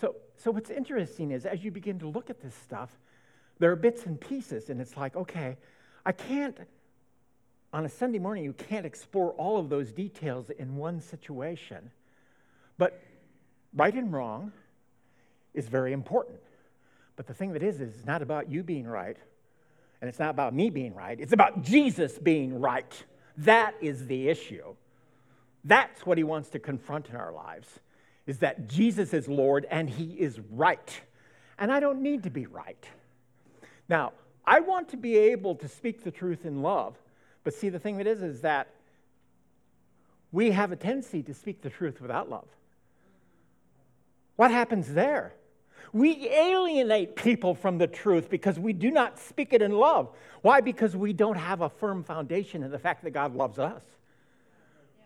So, 0.00 0.16
so 0.36 0.50
what's 0.50 0.70
interesting 0.70 1.30
is 1.30 1.46
as 1.46 1.64
you 1.64 1.70
begin 1.70 1.98
to 2.00 2.08
look 2.08 2.30
at 2.30 2.40
this 2.40 2.54
stuff, 2.54 2.90
there 3.58 3.70
are 3.70 3.76
bits 3.76 4.06
and 4.06 4.20
pieces. 4.20 4.70
And 4.70 4.80
it's 4.80 4.96
like, 4.96 5.16
okay, 5.16 5.56
I 6.04 6.12
can't, 6.12 6.56
on 7.72 7.84
a 7.84 7.88
Sunday 7.88 8.18
morning, 8.18 8.44
you 8.44 8.52
can't 8.52 8.84
explore 8.84 9.32
all 9.32 9.58
of 9.58 9.68
those 9.68 9.92
details 9.92 10.50
in 10.50 10.76
one 10.76 11.00
situation. 11.00 11.90
But 12.76 13.00
right 13.74 13.94
and 13.94 14.12
wrong 14.12 14.52
is 15.54 15.68
very 15.68 15.92
important. 15.92 16.38
But 17.16 17.26
the 17.26 17.34
thing 17.34 17.52
that 17.52 17.62
is, 17.62 17.80
is 17.80 17.96
it's 17.96 18.06
not 18.06 18.22
about 18.22 18.50
you 18.50 18.62
being 18.62 18.86
right, 18.86 19.16
and 20.00 20.08
it's 20.08 20.18
not 20.18 20.30
about 20.30 20.54
me 20.54 20.70
being 20.70 20.94
right. 20.94 21.18
It's 21.18 21.32
about 21.32 21.62
Jesus 21.62 22.18
being 22.18 22.60
right. 22.60 23.04
That 23.38 23.74
is 23.80 24.06
the 24.06 24.28
issue. 24.28 24.74
That's 25.64 26.04
what 26.04 26.18
he 26.18 26.24
wants 26.24 26.50
to 26.50 26.58
confront 26.58 27.08
in 27.08 27.16
our 27.16 27.32
lives, 27.32 27.68
is 28.26 28.38
that 28.38 28.68
Jesus 28.68 29.14
is 29.14 29.28
Lord 29.28 29.66
and 29.70 29.88
he 29.88 30.12
is 30.12 30.38
right. 30.50 31.00
And 31.58 31.72
I 31.72 31.80
don't 31.80 32.02
need 32.02 32.24
to 32.24 32.30
be 32.30 32.46
right. 32.46 32.84
Now, 33.88 34.12
I 34.46 34.60
want 34.60 34.90
to 34.90 34.96
be 34.96 35.16
able 35.16 35.54
to 35.56 35.68
speak 35.68 36.04
the 36.04 36.10
truth 36.10 36.44
in 36.44 36.62
love. 36.62 36.96
But 37.44 37.54
see, 37.54 37.68
the 37.68 37.78
thing 37.78 37.98
that 37.98 38.06
is, 38.06 38.22
is 38.22 38.40
that 38.42 38.68
we 40.32 40.50
have 40.50 40.72
a 40.72 40.76
tendency 40.76 41.22
to 41.22 41.34
speak 41.34 41.62
the 41.62 41.70
truth 41.70 42.00
without 42.00 42.28
love. 42.28 42.48
What 44.36 44.50
happens 44.50 44.92
there? 44.92 45.32
We 45.92 46.28
alienate 46.28 47.16
people 47.16 47.54
from 47.54 47.78
the 47.78 47.86
truth 47.86 48.30
because 48.30 48.58
we 48.58 48.72
do 48.72 48.90
not 48.90 49.18
speak 49.18 49.52
it 49.52 49.62
in 49.62 49.72
love. 49.72 50.10
Why? 50.42 50.60
Because 50.60 50.96
we 50.96 51.12
don't 51.12 51.36
have 51.36 51.60
a 51.60 51.68
firm 51.68 52.02
foundation 52.02 52.62
in 52.62 52.70
the 52.70 52.78
fact 52.78 53.04
that 53.04 53.10
God 53.10 53.34
loves 53.34 53.58
us. 53.58 53.82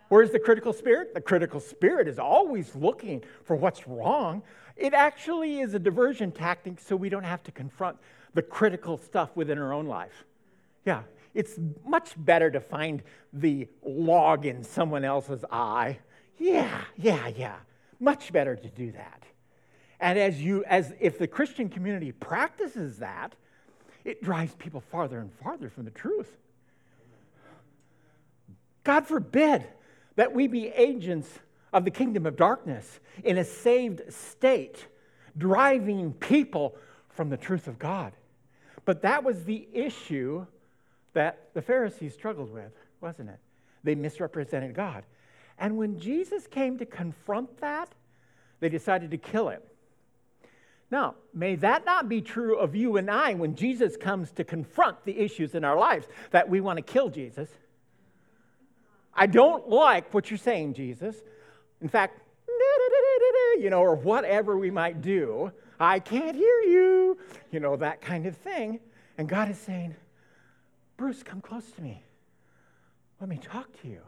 Where's 0.08 0.30
the 0.30 0.38
critical 0.38 0.72
spirit? 0.72 1.14
The 1.14 1.20
critical 1.20 1.60
spirit 1.60 2.08
is 2.08 2.18
always 2.18 2.74
looking 2.74 3.22
for 3.44 3.56
what's 3.56 3.86
wrong. 3.86 4.42
It 4.76 4.94
actually 4.94 5.60
is 5.60 5.74
a 5.74 5.78
diversion 5.78 6.32
tactic 6.32 6.80
so 6.80 6.96
we 6.96 7.08
don't 7.08 7.24
have 7.24 7.42
to 7.44 7.52
confront 7.52 7.98
the 8.34 8.42
critical 8.42 8.96
stuff 8.96 9.30
within 9.34 9.58
our 9.58 9.72
own 9.72 9.86
life. 9.86 10.24
Yeah, 10.86 11.02
it's 11.34 11.58
much 11.84 12.12
better 12.16 12.50
to 12.50 12.60
find 12.60 13.02
the 13.32 13.68
log 13.84 14.46
in 14.46 14.64
someone 14.64 15.04
else's 15.04 15.44
eye. 15.50 15.98
Yeah, 16.38 16.84
yeah, 16.96 17.28
yeah. 17.28 17.56
Much 18.00 18.32
better 18.32 18.56
to 18.56 18.68
do 18.68 18.92
that. 18.92 19.24
And 20.00 20.18
as 20.18 20.40
you, 20.40 20.64
as 20.64 20.92
if 21.00 21.18
the 21.18 21.26
Christian 21.26 21.68
community 21.68 22.12
practices 22.12 22.98
that, 22.98 23.34
it 24.04 24.22
drives 24.22 24.54
people 24.54 24.80
farther 24.80 25.18
and 25.18 25.32
farther 25.32 25.68
from 25.68 25.84
the 25.84 25.90
truth. 25.90 26.36
God 28.84 29.06
forbid 29.06 29.66
that 30.16 30.32
we 30.32 30.46
be 30.46 30.68
agents 30.68 31.28
of 31.72 31.84
the 31.84 31.90
kingdom 31.90 32.26
of 32.26 32.36
darkness 32.36 33.00
in 33.24 33.38
a 33.38 33.44
saved 33.44 34.12
state, 34.12 34.86
driving 35.36 36.12
people 36.14 36.76
from 37.10 37.28
the 37.28 37.36
truth 37.36 37.66
of 37.66 37.78
God. 37.78 38.12
But 38.84 39.02
that 39.02 39.24
was 39.24 39.44
the 39.44 39.68
issue 39.72 40.46
that 41.12 41.50
the 41.52 41.60
Pharisees 41.60 42.14
struggled 42.14 42.52
with, 42.52 42.72
wasn't 43.00 43.30
it? 43.30 43.38
They 43.84 43.94
misrepresented 43.94 44.74
God. 44.74 45.04
And 45.58 45.76
when 45.76 45.98
Jesus 45.98 46.46
came 46.46 46.78
to 46.78 46.86
confront 46.86 47.58
that, 47.58 47.90
they 48.60 48.68
decided 48.68 49.10
to 49.10 49.18
kill 49.18 49.48
him. 49.48 49.60
Now, 50.90 51.16
may 51.34 51.54
that 51.56 51.84
not 51.84 52.08
be 52.08 52.22
true 52.22 52.56
of 52.58 52.74
you 52.74 52.96
and 52.96 53.10
I 53.10 53.34
when 53.34 53.54
Jesus 53.54 53.96
comes 53.96 54.32
to 54.32 54.44
confront 54.44 55.04
the 55.04 55.18
issues 55.18 55.54
in 55.54 55.64
our 55.64 55.76
lives 55.76 56.06
that 56.30 56.48
we 56.48 56.60
want 56.60 56.78
to 56.78 56.82
kill 56.82 57.10
Jesus. 57.10 57.48
I 59.14 59.26
don't 59.26 59.68
like 59.68 60.14
what 60.14 60.30
you're 60.30 60.38
saying, 60.38 60.74
Jesus. 60.74 61.16
In 61.82 61.88
fact, 61.88 62.20
you 63.58 63.68
know, 63.70 63.80
or 63.80 63.96
whatever 63.96 64.56
we 64.56 64.70
might 64.70 65.02
do. 65.02 65.52
I 65.80 66.00
can't 66.00 66.34
hear 66.34 66.60
you, 66.60 67.18
you 67.52 67.60
know, 67.60 67.76
that 67.76 68.00
kind 68.00 68.26
of 68.26 68.36
thing. 68.36 68.80
And 69.16 69.28
God 69.28 69.50
is 69.50 69.58
saying, 69.58 69.94
Bruce, 70.96 71.22
come 71.22 71.40
close 71.40 71.70
to 71.72 71.82
me. 71.82 72.02
Let 73.20 73.28
me 73.28 73.38
talk 73.38 73.80
to 73.82 73.88
you. 73.88 74.00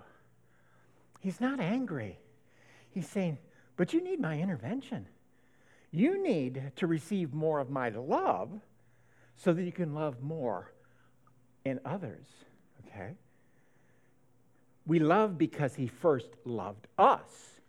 He's 1.21 1.41
not 1.41 1.61
angry. 1.61 2.19
He's 2.91 3.09
saying, 3.09 3.39
but 3.77 3.93
you 3.93 4.03
need 4.03 4.21
my 4.21 4.39
intervention. 4.39 5.07
You 5.93 6.23
need 6.23 6.73
to 6.77 6.87
receive 6.87 7.35
more 7.35 7.59
of 7.59 7.71
my 7.71 7.89
love 7.89 8.51
so 9.37 9.53
that 9.53 9.63
you 9.63 9.73
can 9.73 9.95
love 9.95 10.23
more 10.23 10.73
in 11.65 11.81
others. 11.85 12.27
Okay? 12.87 13.15
We 14.87 14.99
love 14.99 15.39
because 15.39 15.75
he 15.75 15.87
first 15.87 16.29
loved 16.45 16.87
us. 16.99 17.61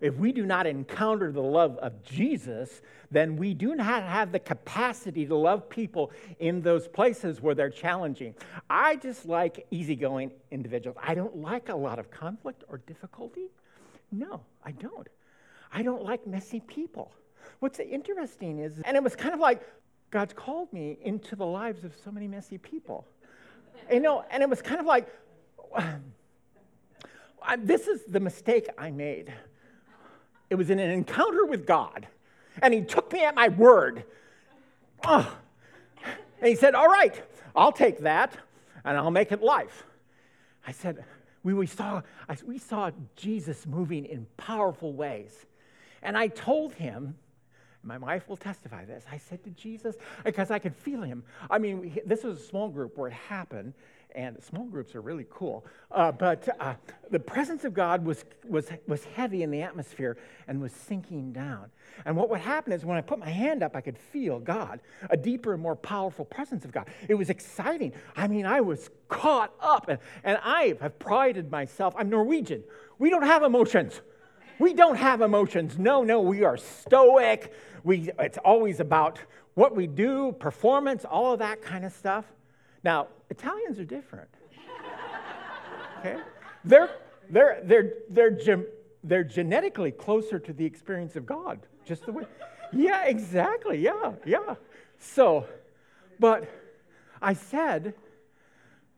If 0.00 0.16
we 0.16 0.32
do 0.32 0.44
not 0.44 0.66
encounter 0.66 1.32
the 1.32 1.40
love 1.40 1.78
of 1.78 2.02
Jesus, 2.02 2.82
then 3.10 3.36
we 3.36 3.54
do 3.54 3.74
not 3.74 4.02
have 4.02 4.32
the 4.32 4.38
capacity 4.38 5.24
to 5.24 5.34
love 5.34 5.68
people 5.70 6.10
in 6.40 6.60
those 6.60 6.88
places 6.88 7.40
where 7.40 7.54
they're 7.54 7.70
challenging. 7.70 8.34
I 8.68 8.96
just 8.96 9.24
like 9.24 9.66
easygoing 9.70 10.32
individuals. 10.50 10.98
I 11.02 11.14
don't 11.14 11.36
like 11.36 11.70
a 11.70 11.74
lot 11.74 11.98
of 11.98 12.10
conflict 12.10 12.64
or 12.68 12.78
difficulty. 12.78 13.46
No, 14.12 14.42
I 14.64 14.72
don't. 14.72 15.08
I 15.72 15.82
don't 15.82 16.02
like 16.02 16.26
messy 16.26 16.60
people. 16.60 17.12
What's 17.60 17.78
interesting 17.80 18.58
is, 18.58 18.80
and 18.84 18.96
it 18.96 19.02
was 19.02 19.16
kind 19.16 19.34
of 19.34 19.40
like 19.40 19.62
God's 20.10 20.32
called 20.32 20.72
me 20.72 20.98
into 21.02 21.36
the 21.36 21.46
lives 21.46 21.84
of 21.84 21.94
so 22.04 22.10
many 22.10 22.28
messy 22.28 22.58
people. 22.58 23.06
you 23.90 24.00
know, 24.00 24.24
and 24.30 24.42
it 24.42 24.48
was 24.48 24.62
kind 24.62 24.80
of 24.80 24.86
like, 24.86 25.08
um, 25.76 26.04
this 27.58 27.86
is 27.86 28.04
the 28.08 28.20
mistake 28.20 28.68
I 28.78 28.90
made. 28.90 29.32
It 30.50 30.54
was 30.56 30.70
in 30.70 30.78
an 30.78 30.90
encounter 30.90 31.46
with 31.46 31.66
God, 31.66 32.06
and 32.62 32.72
He 32.72 32.82
took 32.82 33.12
me 33.12 33.24
at 33.24 33.34
my 33.34 33.48
word. 33.48 34.04
Oh. 35.04 35.36
And 36.40 36.48
He 36.48 36.54
said, 36.54 36.74
All 36.74 36.88
right, 36.88 37.22
I'll 37.56 37.72
take 37.72 38.00
that 38.00 38.36
and 38.84 38.96
I'll 38.96 39.10
make 39.10 39.32
it 39.32 39.42
life. 39.42 39.84
I 40.66 40.72
said, 40.72 41.04
we, 41.42 41.54
we, 41.54 41.66
saw, 41.66 42.02
we 42.44 42.58
saw 42.58 42.90
Jesus 43.16 43.66
moving 43.66 44.04
in 44.06 44.26
powerful 44.36 44.92
ways. 44.92 45.46
And 46.02 46.16
I 46.16 46.28
told 46.28 46.74
him, 46.74 47.16
My 47.84 47.98
wife 47.98 48.28
will 48.28 48.36
testify 48.36 48.84
this. 48.84 49.04
I 49.10 49.18
said 49.18 49.44
to 49.44 49.50
Jesus, 49.50 49.96
because 50.24 50.50
I 50.50 50.58
could 50.58 50.74
feel 50.74 51.02
him. 51.02 51.22
I 51.50 51.58
mean, 51.58 52.00
this 52.06 52.24
was 52.24 52.40
a 52.40 52.42
small 52.42 52.68
group 52.68 52.96
where 52.96 53.08
it 53.08 53.14
happened, 53.14 53.74
and 54.14 54.42
small 54.42 54.64
groups 54.64 54.94
are 54.94 55.00
really 55.00 55.26
cool. 55.28 55.66
Uh, 55.90 56.12
but 56.12 56.48
uh, 56.60 56.74
the 57.10 57.18
presence 57.18 57.64
of 57.64 57.74
God 57.74 58.04
was, 58.04 58.24
was, 58.48 58.68
was 58.86 59.04
heavy 59.04 59.42
in 59.42 59.50
the 59.50 59.60
atmosphere 59.60 60.16
and 60.48 60.62
was 60.62 60.72
sinking 60.72 61.32
down. 61.32 61.70
And 62.06 62.16
what 62.16 62.30
would 62.30 62.40
happen 62.40 62.72
is 62.72 62.84
when 62.84 62.96
I 62.96 63.00
put 63.00 63.18
my 63.18 63.28
hand 63.28 63.62
up, 63.62 63.76
I 63.76 63.80
could 63.80 63.98
feel 63.98 64.38
God, 64.38 64.80
a 65.10 65.16
deeper 65.16 65.52
and 65.52 65.62
more 65.62 65.76
powerful 65.76 66.24
presence 66.24 66.64
of 66.64 66.72
God. 66.72 66.88
It 67.08 67.14
was 67.14 67.28
exciting. 67.28 67.92
I 68.16 68.28
mean, 68.28 68.46
I 68.46 68.60
was 68.60 68.88
caught 69.08 69.52
up, 69.60 69.88
and, 69.88 69.98
and 70.22 70.38
I 70.42 70.76
have 70.80 70.98
prided 70.98 71.50
myself. 71.50 71.94
I'm 71.98 72.08
Norwegian. 72.08 72.62
We 72.98 73.10
don't 73.10 73.22
have 73.22 73.42
emotions. 73.42 74.00
We 74.58 74.72
don't 74.74 74.96
have 74.96 75.20
emotions. 75.20 75.78
No, 75.78 76.02
no, 76.02 76.20
we 76.20 76.44
are 76.44 76.56
stoic. 76.56 77.52
We, 77.82 78.10
it's 78.18 78.38
always 78.38 78.80
about 78.80 79.18
what 79.54 79.74
we 79.74 79.86
do, 79.86 80.32
performance, 80.32 81.04
all 81.04 81.32
of 81.32 81.38
that 81.40 81.62
kind 81.62 81.84
of 81.84 81.92
stuff. 81.92 82.24
Now, 82.82 83.08
Italians 83.30 83.78
are 83.78 83.84
different. 83.84 84.28
Okay? 86.00 86.16
They're, 86.64 86.90
they're, 87.30 87.60
they're, 87.64 87.92
they're, 88.10 88.66
they're 89.02 89.24
genetically 89.24 89.90
closer 89.90 90.38
to 90.38 90.52
the 90.52 90.64
experience 90.64 91.16
of 91.16 91.26
God, 91.26 91.60
just 91.84 92.06
the 92.06 92.12
way. 92.12 92.24
Yeah, 92.72 93.04
exactly. 93.04 93.78
Yeah, 93.78 94.12
yeah. 94.24 94.54
So, 94.98 95.46
but 96.18 96.48
I 97.20 97.34
said, 97.34 97.94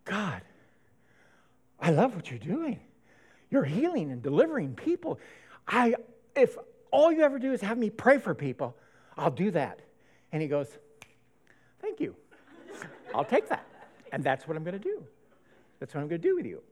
God, 0.05 0.43
I 1.81 1.91
love 1.91 2.15
what 2.15 2.31
you're 2.31 2.39
doing. 2.39 2.81
You're 3.51 3.65
healing 3.65 4.11
and 4.11 4.23
delivering 4.23 4.75
people. 4.75 5.19
I, 5.69 5.95
if 6.35 6.57
all 6.91 7.13
you 7.13 7.23
ever 7.23 7.39
do 7.39 7.53
is 7.53 7.61
have 7.61 7.79
me 7.79 7.91
pray 7.91 8.19
for 8.19 8.35
people, 8.35 8.77
I'll 9.17 9.31
do 9.31 9.51
that. 9.53 9.81
And 10.33 10.43
he 10.43 10.49
goes, 10.49 10.69
Thank 11.81 12.01
you. 12.01 12.17
I'll 13.15 13.25
take 13.25 13.49
that. 13.49 13.67
And 14.13 14.25
that's 14.25 14.49
what 14.49 14.57
I'm 14.57 14.65
going 14.65 14.79
to 14.79 14.83
do. 14.83 15.05
That's 15.79 15.95
what 15.95 16.01
I'm 16.01 16.09
going 16.09 16.21
to 16.21 16.29
do 16.29 16.35
with 16.37 16.47
you. 16.47 16.63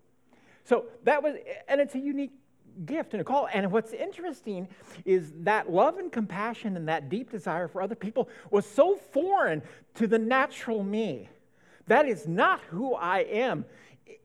So 0.64 0.86
that 1.04 1.22
was, 1.22 1.36
and 1.68 1.80
it's 1.80 1.94
a 1.94 1.98
unique 1.98 2.32
gift 2.84 3.12
and 3.12 3.20
a 3.20 3.24
call. 3.24 3.48
And 3.52 3.70
what's 3.70 3.92
interesting 3.92 4.66
is 5.04 5.32
that 5.40 5.70
love 5.70 5.98
and 5.98 6.10
compassion 6.10 6.76
and 6.76 6.88
that 6.88 7.08
deep 7.08 7.30
desire 7.30 7.68
for 7.68 7.82
other 7.82 7.94
people 7.94 8.28
was 8.50 8.66
so 8.66 8.96
foreign 8.96 9.62
to 9.94 10.06
the 10.06 10.18
natural 10.18 10.82
me. 10.82 11.28
That 11.86 12.06
is 12.08 12.26
not 12.26 12.60
who 12.70 12.94
I 12.94 13.20
am 13.20 13.64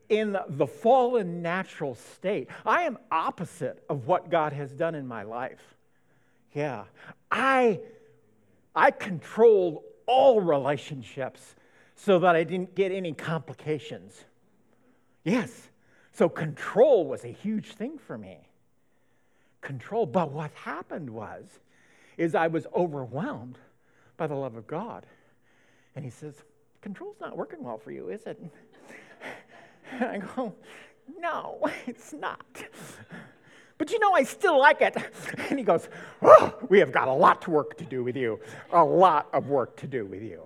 in 0.08 0.36
the 0.48 0.66
fallen 0.66 1.40
natural 1.40 1.94
state. 1.94 2.48
I 2.66 2.82
am 2.82 2.98
opposite 3.10 3.84
of 3.88 4.06
what 4.06 4.30
God 4.30 4.52
has 4.52 4.72
done 4.72 4.94
in 4.94 5.06
my 5.06 5.22
life. 5.22 5.76
Yeah. 6.52 6.84
I 7.30 7.80
I 8.74 8.90
controlled 8.90 9.82
all 10.06 10.40
relationships 10.40 11.54
so 11.96 12.18
that 12.20 12.34
I 12.34 12.44
didn't 12.44 12.74
get 12.74 12.92
any 12.92 13.12
complications. 13.12 14.24
Yes. 15.24 15.70
So 16.12 16.28
control 16.28 17.06
was 17.06 17.24
a 17.24 17.28
huge 17.28 17.74
thing 17.74 17.98
for 17.98 18.16
me. 18.18 18.38
Control. 19.60 20.06
But 20.06 20.32
what 20.32 20.50
happened 20.52 21.10
was, 21.10 21.44
is 22.16 22.34
I 22.34 22.48
was 22.48 22.66
overwhelmed 22.74 23.58
by 24.16 24.26
the 24.26 24.34
love 24.34 24.56
of 24.56 24.66
God. 24.66 25.06
And 25.94 26.04
he 26.04 26.10
says, 26.10 26.34
Control's 26.80 27.16
not 27.20 27.36
working 27.36 27.62
well 27.62 27.78
for 27.78 27.90
you, 27.90 28.08
is 28.08 28.26
it? 28.26 28.40
And 29.90 30.04
I 30.04 30.18
go, 30.18 30.54
No, 31.18 31.60
it's 31.86 32.12
not. 32.12 32.64
But 33.78 33.90
you 33.92 33.98
know, 33.98 34.12
I 34.12 34.24
still 34.24 34.58
like 34.58 34.82
it. 34.82 34.96
And 35.48 35.58
he 35.58 35.64
goes, 35.64 35.88
oh, 36.22 36.54
We 36.68 36.78
have 36.78 36.92
got 36.92 37.08
a 37.08 37.12
lot 37.12 37.42
of 37.42 37.48
work 37.48 37.78
to 37.78 37.84
do 37.84 38.04
with 38.04 38.16
you. 38.16 38.40
A 38.72 38.84
lot 38.84 39.28
of 39.32 39.48
work 39.48 39.76
to 39.78 39.86
do 39.86 40.04
with 40.04 40.22
you. 40.22 40.42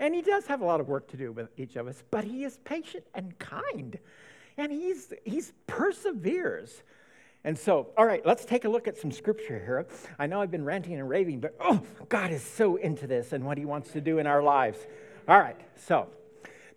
And 0.00 0.14
he 0.14 0.22
does 0.22 0.46
have 0.46 0.60
a 0.60 0.64
lot 0.64 0.80
of 0.80 0.88
work 0.88 1.08
to 1.08 1.16
do 1.16 1.32
with 1.32 1.48
each 1.56 1.76
of 1.76 1.88
us, 1.88 2.04
but 2.10 2.24
he 2.24 2.44
is 2.44 2.58
patient 2.64 3.04
and 3.14 3.36
kind. 3.38 3.98
And 4.56 4.70
he's, 4.70 5.12
he's 5.24 5.52
perseveres. 5.66 6.82
And 7.44 7.58
so, 7.58 7.88
all 7.96 8.04
right, 8.04 8.24
let's 8.26 8.44
take 8.44 8.64
a 8.64 8.68
look 8.68 8.86
at 8.86 8.96
some 8.96 9.10
scripture 9.10 9.58
here. 9.58 9.86
I 10.18 10.26
know 10.26 10.42
I've 10.42 10.50
been 10.50 10.64
ranting 10.64 10.94
and 10.94 11.08
raving, 11.08 11.40
but 11.40 11.56
oh, 11.60 11.82
God 12.08 12.30
is 12.30 12.42
so 12.42 12.76
into 12.76 13.06
this 13.06 13.32
and 13.32 13.44
what 13.44 13.58
he 13.58 13.64
wants 13.64 13.92
to 13.92 14.00
do 14.00 14.18
in 14.18 14.26
our 14.26 14.42
lives. 14.42 14.78
All 15.26 15.38
right, 15.38 15.58
so 15.76 16.08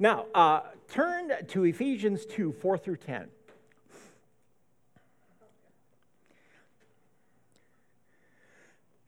now 0.02 0.26
uh, 0.34 0.62
turn 0.90 1.32
to 1.50 1.64
Ephesians 1.64 2.26
2 2.26 2.54
4 2.54 2.78
through 2.80 2.98
10. 2.98 3.22
It 3.22 3.30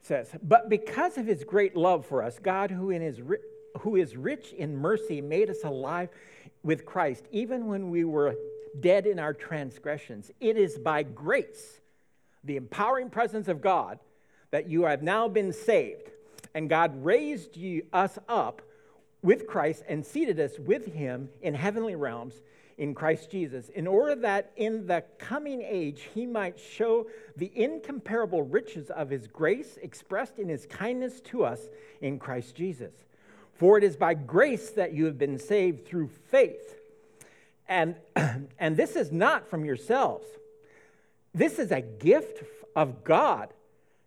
says, 0.02 0.30
But 0.44 0.70
because 0.70 1.18
of 1.18 1.26
his 1.26 1.44
great 1.44 1.76
love 1.76 2.06
for 2.06 2.22
us, 2.22 2.38
God, 2.38 2.70
who 2.70 2.92
in 2.92 3.02
his 3.02 3.20
who 3.80 3.96
is 3.96 4.16
rich 4.16 4.54
in 4.54 4.78
mercy, 4.78 5.20
made 5.20 5.50
us 5.50 5.64
alive 5.64 6.10
with 6.62 6.86
Christ, 6.86 7.26
even 7.32 7.66
when 7.66 7.90
we 7.90 8.04
were 8.04 8.36
dead 8.80 9.08
in 9.08 9.18
our 9.18 9.34
transgressions. 9.34 10.30
It 10.40 10.58
is 10.58 10.78
by 10.78 11.02
grace, 11.02 11.82
the 12.44 12.56
empowering 12.56 13.10
presence 13.10 13.48
of 13.48 13.62
God, 13.62 13.98
that 14.52 14.70
you 14.70 14.84
have 14.84 15.02
now 15.02 15.28
been 15.28 15.54
saved. 15.54 16.12
And 16.54 16.70
God 16.70 17.04
raised 17.04 17.58
you, 17.58 17.88
us 17.92 18.20
up 18.30 18.62
with 19.24 19.48
Christ 19.48 19.84
and 19.88 20.06
seated 20.06 20.40
us 20.40 20.60
with 20.60 20.94
him 20.94 21.30
in 21.42 21.56
heavenly 21.56 21.96
realms 21.96 22.36
in 22.78 22.94
Christ 22.94 23.32
Jesus, 23.32 23.70
in 23.70 23.88
order 23.88 24.16
that 24.16 24.52
in 24.58 24.88
the 24.88 25.04
coming 25.18 25.62
age 25.62 26.10
he 26.14 26.26
might 26.26 26.60
show 26.60 27.08
the 27.38 27.52
incomparable 27.56 28.44
riches 28.44 28.90
of 28.90 29.10
his 29.10 29.28
grace 29.28 29.78
expressed 29.82 30.40
in 30.40 30.50
his 30.50 30.66
kindness 30.66 31.22
to 31.22 31.46
us 31.46 31.62
in 32.02 32.20
Christ 32.20 32.56
Jesus. 32.56 32.94
For 33.54 33.78
it 33.78 33.84
is 33.84 33.96
by 33.96 34.16
grace 34.16 34.72
that 34.72 34.94
you 34.94 35.06
have 35.06 35.18
been 35.18 35.38
saved 35.38 35.86
through 35.86 36.10
faith. 36.30 36.76
And, 37.68 37.96
and 38.60 38.76
this 38.76 38.96
is 38.96 39.12
not 39.12 39.48
from 39.50 39.64
yourselves. 39.64 40.28
This 41.34 41.60
is 41.60 41.72
a 41.72 41.82
gift 41.82 42.44
of 42.76 43.04
God, 43.04 43.50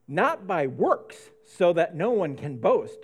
not 0.08 0.46
by 0.46 0.66
works, 0.66 1.16
so 1.44 1.72
that 1.72 1.94
no 1.94 2.10
one 2.10 2.36
can 2.36 2.56
boast. 2.56 2.98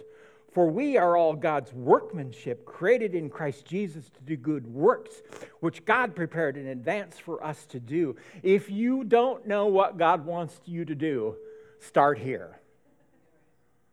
For 0.53 0.67
we 0.67 0.99
are 0.99 1.17
all 1.17 1.35
God's 1.35 1.73
workmanship, 1.73 2.67
created 2.67 3.15
in 3.15 3.31
Christ 3.31 3.65
Jesus 3.65 4.11
to 4.11 4.21
do 4.21 4.37
good 4.37 4.67
works, 4.67 5.23
which 5.61 5.85
God 5.85 6.15
prepared 6.15 6.59
in 6.59 6.67
advance 6.67 7.19
for 7.19 7.43
us 7.43 7.65
to 7.67 7.81
do. 7.81 8.17
If 8.43 8.71
you 8.71 9.03
don't 9.03 9.47
know 9.47 9.67
what 9.67 9.97
God 9.97 10.27
wants 10.27 10.61
you 10.67 10.85
to 10.85 10.95
do, 10.95 11.37
start 11.81 12.19
here. 12.19 12.59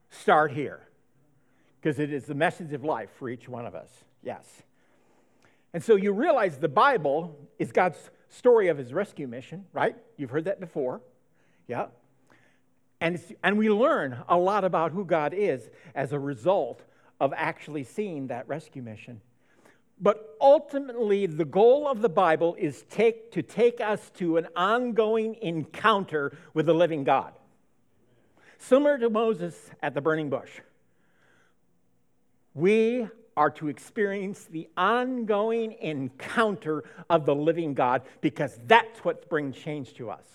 Start 0.09 0.51
here 0.51 0.81
because 1.79 1.97
it 1.97 2.11
is 2.11 2.25
the 2.25 2.35
message 2.35 2.73
of 2.73 2.83
life 2.83 3.09
for 3.17 3.29
each 3.29 3.47
one 3.47 3.65
of 3.65 3.73
us. 3.73 3.89
Yes. 4.21 4.45
And 5.73 5.81
so 5.81 5.95
you 5.95 6.11
realize 6.11 6.57
the 6.57 6.67
Bible 6.67 7.37
is 7.57 7.71
God's 7.71 8.09
story 8.27 8.67
of 8.67 8.77
his 8.77 8.93
rescue 8.93 9.27
mission, 9.27 9.65
right? 9.71 9.95
You've 10.17 10.31
heard 10.31 10.45
that 10.45 10.59
before. 10.59 10.99
Yeah. 11.67 11.85
And, 13.01 13.21
and 13.43 13.57
we 13.57 13.69
learn 13.69 14.17
a 14.27 14.37
lot 14.37 14.63
about 14.63 14.91
who 14.91 15.05
God 15.05 15.33
is 15.33 15.69
as 15.95 16.11
a 16.11 16.19
result 16.19 16.81
of 17.19 17.33
actually 17.35 17.83
seeing 17.83 18.27
that 18.27 18.47
rescue 18.47 18.81
mission. 18.81 19.21
But 20.01 20.37
ultimately, 20.39 21.25
the 21.25 21.45
goal 21.45 21.87
of 21.87 22.01
the 22.01 22.09
Bible 22.09 22.55
is 22.57 22.83
take, 22.89 23.31
to 23.33 23.41
take 23.41 23.81
us 23.81 24.09
to 24.15 24.37
an 24.37 24.47
ongoing 24.55 25.35
encounter 25.41 26.37
with 26.53 26.67
the 26.67 26.73
living 26.73 27.03
God. 27.03 27.33
Similar 28.57 28.97
to 28.99 29.09
Moses 29.09 29.71
at 29.81 29.93
the 29.93 30.01
burning 30.01 30.29
bush. 30.29 30.49
We 32.53 33.07
are 33.35 33.49
to 33.51 33.69
experience 33.69 34.45
the 34.45 34.67
ongoing 34.75 35.73
encounter 35.79 36.83
of 37.09 37.25
the 37.25 37.35
living 37.35 37.73
God 37.73 38.01
because 38.19 38.59
that's 38.67 38.99
what 39.05 39.29
brings 39.29 39.55
change 39.55 39.93
to 39.95 40.09
us. 40.09 40.25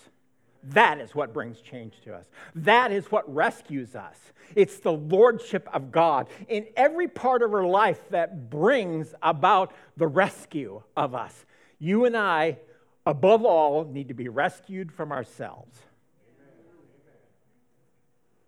That 0.69 0.99
is 0.99 1.13
what 1.13 1.33
brings 1.33 1.61
change 1.61 1.93
to 2.05 2.15
us. 2.15 2.25
That 2.55 2.91
is 2.91 3.11
what 3.11 3.31
rescues 3.33 3.95
us. 3.95 4.17
It's 4.55 4.79
the 4.79 4.91
lordship 4.91 5.67
of 5.73 5.91
God 5.91 6.27
in 6.47 6.65
every 6.75 7.07
part 7.07 7.43
of 7.43 7.53
our 7.53 7.65
life 7.65 7.99
that 8.09 8.49
brings 8.49 9.13
about 9.21 9.73
the 9.95 10.07
rescue 10.07 10.81
of 10.97 11.13
us. 11.13 11.45
You 11.77 12.05
and 12.05 12.17
I, 12.17 12.57
above 13.05 13.45
all, 13.45 13.85
need 13.85 14.07
to 14.07 14.13
be 14.15 14.27
rescued 14.27 14.91
from 14.91 15.11
ourselves. 15.11 15.77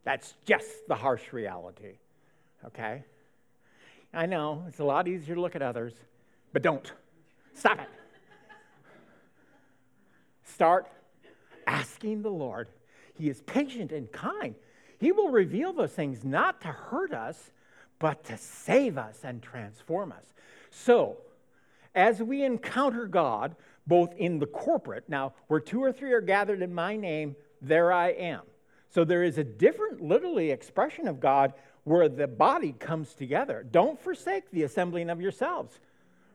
That's 0.04 0.34
just 0.46 0.88
the 0.88 0.96
harsh 0.96 1.34
reality, 1.34 1.98
okay? 2.66 3.04
I 4.14 4.26
know, 4.26 4.64
it's 4.68 4.80
a 4.80 4.86
lot 4.86 5.08
easier 5.08 5.36
to 5.36 5.42
look 5.42 5.56
at 5.56 5.62
others, 5.62 5.94
but 6.54 6.62
don't. 6.62 6.92
Stop 7.54 7.80
it. 7.80 7.90
Start 10.46 10.88
asking 11.68 12.24
the 12.24 12.32
Lord. 12.32 12.70
He 13.14 13.30
is 13.30 13.42
patient 13.42 13.92
and 13.92 14.12
kind. 14.12 14.56
He 15.00 15.12
will 15.12 15.30
reveal 15.30 15.74
those 15.74 15.92
things 15.92 16.24
not 16.24 16.62
to 16.62 16.70
hurt 16.70 17.14
us, 17.14 17.52
but 18.00 18.24
to 18.26 18.38
save 18.38 18.98
us 18.98 19.20
and 19.24 19.42
transform 19.42 20.12
us. 20.12 20.34
So, 20.72 21.18
as 21.94 22.22
we 22.22 22.44
encounter 22.44 23.06
God, 23.06 23.56
both 23.86 24.14
in 24.16 24.40
the 24.40 24.46
corporate, 24.46 25.08
now, 25.08 25.34
where 25.48 25.60
two 25.60 25.84
or 25.84 25.92
three 25.92 26.14
are 26.14 26.22
gathered 26.22 26.62
in 26.62 26.74
my 26.74 26.96
name, 26.96 27.36
there 27.62 27.92
I 27.92 28.10
am. 28.10 28.42
So 28.90 29.04
there 29.04 29.24
is 29.24 29.38
a 29.38 29.44
different, 29.44 30.02
literally, 30.02 30.52
expression 30.52 31.08
of 31.08 31.20
God 31.20 31.54
where 31.84 32.10
the 32.10 32.28
body 32.28 32.74
comes 32.74 33.14
together. 33.14 33.66
Don't 33.70 34.00
forsake 34.00 34.50
the 34.52 34.64
assembling 34.64 35.10
of 35.10 35.22
yourselves. 35.22 35.80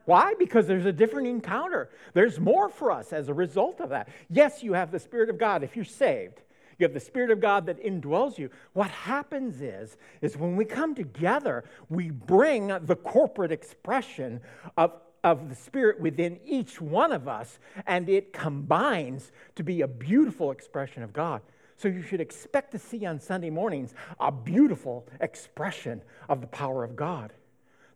Why? 0.05 0.35
Because 0.39 0.67
there's 0.67 0.87
a 0.87 0.93
different 0.93 1.29
encounter. 1.29 1.91
There's 2.13 2.41
more 2.41 2.69
for 2.69 2.91
us 2.91 3.13
as 3.13 3.29
a 3.29 3.35
result 3.35 3.81
of 3.81 3.91
that. 3.91 4.09
Yes, 4.29 4.63
you 4.63 4.73
have 4.73 4.91
the 4.91 4.99
Spirit 4.99 5.31
of 5.31 5.39
God 5.39 5.63
if 5.63 5.77
you're 5.77 5.85
saved. 5.85 6.41
You 6.79 6.85
have 6.85 6.95
the 6.95 7.01
Spirit 7.01 7.31
of 7.31 7.41
God 7.41 7.67
that 7.67 7.83
indwells 7.83 8.39
you. 8.39 8.51
What 8.73 8.91
happens 8.91 9.61
is, 9.61 9.97
is 10.21 10.37
when 10.37 10.57
we 10.57 10.65
come 10.65 10.95
together, 10.95 11.65
we 11.89 12.11
bring 12.11 12.69
the 12.69 12.97
corporate 12.97 13.53
expression 13.53 14.41
of, 14.77 14.93
of 15.23 15.49
the 15.49 15.55
Spirit 15.55 16.01
within 16.01 16.41
each 16.45 16.81
one 16.81 17.13
of 17.13 17.29
us, 17.29 17.61
and 17.87 18.09
it 18.09 18.33
combines 18.33 19.31
to 19.55 19.63
be 19.63 19.83
a 19.83 19.89
beautiful 19.89 20.51
expression 20.51 21.05
of 21.05 21.13
God. 21.13 21.43
So 21.77 21.89
you 21.89 22.03
should 22.03 22.21
expect 22.21 22.73
to 22.73 22.79
see 22.79 23.07
on 23.07 23.21
Sunday 23.21 23.51
mornings 23.51 23.95
a 24.19 24.33
beautiful 24.33 25.07
expression 25.21 26.03
of 26.29 26.41
the 26.41 26.47
power 26.49 26.83
of 26.83 26.97
God. 26.97 27.33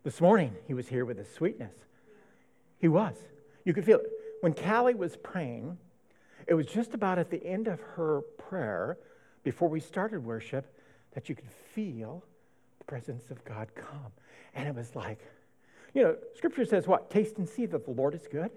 This 0.03 0.21
morning, 0.21 0.55
he 0.65 0.73
was 0.73 0.87
here 0.87 1.03
with 1.03 1.17
his 1.17 1.29
sweetness. 1.33 1.73
He 2.79 2.87
was. 2.87 3.15
You 3.65 3.73
could 3.73 3.85
feel 3.85 3.99
it. 3.99 4.11
When 4.41 4.53
Callie 4.53 4.95
was 4.95 5.17
praying, 5.17 5.77
it 6.47 6.53
was 6.53 6.65
just 6.65 6.93
about 6.93 7.19
at 7.19 7.29
the 7.29 7.43
end 7.45 7.67
of 7.67 7.79
her 7.81 8.21
prayer, 8.37 8.97
before 9.43 9.69
we 9.69 9.79
started 9.79 10.23
worship, 10.23 10.73
that 11.13 11.29
you 11.29 11.35
could 11.35 11.51
feel 11.73 12.23
the 12.79 12.85
presence 12.85 13.31
of 13.31 13.43
God 13.43 13.69
come. 13.75 14.11
And 14.53 14.67
it 14.67 14.75
was 14.75 14.95
like, 14.95 15.19
you 15.93 16.03
know, 16.03 16.15
scripture 16.35 16.65
says 16.65 16.87
what? 16.87 17.09
Taste 17.09 17.37
and 17.37 17.47
see 17.47 17.65
that 17.65 17.85
the 17.85 17.91
Lord 17.91 18.13
is 18.13 18.27
good. 18.31 18.51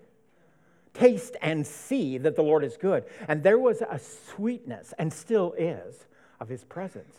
Taste 0.92 1.36
and 1.40 1.66
see 1.66 2.18
that 2.18 2.36
the 2.36 2.42
Lord 2.42 2.64
is 2.64 2.76
good. 2.76 3.04
And 3.28 3.42
there 3.42 3.58
was 3.58 3.80
a 3.80 3.98
sweetness, 3.98 4.92
and 4.98 5.12
still 5.12 5.54
is, 5.56 6.06
of 6.40 6.48
his 6.48 6.64
presence. 6.64 7.16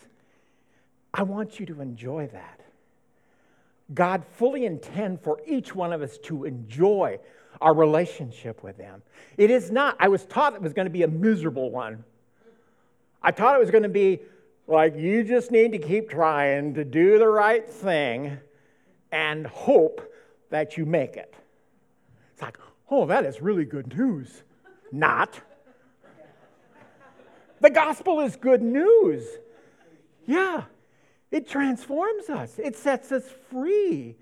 I 1.14 1.24
want 1.24 1.60
you 1.60 1.66
to 1.68 1.82
enjoy 1.82 2.28
that. 2.28 2.62
God 3.94 4.24
fully 4.26 4.66
intend 4.66 5.22
for 5.22 5.40
each 5.46 5.76
one 5.76 5.92
of 5.94 6.02
us 6.02 6.18
to 6.20 6.46
enjoy 6.46 7.20
our 7.60 7.76
relationship 7.76 8.64
with 8.64 8.78
Him. 8.78 9.02
It 9.38 9.52
is 9.52 9.72
not, 9.72 9.96
I 10.00 10.08
was 10.08 10.26
taught 10.26 10.54
it 10.56 10.62
was 10.62 10.74
going 10.74 10.86
to 10.86 10.92
be 10.92 11.04
a 11.04 11.08
miserable 11.08 11.72
one. 11.72 12.04
I 13.22 13.32
thought 13.32 13.56
it 13.56 13.60
was 13.60 13.72
going 13.72 13.84
to 13.84 13.90
be 13.90 14.20
like 14.68 14.96
you 14.96 15.24
just 15.24 15.52
need 15.52 15.74
to 15.74 15.78
keep 15.78 16.10
trying 16.10 16.74
to 16.76 16.84
do 16.84 17.20
the 17.20 17.28
right 17.28 17.68
thing 17.70 18.38
and 19.12 19.46
hope 19.46 20.02
that 20.50 20.78
you 20.78 20.86
make 20.86 21.18
it. 21.18 21.34
It's 22.34 22.42
like, 22.42 22.58
oh, 22.90 23.06
that 23.08 23.26
is 23.26 23.42
really 23.42 23.66
good 23.66 23.96
news. 23.96 24.44
Not. 24.92 25.40
The 27.60 27.70
gospel 27.70 28.22
is 28.22 28.36
good 28.36 28.62
news. 28.62 29.24
Yeah. 30.26 30.64
It 31.32 31.48
transforms 31.48 32.30
us, 32.30 32.60
it 32.60 32.76
sets 32.76 33.12
us 33.12 33.24
free. 33.50 34.16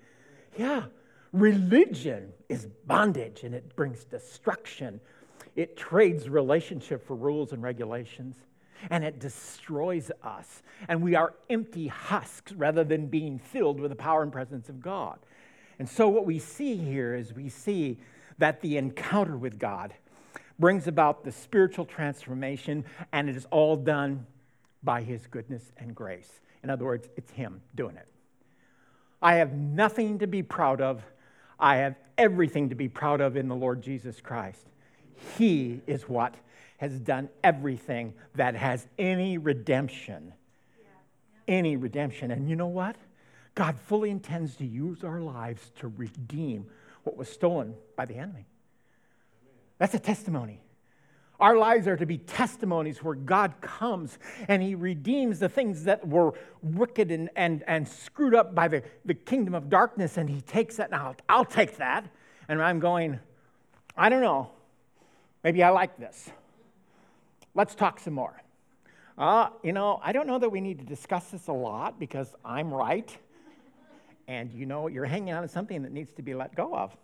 Yeah. 0.56 0.84
Religion 1.32 2.32
is 2.48 2.66
bondage 2.86 3.44
and 3.44 3.54
it 3.54 3.76
brings 3.76 4.04
destruction. 4.04 5.00
It 5.54 5.76
trades 5.76 6.28
relationship 6.28 7.06
for 7.06 7.14
rules 7.14 7.52
and 7.52 7.62
regulations 7.62 8.36
and 8.88 9.04
it 9.04 9.18
destroys 9.18 10.10
us. 10.22 10.62
And 10.88 11.02
we 11.02 11.14
are 11.14 11.34
empty 11.50 11.88
husks 11.88 12.52
rather 12.52 12.84
than 12.84 13.08
being 13.08 13.38
filled 13.38 13.80
with 13.80 13.90
the 13.90 13.96
power 13.96 14.22
and 14.22 14.32
presence 14.32 14.68
of 14.68 14.80
God. 14.80 15.18
And 15.78 15.88
so, 15.88 16.08
what 16.08 16.26
we 16.26 16.38
see 16.38 16.76
here 16.76 17.14
is 17.14 17.32
we 17.32 17.48
see 17.48 17.98
that 18.38 18.60
the 18.60 18.76
encounter 18.76 19.36
with 19.36 19.58
God 19.58 19.94
brings 20.58 20.86
about 20.86 21.24
the 21.24 21.32
spiritual 21.32 21.86
transformation, 21.86 22.84
and 23.12 23.28
it 23.28 23.36
is 23.36 23.46
all 23.50 23.76
done 23.76 24.26
by 24.82 25.02
His 25.02 25.26
goodness 25.26 25.72
and 25.78 25.94
grace. 25.94 26.40
In 26.62 26.70
other 26.70 26.84
words, 26.84 27.08
it's 27.16 27.30
Him 27.30 27.60
doing 27.74 27.96
it. 27.96 28.06
I 29.22 29.36
have 29.36 29.52
nothing 29.52 30.18
to 30.20 30.26
be 30.26 30.42
proud 30.42 30.80
of. 30.80 31.02
I 31.58 31.76
have 31.76 31.96
everything 32.16 32.70
to 32.70 32.74
be 32.74 32.88
proud 32.88 33.20
of 33.20 33.36
in 33.36 33.48
the 33.48 33.54
Lord 33.54 33.82
Jesus 33.82 34.20
Christ. 34.20 34.66
He 35.36 35.82
is 35.86 36.08
what 36.08 36.34
has 36.78 36.98
done 36.98 37.28
everything 37.44 38.14
that 38.34 38.54
has 38.54 38.86
any 38.98 39.36
redemption. 39.36 40.32
Any 41.46 41.76
redemption. 41.76 42.30
And 42.30 42.48
you 42.48 42.56
know 42.56 42.68
what? 42.68 42.96
God 43.54 43.76
fully 43.78 44.10
intends 44.10 44.56
to 44.56 44.66
use 44.66 45.04
our 45.04 45.20
lives 45.20 45.70
to 45.80 45.88
redeem 45.88 46.66
what 47.02 47.16
was 47.16 47.28
stolen 47.28 47.74
by 47.96 48.06
the 48.06 48.14
enemy. 48.14 48.46
That's 49.78 49.94
a 49.94 49.98
testimony. 49.98 50.60
Our 51.40 51.56
lives 51.56 51.88
are 51.88 51.96
to 51.96 52.04
be 52.04 52.18
testimonies 52.18 53.02
where 53.02 53.14
God 53.14 53.54
comes 53.62 54.18
and 54.48 54.62
He 54.62 54.74
redeems 54.74 55.38
the 55.38 55.48
things 55.48 55.84
that 55.84 56.06
were 56.06 56.34
wicked 56.62 57.10
and, 57.10 57.30
and, 57.34 57.64
and 57.66 57.88
screwed 57.88 58.34
up 58.34 58.54
by 58.54 58.68
the, 58.68 58.82
the 59.06 59.14
kingdom 59.14 59.54
of 59.54 59.70
darkness, 59.70 60.18
and 60.18 60.28
He 60.28 60.42
takes 60.42 60.76
that. 60.76 60.90
Now, 60.90 61.14
I'll 61.28 61.44
take 61.44 61.78
that. 61.78 62.06
And 62.48 62.60
I'm 62.60 62.78
going, 62.78 63.18
I 63.96 64.08
don't 64.08 64.22
know. 64.22 64.50
Maybe 65.42 65.62
I 65.62 65.70
like 65.70 65.96
this. 65.96 66.30
Let's 67.54 67.74
talk 67.74 68.00
some 68.00 68.14
more. 68.14 68.42
Uh, 69.16 69.48
you 69.62 69.72
know, 69.72 70.00
I 70.02 70.12
don't 70.12 70.26
know 70.26 70.38
that 70.38 70.50
we 70.50 70.60
need 70.60 70.78
to 70.78 70.84
discuss 70.84 71.30
this 71.30 71.48
a 71.48 71.52
lot 71.52 71.98
because 71.98 72.34
I'm 72.44 72.72
right. 72.72 73.16
And 74.28 74.52
you 74.52 74.66
know, 74.66 74.86
you're 74.86 75.06
hanging 75.06 75.34
on 75.34 75.42
to 75.42 75.48
something 75.48 75.82
that 75.82 75.92
needs 75.92 76.12
to 76.14 76.22
be 76.22 76.34
let 76.34 76.54
go 76.54 76.74
of. 76.74 76.96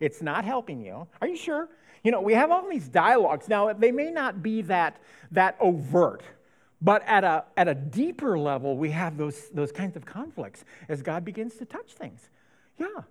It's 0.00 0.22
not 0.22 0.44
helping 0.44 0.80
you. 0.80 1.06
Are 1.20 1.28
you 1.28 1.36
sure? 1.36 1.68
You 2.04 2.10
know, 2.10 2.20
we 2.20 2.34
have 2.34 2.50
all 2.50 2.68
these 2.68 2.86
dialogues. 2.86 3.48
Now, 3.48 3.72
they 3.72 3.90
may 3.90 4.10
not 4.10 4.42
be 4.42 4.60
that, 4.62 4.98
that 5.32 5.56
overt, 5.58 6.22
but 6.82 7.02
at 7.06 7.24
a, 7.24 7.44
at 7.56 7.66
a 7.66 7.74
deeper 7.74 8.38
level, 8.38 8.76
we 8.76 8.90
have 8.90 9.16
those, 9.16 9.48
those 9.48 9.72
kinds 9.72 9.96
of 9.96 10.04
conflicts 10.04 10.64
as 10.88 11.02
God 11.02 11.24
begins 11.24 11.54
to 11.56 11.64
touch 11.64 11.94
things. 11.94 12.28
Yeah. 12.78 13.02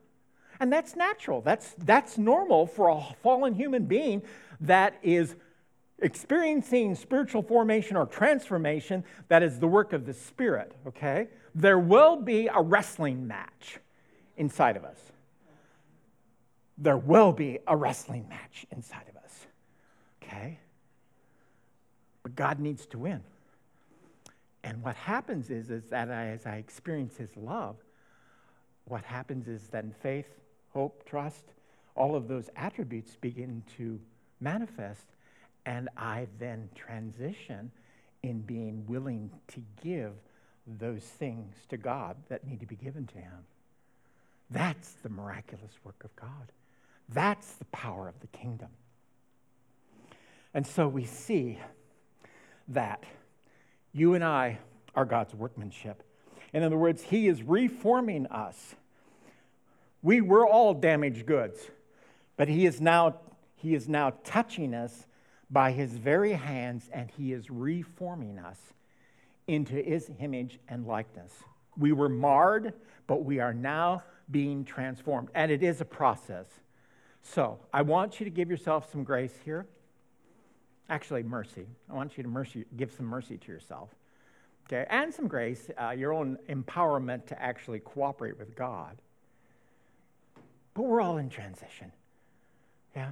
And 0.59 0.71
that's 0.71 0.95
natural. 0.95 1.41
That's, 1.41 1.73
that's 1.79 2.19
normal 2.19 2.67
for 2.67 2.89
a 2.89 3.01
fallen 3.23 3.55
human 3.55 3.85
being 3.85 4.21
that 4.61 4.99
is 5.01 5.35
experiencing 5.99 6.93
spiritual 6.93 7.41
formation 7.41 7.97
or 7.97 8.05
transformation 8.05 9.03
that 9.27 9.41
is 9.41 9.59
the 9.59 9.67
work 9.67 9.93
of 9.93 10.05
the 10.05 10.13
Spirit, 10.13 10.73
okay? 10.85 11.29
There 11.55 11.79
will 11.79 12.17
be 12.17 12.47
a 12.47 12.61
wrestling 12.61 13.25
match 13.25 13.79
inside 14.37 14.77
of 14.77 14.85
us 14.85 15.12
there 16.77 16.97
will 16.97 17.31
be 17.31 17.59
a 17.67 17.75
wrestling 17.75 18.27
match 18.29 18.65
inside 18.71 19.05
of 19.09 19.17
us. 19.23 19.45
Okay? 20.23 20.59
But 22.23 22.35
God 22.35 22.59
needs 22.59 22.85
to 22.87 22.97
win. 22.97 23.21
And 24.63 24.81
what 24.81 24.95
happens 24.95 25.49
is, 25.49 25.69
is 25.69 25.83
that 25.89 26.09
as 26.09 26.45
I 26.45 26.55
experience 26.55 27.17
His 27.17 27.35
love, 27.35 27.75
what 28.85 29.03
happens 29.03 29.47
is 29.47 29.67
then 29.67 29.93
faith, 30.01 30.27
hope, 30.73 31.05
trust, 31.05 31.43
all 31.95 32.15
of 32.15 32.27
those 32.27 32.49
attributes 32.55 33.15
begin 33.19 33.63
to 33.77 33.99
manifest, 34.39 35.05
and 35.65 35.89
I 35.95 36.27
then 36.39 36.69
transition 36.75 37.71
in 38.23 38.41
being 38.41 38.85
willing 38.87 39.29
to 39.49 39.61
give 39.83 40.13
those 40.65 41.03
things 41.03 41.55
to 41.69 41.77
God 41.77 42.15
that 42.29 42.47
need 42.47 42.61
to 42.61 42.65
be 42.65 42.75
given 42.75 43.05
to 43.07 43.17
Him. 43.17 43.45
That's 44.49 44.93
the 45.03 45.09
miraculous 45.09 45.73
work 45.83 46.03
of 46.03 46.15
God. 46.15 46.51
That's 47.09 47.53
the 47.53 47.65
power 47.65 48.07
of 48.07 48.19
the 48.19 48.27
kingdom. 48.27 48.69
And 50.53 50.65
so 50.65 50.87
we 50.87 51.05
see 51.05 51.59
that 52.67 53.03
you 53.91 54.13
and 54.13 54.23
I 54.23 54.59
are 54.95 55.05
God's 55.05 55.33
workmanship. 55.33 56.03
In 56.53 56.63
other 56.63 56.77
words, 56.77 57.01
He 57.03 57.27
is 57.27 57.41
reforming 57.41 58.27
us. 58.27 58.75
We 60.01 60.21
were 60.21 60.45
all 60.45 60.73
damaged 60.73 61.25
goods, 61.25 61.59
but 62.37 62.47
He 62.47 62.65
is 62.65 62.79
now, 62.79 63.17
he 63.55 63.73
is 63.73 63.87
now 63.87 64.13
touching 64.23 64.73
us 64.73 65.07
by 65.49 65.71
His 65.71 65.91
very 65.93 66.33
hands, 66.33 66.89
and 66.93 67.09
He 67.11 67.33
is 67.33 67.49
reforming 67.49 68.37
us 68.39 68.57
into 69.47 69.75
His 69.75 70.11
image 70.19 70.59
and 70.67 70.85
likeness. 70.85 71.31
We 71.77 71.91
were 71.91 72.09
marred, 72.09 72.73
but 73.07 73.23
we 73.23 73.39
are 73.39 73.53
now 73.53 74.03
being 74.29 74.63
transformed. 74.63 75.29
And 75.33 75.51
it 75.51 75.63
is 75.63 75.81
a 75.81 75.85
process. 75.85 76.45
So 77.23 77.59
I 77.73 77.81
want 77.81 78.19
you 78.19 78.25
to 78.25 78.29
give 78.29 78.49
yourself 78.49 78.91
some 78.91 79.03
grace 79.03 79.33
here. 79.43 79.65
Actually, 80.89 81.23
mercy. 81.23 81.65
I 81.89 81.93
want 81.93 82.17
you 82.17 82.23
to 82.23 82.29
mercy, 82.29 82.65
give 82.77 82.91
some 82.91 83.05
mercy 83.05 83.37
to 83.37 83.51
yourself. 83.51 83.89
Okay, 84.67 84.85
and 84.89 85.13
some 85.13 85.27
grace, 85.27 85.69
uh, 85.81 85.89
your 85.91 86.13
own 86.13 86.37
empowerment 86.49 87.25
to 87.27 87.41
actually 87.41 87.79
cooperate 87.79 88.37
with 88.37 88.55
God. 88.55 88.97
But 90.73 90.83
we're 90.83 91.01
all 91.01 91.17
in 91.17 91.29
transition. 91.29 91.91
Yeah? 92.95 93.11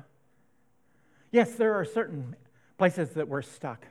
Yes, 1.31 1.55
there 1.55 1.73
are 1.75 1.85
certain 1.85 2.35
places 2.77 3.11
that 3.11 3.27
we're 3.27 3.41
stuck. 3.41 3.85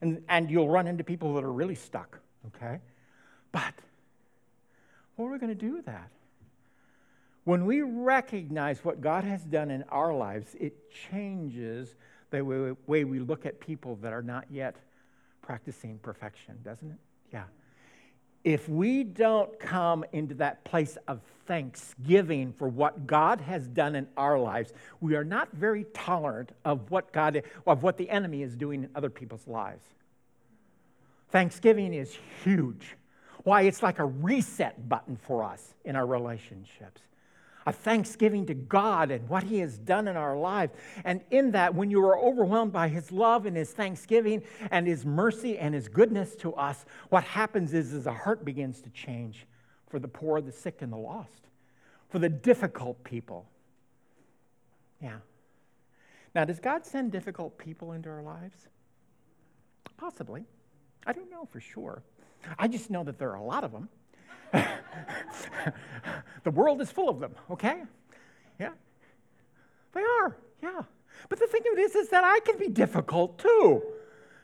And, 0.00 0.22
and 0.28 0.50
you'll 0.50 0.68
run 0.68 0.86
into 0.86 1.02
people 1.02 1.34
that 1.34 1.44
are 1.44 1.52
really 1.52 1.74
stuck, 1.74 2.18
okay? 2.46 2.78
But 3.50 3.74
what 5.16 5.26
are 5.26 5.32
we 5.32 5.38
going 5.38 5.48
to 5.48 5.54
do 5.54 5.74
with 5.74 5.86
that? 5.86 6.10
When 7.48 7.64
we 7.64 7.80
recognize 7.80 8.84
what 8.84 9.00
God 9.00 9.24
has 9.24 9.42
done 9.42 9.70
in 9.70 9.82
our 9.84 10.12
lives, 10.12 10.54
it 10.60 10.90
changes 11.10 11.94
the 12.28 12.44
way 12.44 13.04
we 13.04 13.20
look 13.20 13.46
at 13.46 13.58
people 13.58 13.96
that 14.02 14.12
are 14.12 14.20
not 14.20 14.44
yet 14.50 14.76
practicing 15.40 15.98
perfection, 16.00 16.58
doesn't 16.62 16.90
it? 16.90 16.98
Yeah. 17.32 17.44
If 18.44 18.68
we 18.68 19.02
don't 19.02 19.58
come 19.58 20.04
into 20.12 20.34
that 20.34 20.62
place 20.64 20.98
of 21.08 21.22
thanksgiving 21.46 22.52
for 22.52 22.68
what 22.68 23.06
God 23.06 23.40
has 23.40 23.66
done 23.66 23.94
in 23.96 24.08
our 24.18 24.38
lives, 24.38 24.74
we 25.00 25.16
are 25.16 25.24
not 25.24 25.50
very 25.54 25.84
tolerant 25.94 26.52
of 26.66 26.90
what 26.90 27.14
God 27.14 27.42
of 27.66 27.82
what 27.82 27.96
the 27.96 28.10
enemy 28.10 28.42
is 28.42 28.56
doing 28.56 28.84
in 28.84 28.90
other 28.94 29.08
people's 29.08 29.48
lives. 29.48 29.86
Thanksgiving 31.30 31.94
is 31.94 32.14
huge. 32.44 32.94
Why? 33.44 33.62
It's 33.62 33.82
like 33.82 34.00
a 34.00 34.04
reset 34.04 34.86
button 34.86 35.16
for 35.16 35.42
us 35.42 35.72
in 35.86 35.96
our 35.96 36.04
relationships 36.04 37.00
a 37.68 37.72
thanksgiving 37.72 38.46
to 38.46 38.54
God 38.54 39.10
and 39.10 39.28
what 39.28 39.42
He 39.42 39.58
has 39.58 39.76
done 39.76 40.08
in 40.08 40.16
our 40.16 40.38
lives. 40.38 40.72
And 41.04 41.20
in 41.30 41.50
that, 41.50 41.74
when 41.74 41.90
you 41.90 42.02
are 42.06 42.18
overwhelmed 42.18 42.72
by 42.72 42.88
His 42.88 43.12
love 43.12 43.44
and 43.44 43.54
His 43.54 43.72
thanksgiving 43.72 44.42
and 44.70 44.86
His 44.86 45.04
mercy 45.04 45.58
and 45.58 45.74
His 45.74 45.86
goodness 45.86 46.34
to 46.36 46.54
us, 46.54 46.86
what 47.10 47.24
happens 47.24 47.74
is, 47.74 47.92
is 47.92 48.06
a 48.06 48.12
heart 48.12 48.42
begins 48.42 48.80
to 48.80 48.90
change 48.90 49.46
for 49.86 49.98
the 49.98 50.08
poor, 50.08 50.40
the 50.40 50.50
sick, 50.50 50.80
and 50.80 50.90
the 50.90 50.96
lost, 50.96 51.48
for 52.08 52.18
the 52.18 52.30
difficult 52.30 53.04
people. 53.04 53.46
Yeah. 55.02 55.18
Now, 56.34 56.46
does 56.46 56.60
God 56.60 56.86
send 56.86 57.12
difficult 57.12 57.58
people 57.58 57.92
into 57.92 58.08
our 58.08 58.22
lives? 58.22 58.68
Possibly. 59.98 60.44
I 61.06 61.12
don't 61.12 61.30
know 61.30 61.44
for 61.44 61.60
sure. 61.60 62.02
I 62.58 62.66
just 62.66 62.88
know 62.88 63.04
that 63.04 63.18
there 63.18 63.30
are 63.30 63.36
a 63.36 63.42
lot 63.42 63.62
of 63.62 63.72
them. 63.72 63.90
the 66.44 66.50
world 66.50 66.80
is 66.80 66.90
full 66.90 67.08
of 67.08 67.20
them, 67.20 67.34
okay? 67.50 67.82
Yeah. 68.58 68.72
They 69.92 70.00
are, 70.00 70.36
yeah. 70.62 70.82
But 71.28 71.38
the 71.38 71.46
thing 71.46 71.62
of 71.72 71.78
it 71.78 71.82
is, 71.82 71.94
is 71.94 72.08
that 72.10 72.24
I 72.24 72.40
can 72.40 72.58
be 72.58 72.68
difficult 72.68 73.38
too. 73.38 73.82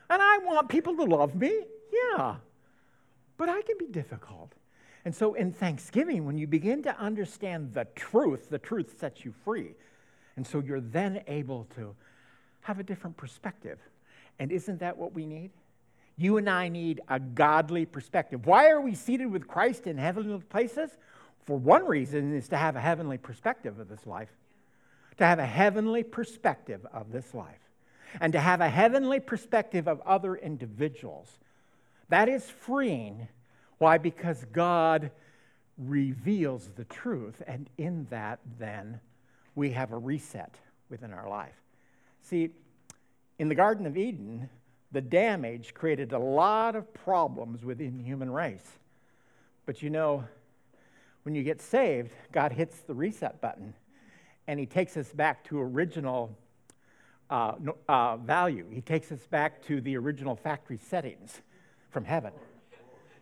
And 0.09 0.21
I 0.21 0.37
want 0.39 0.69
people 0.69 0.95
to 0.97 1.03
love 1.03 1.35
me, 1.35 1.51
yeah. 1.91 2.35
But 3.37 3.49
I 3.49 3.61
can 3.61 3.77
be 3.77 3.87
difficult. 3.87 4.53
And 5.03 5.15
so 5.15 5.35
in 5.35 5.51
Thanksgiving, 5.51 6.25
when 6.25 6.37
you 6.37 6.47
begin 6.47 6.81
to 6.83 6.99
understand 6.99 7.73
the 7.73 7.85
truth, 7.95 8.49
the 8.49 8.59
truth 8.59 8.99
sets 8.99 9.23
you 9.23 9.33
free. 9.43 9.75
And 10.35 10.45
so 10.45 10.59
you're 10.59 10.81
then 10.81 11.21
able 11.27 11.67
to 11.75 11.95
have 12.61 12.79
a 12.79 12.83
different 12.83 13.15
perspective. 13.15 13.79
And 14.39 14.51
isn't 14.51 14.79
that 14.79 14.97
what 14.97 15.13
we 15.13 15.25
need? 15.25 15.51
You 16.17 16.37
and 16.37 16.49
I 16.49 16.69
need 16.69 17.01
a 17.09 17.19
godly 17.19 17.85
perspective. 17.85 18.45
Why 18.45 18.69
are 18.69 18.79
we 18.79 18.95
seated 18.95 19.31
with 19.31 19.47
Christ 19.47 19.85
in 19.85 19.97
heavenly 19.97 20.39
places? 20.39 20.89
For 21.45 21.57
one 21.57 21.85
reason 21.85 22.35
is 22.35 22.47
to 22.49 22.57
have 22.57 22.75
a 22.75 22.81
heavenly 22.81 23.17
perspective 23.17 23.79
of 23.79 23.89
this 23.89 24.07
life. 24.07 24.29
To 25.17 25.25
have 25.25 25.39
a 25.39 25.45
heavenly 25.45 26.03
perspective 26.03 26.85
of 26.93 27.11
this 27.11 27.33
life. 27.33 27.59
And 28.21 28.33
to 28.33 28.39
have 28.39 28.61
a 28.61 28.69
heavenly 28.69 29.19
perspective 29.19 29.87
of 29.87 30.01
other 30.05 30.35
individuals. 30.35 31.39
That 32.09 32.29
is 32.29 32.49
freeing. 32.49 33.27
Why? 33.77 33.97
Because 33.97 34.45
God 34.53 35.11
reveals 35.77 36.69
the 36.75 36.85
truth. 36.85 37.41
And 37.45 37.69
in 37.77 38.07
that, 38.09 38.39
then, 38.57 39.01
we 39.53 39.71
have 39.71 39.91
a 39.91 39.97
reset 39.97 40.55
within 40.89 41.11
our 41.11 41.29
life. 41.29 41.55
See, 42.21 42.49
in 43.37 43.49
the 43.49 43.55
Garden 43.55 43.85
of 43.85 43.97
Eden, 43.97 44.49
the 44.95 45.01
damage 45.01 45.73
created 45.73 46.13
a 46.13 46.17
lot 46.17 46.73
of 46.73 46.93
problems 46.93 47.65
within 47.65 47.97
the 47.97 48.03
human 48.05 48.31
race. 48.31 48.65
But 49.65 49.83
you 49.83 49.89
know, 49.89 50.23
when 51.23 51.35
you 51.35 51.43
get 51.43 51.61
saved, 51.61 52.13
God 52.31 52.53
hits 52.53 52.79
the 52.79 52.93
reset 52.93 53.41
button 53.41 53.73
and 54.47 54.57
He 54.57 54.65
takes 54.65 54.95
us 54.95 55.11
back 55.11 55.43
to 55.49 55.59
original 55.59 56.37
uh, 57.29 57.55
uh, 57.89 58.15
value. 58.15 58.67
He 58.71 58.79
takes 58.79 59.11
us 59.11 59.19
back 59.27 59.61
to 59.63 59.81
the 59.81 59.97
original 59.97 60.33
factory 60.33 60.77
settings 60.77 61.41
from 61.89 62.05
heaven. 62.05 62.31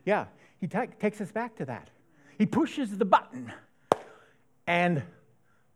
Yeah, 0.06 0.26
He 0.62 0.68
t- 0.68 0.78
takes 1.00 1.22
us 1.22 1.32
back 1.32 1.56
to 1.56 1.66
that. 1.66 1.90
He 2.38 2.46
pushes 2.46 3.00
the 3.00 3.06
button 3.06 3.52
and 4.68 5.02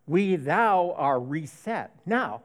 we 0.06 0.36
thou 0.36 0.94
are 0.96 1.20
reset. 1.20 1.92
Now, 2.06 2.44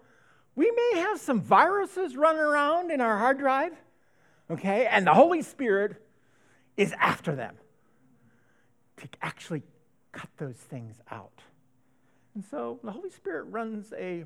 we 0.55 0.71
may 0.71 1.01
have 1.01 1.19
some 1.19 1.41
viruses 1.41 2.17
running 2.17 2.43
around 2.43 2.91
in 2.91 3.01
our 3.01 3.19
hard 3.19 3.39
drive, 3.39 3.73
okay? 4.51 4.87
And 4.87 5.07
the 5.07 5.15
Holy 5.15 5.43
Spirit 5.43 6.03
is 6.77 6.93
after 6.99 7.35
them 7.35 7.57
to 8.99 9.09
actually 9.21 9.63
cut 10.13 10.29
those 10.37 10.57
things 10.57 10.97
out. 11.11 11.41
And 12.35 12.45
so 12.45 12.79
the 12.83 12.93
Holy 12.93 13.11
Spirit 13.11 13.45
runs 13.45 13.93
a 13.97 14.25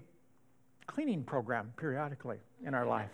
cleaning 0.87 1.24
program 1.24 1.72
periodically 1.77 2.39
in 2.64 2.74
our 2.74 2.87
life 2.87 3.11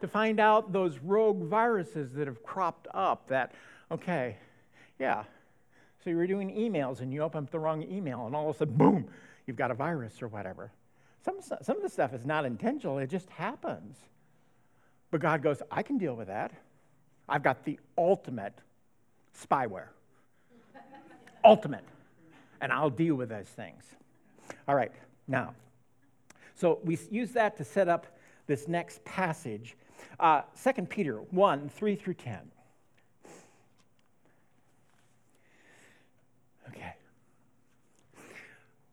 to 0.00 0.08
find 0.08 0.40
out 0.40 0.72
those 0.72 0.98
rogue 0.98 1.42
viruses 1.44 2.12
that 2.12 2.26
have 2.26 2.42
cropped 2.42 2.86
up 2.92 3.28
that, 3.28 3.52
okay, 3.90 4.36
yeah. 4.98 5.24
So 6.02 6.10
you 6.10 6.16
were 6.16 6.26
doing 6.26 6.50
emails 6.50 7.00
and 7.00 7.12
you 7.12 7.22
open 7.22 7.44
up 7.44 7.50
the 7.50 7.58
wrong 7.58 7.82
email 7.82 8.26
and 8.26 8.34
all 8.34 8.48
of 8.48 8.56
a 8.56 8.58
sudden, 8.58 8.74
boom, 8.74 9.08
you've 9.46 9.56
got 9.56 9.70
a 9.70 9.74
virus 9.74 10.22
or 10.22 10.28
whatever. 10.28 10.70
Some, 11.28 11.58
some 11.60 11.76
of 11.76 11.82
the 11.82 11.90
stuff 11.90 12.14
is 12.14 12.24
not 12.24 12.46
intentional, 12.46 12.96
it 12.98 13.10
just 13.10 13.28
happens. 13.28 13.96
But 15.10 15.20
God 15.20 15.42
goes, 15.42 15.60
I 15.70 15.82
can 15.82 15.98
deal 15.98 16.14
with 16.14 16.28
that. 16.28 16.52
I've 17.28 17.42
got 17.42 17.64
the 17.64 17.78
ultimate 17.98 18.54
spyware. 19.38 19.88
ultimate. 21.44 21.84
And 22.62 22.72
I'll 22.72 22.88
deal 22.88 23.14
with 23.14 23.28
those 23.28 23.46
things. 23.46 23.84
All 24.66 24.74
right, 24.74 24.90
now, 25.26 25.52
so 26.54 26.78
we 26.82 26.98
use 27.10 27.32
that 27.32 27.58
to 27.58 27.64
set 27.64 27.88
up 27.88 28.06
this 28.46 28.66
next 28.66 29.04
passage. 29.04 29.76
Uh, 30.18 30.42
2 30.64 30.82
Peter 30.84 31.16
1 31.30 31.68
3 31.68 31.94
through 31.94 32.14
10. 32.14 32.38
Okay. 36.70 36.94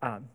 Um, 0.02 0.26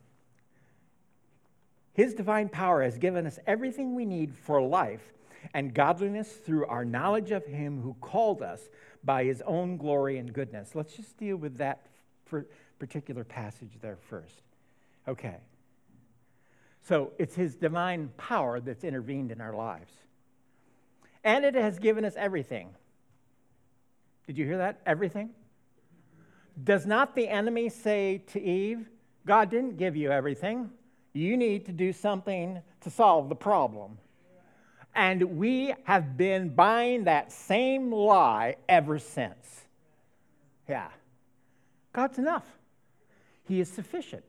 his 1.93 2.15
divine 2.15 2.49
power 2.49 2.83
has 2.83 2.99
given 2.99 3.27
us 3.27 3.39
everything 3.47 3.95
we 3.95 4.05
need 4.05 4.35
for 4.35 4.63
life 4.63 5.13
and 5.55 5.75
godliness 5.75 6.31
through 6.31 6.67
our 6.67 6.85
knowledge 6.85 7.31
of 7.31 7.45
Him 7.47 7.81
who 7.81 7.95
called 8.01 8.43
us 8.43 8.61
by 9.03 9.25
His 9.25 9.43
own 9.47 9.77
glory 9.77 10.19
and 10.19 10.33
goodness. 10.33 10.75
Let's 10.75 10.95
just 10.95 11.17
deal 11.17 11.37
with 11.37 11.59
that 11.59 11.87
particular 12.79 13.25
passage 13.25 13.73
there 13.81 13.97
first. 13.97 14.43
Okay. 15.09 15.37
So 16.83 17.13
it's 17.19 17.35
His 17.35 17.55
divine 17.55 18.11
power 18.17 18.61
that's 18.61 18.85
intervened 18.85 19.33
in 19.33 19.41
our 19.41 19.55
lives. 19.55 19.93
And 21.25 21.45
it 21.45 21.55
has 21.55 21.79
given 21.79 22.05
us 22.05 22.15
everything. 22.17 22.71
Did 24.27 24.39
you 24.39 24.47
hear 24.47 24.59
that? 24.59 24.81
Everything? 24.87 25.31
Does 26.63 26.87
not 26.87 27.15
the 27.15 27.29
enemy 27.29 27.69
say 27.69 28.23
to 28.29 28.41
Eve, 28.41 28.89
God 29.27 29.51
didn't 29.51 29.77
give 29.77 29.97
you 29.97 30.11
everything? 30.11 30.71
You 31.13 31.37
need 31.37 31.67
to 31.67 31.73
do 31.73 31.93
something 31.93 32.61
to 32.83 32.91
solve 32.91 33.29
the 33.29 33.35
problem. 33.35 33.99
And 34.95 35.39
we 35.39 35.75
have 35.85 36.17
been 36.17 36.49
buying 36.51 37.05
that 37.05 37.33
same 37.33 37.93
lie 37.93 38.57
ever 38.69 38.99
since. 38.99 39.65
Yeah. 40.69 40.89
God's 41.93 42.19
enough, 42.19 42.47
He 43.45 43.61
is 43.61 43.69
sufficient. 43.69 44.25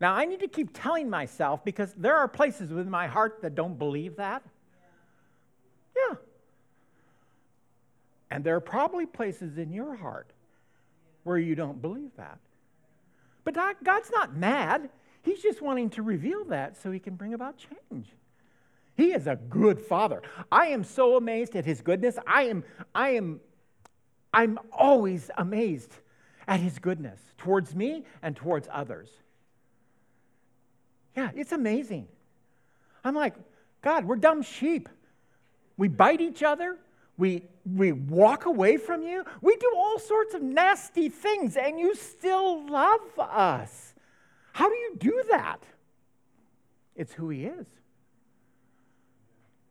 Now, 0.00 0.14
I 0.14 0.24
need 0.26 0.40
to 0.40 0.48
keep 0.48 0.70
telling 0.72 1.10
myself 1.10 1.64
because 1.64 1.92
there 1.94 2.14
are 2.16 2.28
places 2.28 2.70
within 2.70 2.90
my 2.90 3.06
heart 3.06 3.42
that 3.42 3.54
don't 3.54 3.78
believe 3.78 4.16
that. 4.16 4.42
Yeah. 5.96 6.16
And 8.30 8.44
there 8.44 8.54
are 8.54 8.60
probably 8.60 9.06
places 9.06 9.58
in 9.58 9.72
your 9.72 9.96
heart 9.96 10.30
where 11.24 11.38
you 11.38 11.54
don't 11.54 11.82
believe 11.82 12.10
that. 12.16 12.38
But 13.44 13.54
God's 13.82 14.10
not 14.10 14.36
mad. 14.36 14.88
He's 15.22 15.42
just 15.42 15.60
wanting 15.60 15.90
to 15.90 16.02
reveal 16.02 16.44
that 16.46 16.76
so 16.76 16.90
he 16.90 16.98
can 16.98 17.14
bring 17.14 17.34
about 17.34 17.56
change. 17.58 18.08
He 18.96 19.12
is 19.12 19.26
a 19.26 19.36
good 19.36 19.80
father. 19.80 20.22
I 20.50 20.66
am 20.68 20.82
so 20.82 21.16
amazed 21.16 21.54
at 21.54 21.64
his 21.64 21.80
goodness. 21.80 22.18
I 22.26 22.44
am, 22.44 22.64
I 22.94 23.10
am, 23.10 23.40
I'm 24.32 24.58
always 24.72 25.30
amazed 25.36 25.92
at 26.48 26.60
his 26.60 26.78
goodness 26.78 27.20
towards 27.36 27.74
me 27.74 28.04
and 28.22 28.34
towards 28.34 28.68
others. 28.72 29.08
Yeah, 31.16 31.30
it's 31.34 31.52
amazing. 31.52 32.08
I'm 33.04 33.14
like, 33.14 33.34
God, 33.82 34.04
we're 34.04 34.16
dumb 34.16 34.42
sheep. 34.42 34.88
We 35.76 35.88
bite 35.88 36.20
each 36.20 36.42
other. 36.42 36.76
We, 37.16 37.44
we 37.64 37.92
walk 37.92 38.46
away 38.46 38.76
from 38.76 39.02
you. 39.02 39.24
We 39.40 39.56
do 39.56 39.72
all 39.76 39.98
sorts 39.98 40.34
of 40.34 40.42
nasty 40.42 41.08
things, 41.08 41.56
and 41.56 41.78
you 41.78 41.94
still 41.94 42.66
love 42.68 43.00
us. 43.18 43.87
How 44.58 44.68
do 44.68 44.74
you 44.74 44.96
do 44.98 45.22
that? 45.30 45.62
It's 46.96 47.12
who 47.12 47.28
He 47.28 47.44
is. 47.44 47.66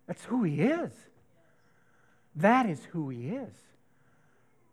That's 0.07 0.23
who 0.23 0.43
He 0.43 0.61
is. 0.61 0.93
That 2.37 2.65
is 2.65 2.85
who 2.85 3.09
He 3.09 3.31
is. 3.31 3.53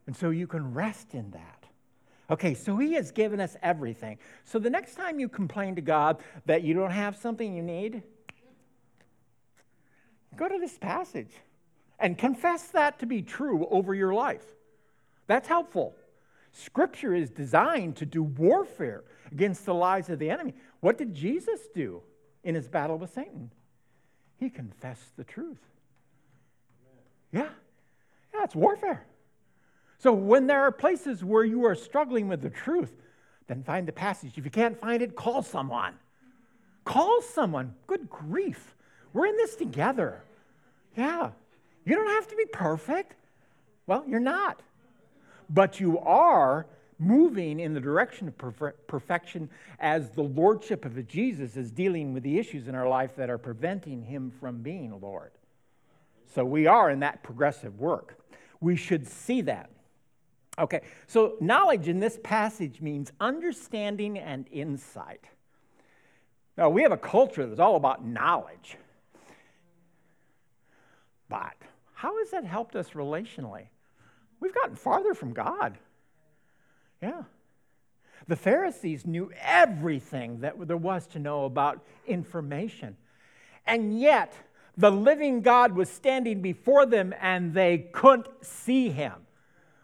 And 0.06 0.16
so 0.16 0.30
you 0.30 0.46
can 0.46 0.72
rest 0.72 1.14
in 1.14 1.32
that. 1.32 1.64
Okay, 2.30 2.54
so 2.54 2.76
He 2.76 2.92
has 2.92 3.10
given 3.10 3.40
us 3.40 3.56
everything. 3.60 4.18
So 4.44 4.60
the 4.60 4.70
next 4.70 4.94
time 4.94 5.18
you 5.18 5.28
complain 5.28 5.74
to 5.74 5.82
God 5.82 6.18
that 6.46 6.62
you 6.62 6.74
don't 6.74 6.92
have 6.92 7.16
something 7.16 7.52
you 7.52 7.64
need, 7.64 8.04
go 10.36 10.46
to 10.46 10.58
this 10.60 10.78
passage. 10.78 11.32
and 11.98 12.18
confess 12.18 12.68
that 12.68 12.98
to 12.98 13.06
be 13.06 13.22
true 13.22 13.66
over 13.70 13.94
your 13.94 14.14
life. 14.14 14.44
That's 15.26 15.48
helpful. 15.48 15.96
Scripture 16.56 17.14
is 17.14 17.30
designed 17.30 17.96
to 17.96 18.06
do 18.06 18.22
warfare 18.22 19.02
against 19.32 19.66
the 19.66 19.74
lies 19.74 20.08
of 20.08 20.20
the 20.20 20.30
enemy. 20.30 20.54
What 20.78 20.96
did 20.96 21.12
Jesus 21.12 21.66
do 21.74 22.00
in 22.44 22.54
his 22.54 22.68
battle 22.68 22.96
with 22.96 23.12
Satan? 23.12 23.50
He 24.36 24.48
confessed 24.50 25.16
the 25.16 25.24
truth. 25.24 25.58
Yeah. 27.32 27.48
Yeah, 28.32 28.44
it's 28.44 28.54
warfare. 28.54 29.04
So 29.98 30.12
when 30.12 30.46
there 30.46 30.60
are 30.60 30.70
places 30.70 31.24
where 31.24 31.44
you 31.44 31.64
are 31.66 31.74
struggling 31.74 32.28
with 32.28 32.40
the 32.40 32.50
truth, 32.50 33.02
then 33.48 33.64
find 33.64 33.88
the 33.88 33.92
passage. 33.92 34.38
If 34.38 34.44
you 34.44 34.50
can't 34.50 34.78
find 34.78 35.02
it, 35.02 35.16
call 35.16 35.42
someone. 35.42 35.94
Call 36.84 37.20
someone. 37.20 37.74
Good 37.88 38.08
grief. 38.08 38.76
We're 39.12 39.26
in 39.26 39.36
this 39.36 39.56
together. 39.56 40.22
Yeah. 40.96 41.30
You 41.84 41.96
don't 41.96 42.10
have 42.10 42.28
to 42.28 42.36
be 42.36 42.46
perfect. 42.46 43.16
Well, 43.88 44.04
you're 44.06 44.20
not. 44.20 44.62
But 45.50 45.80
you 45.80 45.98
are 46.00 46.66
moving 46.98 47.60
in 47.60 47.74
the 47.74 47.80
direction 47.80 48.28
of 48.28 48.34
perfection 48.86 49.50
as 49.80 50.10
the 50.10 50.22
lordship 50.22 50.84
of 50.84 51.06
Jesus 51.06 51.56
is 51.56 51.70
dealing 51.70 52.14
with 52.14 52.22
the 52.22 52.38
issues 52.38 52.68
in 52.68 52.74
our 52.74 52.88
life 52.88 53.16
that 53.16 53.28
are 53.28 53.38
preventing 53.38 54.02
him 54.02 54.32
from 54.40 54.62
being 54.62 54.98
Lord. 55.00 55.32
So 56.34 56.44
we 56.44 56.66
are 56.66 56.90
in 56.90 57.00
that 57.00 57.22
progressive 57.22 57.78
work. 57.78 58.18
We 58.60 58.76
should 58.76 59.06
see 59.06 59.42
that. 59.42 59.70
Okay, 60.58 60.82
so 61.06 61.36
knowledge 61.40 61.88
in 61.88 61.98
this 61.98 62.18
passage 62.22 62.80
means 62.80 63.12
understanding 63.20 64.18
and 64.18 64.46
insight. 64.52 65.24
Now, 66.56 66.70
we 66.70 66.82
have 66.82 66.92
a 66.92 66.96
culture 66.96 67.46
that's 67.46 67.60
all 67.60 67.74
about 67.74 68.06
knowledge. 68.06 68.76
But 71.28 71.54
how 71.94 72.16
has 72.18 72.30
that 72.30 72.44
helped 72.44 72.76
us 72.76 72.90
relationally? 72.90 73.66
We've 74.40 74.54
gotten 74.54 74.76
farther 74.76 75.14
from 75.14 75.32
God. 75.32 75.78
Yeah. 77.02 77.22
The 78.26 78.36
Pharisees 78.36 79.06
knew 79.06 79.30
everything 79.40 80.40
that 80.40 80.54
there 80.66 80.76
was 80.76 81.06
to 81.08 81.18
know 81.18 81.44
about 81.44 81.84
information. 82.06 82.96
And 83.66 83.98
yet, 83.98 84.34
the 84.76 84.90
living 84.90 85.42
God 85.42 85.72
was 85.72 85.88
standing 85.88 86.40
before 86.40 86.86
them 86.86 87.14
and 87.20 87.52
they 87.54 87.78
couldn't 87.92 88.28
see 88.42 88.90
him. 88.90 89.12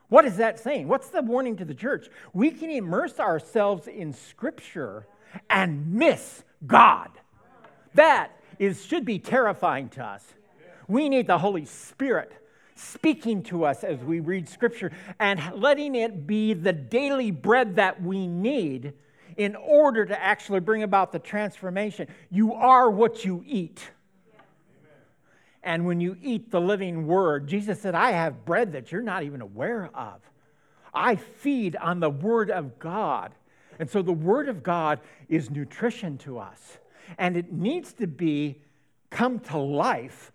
What 0.09 0.25
is 0.25 0.39
that 0.39 0.59
saying? 0.59 0.89
What's 0.89 1.09
the 1.11 1.23
warning 1.23 1.57
to 1.57 1.65
the 1.65 1.75
church? 1.75 2.09
We 2.33 2.51
can 2.51 2.71
immerse 2.71 3.21
ourselves 3.21 3.87
in 3.87 4.13
Scripture 4.13 5.07
and 5.49 5.93
miss 5.93 6.43
God. 6.67 7.11
That 7.95 8.33
is, 8.59 8.85
should 8.85 9.05
be 9.05 9.19
terrifying 9.19 9.89
to 9.91 10.05
us. 10.05 10.25
We 10.89 11.09
need 11.09 11.29
the 11.29 11.39
Holy 11.39 11.65
Spirit 11.65 12.33
speaking 12.81 13.43
to 13.45 13.64
us 13.64 13.85
as 13.85 13.99
we 14.01 14.20
read 14.20 14.49
Scripture 14.49 14.91
and 15.18 15.41
letting 15.55 15.95
it 15.95 16.26
be 16.26 16.55
the 16.55 16.72
daily 16.72 17.31
bread 17.31 17.76
that 17.76 18.03
we 18.03 18.26
need 18.26 18.95
in 19.37 19.55
order 19.57 20.05
to 20.05 20.20
actually 20.20 20.61
bring 20.61 20.83
about 20.83 21.12
the 21.12 21.18
transformation. 21.18 22.09
You 22.31 22.55
are 22.55 22.91
what 22.91 23.24
you 23.24 23.45
eat. 23.47 23.91
And 25.62 25.87
when 25.87 26.01
you 26.01 26.16
eat 26.22 26.51
the 26.51 26.61
living 26.61 27.07
word, 27.07 27.47
Jesus 27.47 27.81
said, 27.81 27.95
I 27.95 28.12
have 28.12 28.45
bread 28.45 28.72
that 28.72 28.91
you're 28.91 29.03
not 29.03 29.22
even 29.22 29.41
aware 29.41 29.91
of. 29.95 30.20
I 30.93 31.16
feed 31.16 31.76
on 31.76 32.01
the 32.01 32.11
word 32.11 32.51
of 32.51 32.78
God. 32.78 33.35
And 33.78 33.89
so 33.89 34.03
the 34.03 34.12
word 34.12 34.49
of 34.49 34.62
God 34.62 35.01
is 35.28 35.51
nutrition 35.51 36.18
to 36.18 36.39
us. 36.39 36.78
And 37.18 37.37
it 37.37 37.53
needs 37.53 37.93
to 37.95 38.07
be 38.07 38.62
come 39.11 39.39
to 39.41 39.59
life 39.59 40.33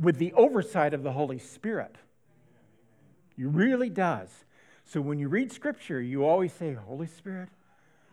with 0.00 0.16
the 0.16 0.32
oversight 0.32 0.94
of 0.94 1.02
the 1.02 1.12
Holy 1.12 1.38
Spirit. 1.38 1.94
It 3.38 3.46
really 3.46 3.90
does. 3.90 4.28
So 4.84 5.00
when 5.00 5.18
you 5.18 5.28
read 5.28 5.52
scripture, 5.52 6.00
you 6.00 6.24
always 6.24 6.52
say, 6.52 6.74
Holy 6.74 7.06
Spirit, 7.06 7.48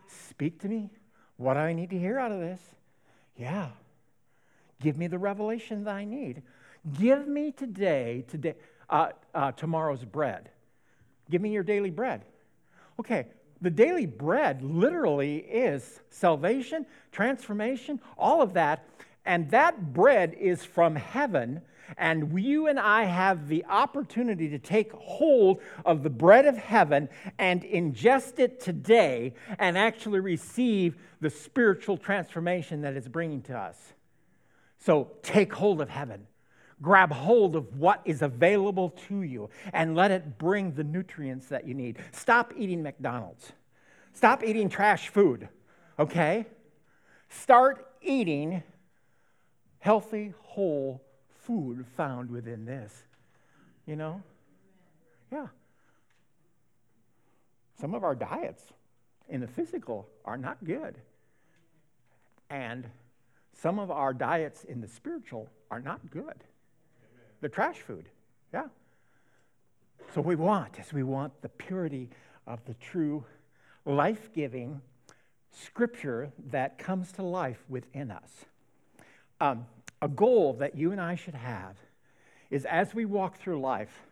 speak 0.08 0.60
to 0.62 0.68
me. 0.68 0.92
What 1.38 1.56
do 1.56 1.62
I 1.62 1.74
need 1.74 1.90
to 1.90 1.98
hear 1.98 2.20
out 2.20 2.32
of 2.32 2.40
this? 2.40 2.62
Yeah. 3.36 3.70
Give 4.82 4.98
me 4.98 5.08
the 5.08 5.18
revelation 5.18 5.86
that 5.86 5.96
I 5.96 6.06
need. 6.06 6.44
Give 7.00 7.28
me 7.28 7.52
today, 7.52 8.26
today 8.28 8.56
uh, 8.90 9.10
uh, 9.34 9.52
tomorrow's 9.54 10.04
bread. 10.04 10.50
Give 11.30 11.42
me 11.42 11.52
your 11.52 11.64
daily 11.64 11.90
bread. 11.90 12.24
Okay, 13.00 13.28
the 13.62 13.70
daily 13.70 14.06
bread 14.06 14.62
literally 14.62 15.38
is 15.38 16.00
salvation, 16.10 16.86
transformation, 17.12 18.00
all 18.18 18.42
of 18.42 18.54
that. 18.54 18.88
And 19.26 19.50
that 19.52 19.94
bread 19.94 20.36
is 20.40 20.64
from 20.64 20.96
heaven. 20.96 21.62
And 21.98 22.40
you 22.40 22.68
and 22.68 22.80
I 22.80 23.04
have 23.06 23.48
the 23.48 23.64
opportunity 23.66 24.50
to 24.50 24.60
take 24.60 24.92
hold 24.92 25.62
of 25.86 26.04
the 26.04 26.10
bread 26.10 26.46
of 26.46 26.58
heaven 26.58 27.10
and 27.38 27.64
ingest 27.64 28.40
it 28.40 28.60
today 28.60 29.34
and 29.60 29.78
actually 29.78 30.20
receive 30.20 30.98
the 31.22 31.30
spiritual 31.30 31.98
transformation 31.98 32.82
that 32.82 32.96
it's 32.96 33.08
bringing 33.08 33.42
to 33.44 33.58
us. 33.58 33.94
So 34.80 35.12
take 35.24 35.54
hold 35.54 35.82
of 35.82 35.90
heaven. 35.90 36.28
Grab 36.82 37.12
hold 37.12 37.56
of 37.56 37.78
what 37.78 38.02
is 38.06 38.22
available 38.22 38.90
to 39.08 39.24
you 39.24 39.50
and 39.74 39.96
let 39.96 40.12
it 40.12 40.38
bring 40.38 40.74
the 40.74 40.84
nutrients 40.84 41.48
that 41.48 41.68
you 41.68 41.74
need. 41.74 41.98
Stop 42.12 42.54
eating 42.56 42.84
McDonald's. 42.84 43.52
Stop 44.14 44.44
eating 44.44 44.70
trash 44.70 45.10
food, 45.10 45.48
okay? 45.98 46.46
Start 47.30 47.88
eating 48.02 48.62
healthy, 49.80 50.34
whole 50.42 51.02
food 51.48 51.86
found 51.96 52.30
within 52.30 52.66
this. 52.66 52.94
You 53.86 53.96
know? 53.96 54.22
Yeah. 55.32 55.48
Some 57.80 57.96
of 57.96 58.04
our 58.04 58.16
diets 58.16 58.64
in 59.30 59.40
the 59.40 59.48
physical 59.48 60.08
are 60.26 60.38
not 60.38 60.64
good. 60.64 60.98
And 62.50 62.86
some 63.54 63.80
of 63.80 63.90
our 63.90 64.14
diets 64.14 64.66
in 64.66 64.82
the 64.82 64.88
spiritual 64.88 65.50
are 65.72 65.80
not 65.80 66.12
good. 66.12 66.44
They're 67.40 67.50
trash 67.50 67.78
food. 67.78 68.10
Yeah. 68.54 68.68
So 70.14 70.22
we 70.22 70.36
want 70.36 70.80
is 70.80 70.92
we 70.92 71.04
want 71.04 71.42
the 71.42 71.50
purity 71.50 72.10
of 72.46 72.64
the 72.66 72.74
true 72.76 73.24
life-giving 73.86 74.82
scripture 75.52 76.32
that 76.52 76.78
comes 76.78 77.12
to 77.14 77.24
life 77.24 77.64
within 77.70 78.12
us. 78.12 78.46
Um, 79.40 79.66
a 80.02 80.08
goal 80.08 80.54
that 80.60 80.78
you 80.78 80.92
and 80.92 81.02
I 81.02 81.16
should 81.16 81.36
have 81.36 81.76
is 82.50 82.66
as 82.66 82.94
we 82.94 83.06
walk 83.06 83.40
through 83.40 83.60
life, 83.60 84.06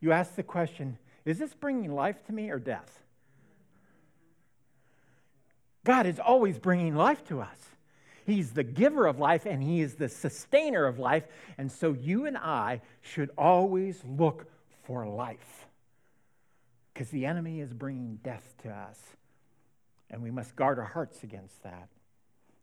you 0.00 0.12
ask 0.12 0.34
the 0.34 0.42
question 0.42 0.98
is 1.24 1.38
this 1.38 1.52
bringing 1.52 1.94
life 1.94 2.24
to 2.26 2.32
me 2.32 2.50
or 2.50 2.58
death? 2.58 3.02
God 5.84 6.06
is 6.06 6.18
always 6.18 6.58
bringing 6.58 6.94
life 6.94 7.24
to 7.28 7.40
us. 7.40 7.58
He's 8.24 8.52
the 8.52 8.62
giver 8.62 9.06
of 9.06 9.18
life 9.18 9.46
and 9.46 9.62
He 9.62 9.80
is 9.80 9.94
the 9.94 10.08
sustainer 10.08 10.86
of 10.86 10.98
life. 10.98 11.24
And 11.56 11.72
so 11.72 11.92
you 11.92 12.26
and 12.26 12.36
I 12.36 12.82
should 13.00 13.30
always 13.36 14.02
look 14.04 14.46
for 14.84 15.06
life 15.06 15.66
because 16.92 17.10
the 17.10 17.26
enemy 17.26 17.60
is 17.60 17.72
bringing 17.72 18.18
death 18.22 18.54
to 18.62 18.70
us. 18.70 18.98
And 20.10 20.22
we 20.22 20.30
must 20.30 20.56
guard 20.56 20.78
our 20.78 20.84
hearts 20.84 21.22
against 21.22 21.62
that. 21.62 21.88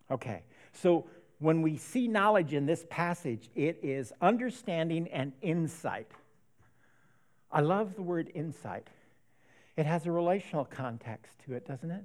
Okay, 0.10 0.44
so 0.74 1.06
when 1.40 1.62
we 1.62 1.78
see 1.78 2.08
knowledge 2.08 2.54
in 2.54 2.66
this 2.66 2.86
passage, 2.90 3.50
it 3.56 3.80
is 3.84 4.14
understanding 4.22 5.08
and 5.10 5.34
insight. 5.42 6.10
I 7.52 7.62
love 7.62 7.96
the 7.96 8.02
word 8.02 8.32
insight. 8.34 8.88
It 9.78 9.86
has 9.86 10.06
a 10.06 10.12
relational 10.12 10.66
context 10.66 11.34
to 11.46 11.54
it, 11.54 11.68
doesn't 11.68 11.92
it? 11.92 12.04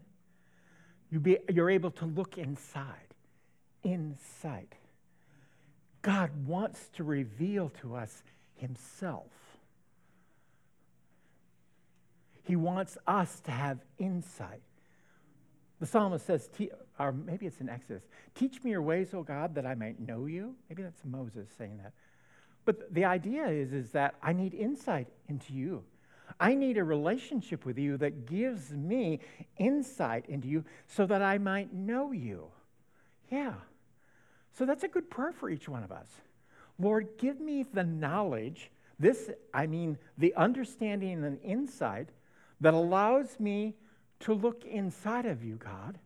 You 1.10 1.20
be, 1.20 1.38
you're 1.52 1.70
able 1.70 1.90
to 1.92 2.06
look 2.06 2.38
inside 2.38 3.14
insight. 3.82 4.74
God 6.02 6.30
wants 6.46 6.88
to 6.94 7.04
reveal 7.04 7.70
to 7.80 7.94
us 7.94 8.22
Himself. 8.54 9.30
He 12.44 12.56
wants 12.56 12.96
us 13.06 13.40
to 13.40 13.50
have 13.50 13.78
insight. 13.98 14.62
The 15.80 15.86
psalmist 15.86 16.26
says, 16.26 16.50
or 16.98 17.10
maybe 17.10 17.46
it's 17.46 17.60
in 17.60 17.68
Exodus, 17.70 18.02
teach 18.34 18.62
me 18.62 18.70
your 18.70 18.82
ways, 18.82 19.14
O 19.14 19.22
God, 19.22 19.54
that 19.54 19.64
I 19.66 19.74
might 19.74 19.98
know 19.98 20.26
you. 20.26 20.54
Maybe 20.68 20.82
that's 20.82 21.02
Moses 21.04 21.48
saying 21.56 21.78
that. 21.78 21.92
But 22.66 22.92
the 22.92 23.06
idea 23.06 23.46
is, 23.46 23.72
is 23.72 23.90
that 23.92 24.14
I 24.22 24.34
need 24.34 24.52
insight 24.52 25.08
into 25.28 25.54
you. 25.54 25.82
I 26.38 26.54
need 26.54 26.76
a 26.76 26.84
relationship 26.84 27.64
with 27.64 27.78
you 27.78 27.96
that 27.96 28.26
gives 28.26 28.70
me 28.72 29.20
insight 29.56 30.26
into 30.28 30.48
you 30.48 30.64
so 30.86 31.06
that 31.06 31.22
I 31.22 31.38
might 31.38 31.72
know 31.72 32.12
you. 32.12 32.48
Yeah. 33.30 33.54
So 34.52 34.66
that's 34.66 34.84
a 34.84 34.88
good 34.88 35.10
prayer 35.10 35.32
for 35.32 35.48
each 35.48 35.68
one 35.68 35.82
of 35.82 35.90
us. 35.90 36.08
Lord, 36.78 37.08
give 37.18 37.40
me 37.40 37.64
the 37.72 37.84
knowledge, 37.84 38.70
this, 38.98 39.30
I 39.52 39.66
mean, 39.66 39.98
the 40.18 40.34
understanding 40.34 41.24
and 41.24 41.38
insight 41.42 42.10
that 42.60 42.74
allows 42.74 43.40
me 43.40 43.74
to 44.20 44.34
look 44.34 44.64
inside 44.64 45.26
of 45.26 45.42
you, 45.42 45.56
God. 45.56 45.98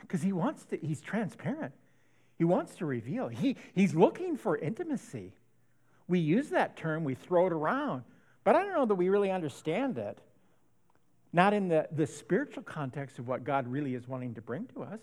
Because 0.00 0.22
he 0.22 0.32
wants 0.32 0.64
to, 0.66 0.76
he's 0.76 1.00
transparent. 1.00 1.72
He 2.36 2.44
wants 2.44 2.74
to 2.76 2.86
reveal. 2.86 3.28
He, 3.28 3.56
he's 3.74 3.94
looking 3.94 4.36
for 4.36 4.58
intimacy 4.58 5.32
We 6.06 6.18
use 6.18 6.50
that 6.50 6.76
term, 6.76 7.04
we 7.04 7.14
throw 7.14 7.46
it 7.46 7.52
around, 7.52 8.02
but 8.42 8.54
I 8.54 8.62
don't 8.62 8.74
know 8.74 8.86
that 8.86 8.96
we 8.96 9.08
really 9.08 9.30
understand 9.30 9.96
it. 9.96 10.18
Not 11.32 11.54
in 11.54 11.68
the, 11.68 11.88
the 11.90 12.06
spiritual 12.06 12.62
context 12.62 13.18
of 13.18 13.26
what 13.26 13.42
God 13.42 13.66
really 13.66 13.94
is 13.94 14.06
wanting 14.06 14.34
to 14.34 14.42
bring 14.42 14.66
to 14.74 14.82
us, 14.82 15.00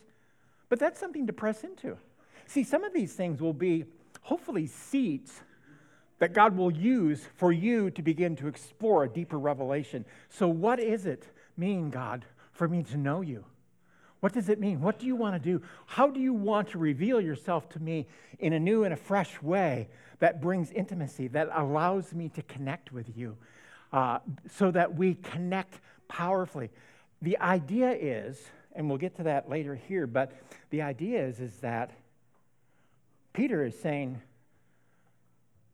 but 0.69 0.79
that's 0.79 0.99
something 0.99 1.27
to 1.27 1.33
press 1.33 1.63
into. 1.63 1.97
See, 2.45 2.63
some 2.63 2.83
of 2.83 2.93
these 2.93 3.13
things 3.13 3.41
will 3.41 3.53
be 3.53 3.85
hopefully 4.21 4.67
seeds 4.67 5.41
that 6.19 6.33
God 6.33 6.55
will 6.55 6.71
use 6.71 7.25
for 7.35 7.51
you 7.51 7.89
to 7.91 8.01
begin 8.03 8.35
to 8.35 8.47
explore 8.47 9.03
a 9.03 9.09
deeper 9.09 9.39
revelation. 9.39 10.05
So, 10.29 10.47
what 10.47 10.77
does 10.77 11.07
it 11.07 11.27
mean, 11.57 11.89
God, 11.89 12.25
for 12.51 12.67
me 12.67 12.83
to 12.83 12.97
know 12.97 13.21
you? 13.21 13.45
What 14.21 14.33
does 14.33 14.49
it 14.49 14.59
mean? 14.59 14.81
What 14.81 14.99
do 14.99 15.07
you 15.07 15.15
want 15.15 15.35
to 15.35 15.39
do? 15.39 15.63
How 15.87 16.07
do 16.07 16.19
you 16.19 16.33
want 16.33 16.69
to 16.69 16.77
reveal 16.77 17.19
yourself 17.19 17.67
to 17.69 17.79
me 17.79 18.07
in 18.39 18.53
a 18.53 18.59
new 18.59 18.83
and 18.83 18.93
a 18.93 18.97
fresh 18.97 19.41
way 19.41 19.89
that 20.19 20.39
brings 20.39 20.71
intimacy, 20.71 21.27
that 21.29 21.49
allows 21.53 22.13
me 22.13 22.29
to 22.29 22.43
connect 22.43 22.91
with 22.91 23.17
you, 23.17 23.35
uh, 23.91 24.19
so 24.49 24.69
that 24.71 24.95
we 24.95 25.15
connect 25.15 25.79
powerfully? 26.07 26.69
The 27.23 27.37
idea 27.39 27.91
is, 27.91 28.39
and 28.75 28.87
we'll 28.87 28.99
get 28.99 29.15
to 29.17 29.23
that 29.23 29.49
later 29.49 29.75
here, 29.75 30.05
but 30.05 30.31
the 30.69 30.83
idea 30.83 31.25
is, 31.25 31.39
is 31.39 31.55
that 31.57 31.91
Peter 33.33 33.65
is 33.65 33.79
saying, 33.79 34.21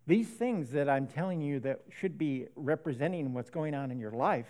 these 0.05 0.30
things 0.30 0.71
that 0.71 0.88
I'm 0.88 1.07
telling 1.07 1.41
you 1.41 1.59
that 1.59 1.82
should 1.99 2.17
be 2.17 2.47
representing 2.55 3.34
what's 3.34 3.49
going 3.49 3.75
on 3.75 3.91
in 3.91 3.99
your 3.99 4.11
life, 4.11 4.47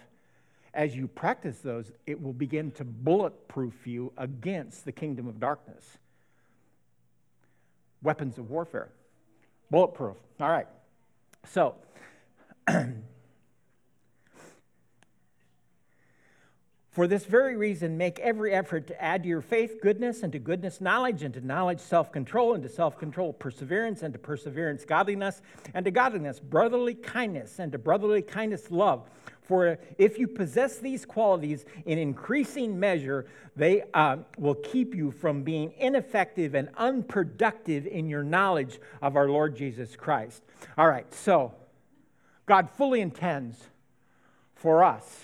as 0.78 0.96
you 0.96 1.08
practice 1.08 1.58
those, 1.58 1.92
it 2.06 2.22
will 2.22 2.34
begin 2.34 2.70
to 2.70 2.86
bulletproof 2.86 3.88
you 3.88 4.14
against 4.16 4.86
the 4.86 4.92
kingdom 4.92 5.28
of 5.28 5.40
darkness. 5.40 5.84
Weapons 8.04 8.38
of 8.38 8.52
warfare. 8.52 8.90
Bulletproof. 9.72 10.18
All 10.40 10.50
right. 10.50 10.68
So, 11.46 11.74
For 16.98 17.06
this 17.06 17.26
very 17.26 17.56
reason, 17.56 17.96
make 17.96 18.18
every 18.18 18.52
effort 18.52 18.88
to 18.88 19.00
add 19.00 19.22
to 19.22 19.30
your 19.30 19.42
faith 19.42 19.82
goodness, 19.84 20.24
and 20.24 20.34
to 20.34 20.40
goodness, 20.40 20.82
knowledge, 20.82 21.22
and 21.22 21.32
to 21.36 21.46
knowledge, 21.46 21.80
self 21.80 22.12
control, 22.12 22.56
and 22.56 22.64
to 22.64 22.70
self 22.70 22.98
control, 22.98 23.34
perseverance, 23.34 24.02
and 24.02 24.14
to 24.14 24.20
perseverance, 24.20 24.84
godliness, 24.84 25.44
and 25.76 25.86
to 25.86 25.92
godliness, 25.92 26.40
brotherly 26.40 26.96
kindness, 26.96 27.60
and 27.60 27.72
to 27.74 27.78
brotherly 27.78 28.24
kindness, 28.24 28.72
love. 28.72 29.08
For 29.48 29.80
if 29.98 30.20
you 30.20 30.28
possess 30.28 30.78
these 30.78 31.06
qualities 31.06 31.64
in 31.86 31.98
increasing 31.98 32.78
measure, 32.78 33.26
they 33.56 33.84
uh, 33.94 34.18
will 34.38 34.56
keep 34.56 34.94
you 34.94 35.10
from 35.10 35.44
being 35.44 35.74
ineffective 35.78 36.54
and 36.54 36.68
unproductive 36.76 37.88
in 37.88 38.10
your 38.10 38.24
knowledge 38.24 38.80
of 39.02 39.16
our 39.16 39.30
Lord 39.30 39.56
Jesus 39.56 39.96
Christ. 39.96 40.44
All 40.78 40.90
right, 40.90 41.12
so 41.14 41.54
God 42.46 42.70
fully 42.70 43.00
intends 43.00 43.58
for 44.54 44.84
us 44.84 45.24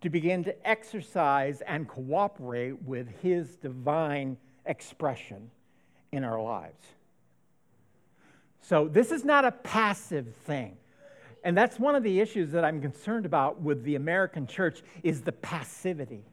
to 0.00 0.10
begin 0.10 0.42
to 0.44 0.68
exercise 0.68 1.60
and 1.60 1.86
cooperate 1.86 2.82
with 2.82 3.06
His 3.22 3.54
divine 3.56 4.36
expression 4.66 5.52
in 6.10 6.24
our 6.24 6.42
lives. 6.42 6.82
So, 8.60 8.88
this 8.88 9.12
is 9.12 9.24
not 9.24 9.44
a 9.44 9.52
passive 9.52 10.34
thing. 10.46 10.76
And 11.44 11.56
that's 11.56 11.78
one 11.78 11.94
of 11.94 12.02
the 12.02 12.20
issues 12.20 12.50
that 12.52 12.64
I'm 12.64 12.80
concerned 12.80 13.26
about 13.26 13.60
with 13.60 13.84
the 13.84 13.96
American 13.96 14.46
church 14.46 14.82
is 15.02 15.20
the 15.20 15.32
passivity. 15.32 16.24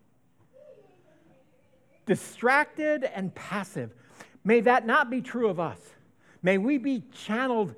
Distracted 2.06 3.04
and 3.04 3.36
passive. 3.36 3.94
May 4.46 4.62
that 4.62 4.88
not 4.88 5.10
be 5.10 5.22
true 5.22 5.50
of 5.50 5.60
us. 5.60 5.80
May 6.42 6.58
we 6.58 6.78
be 6.78 7.04
channeled 7.12 7.76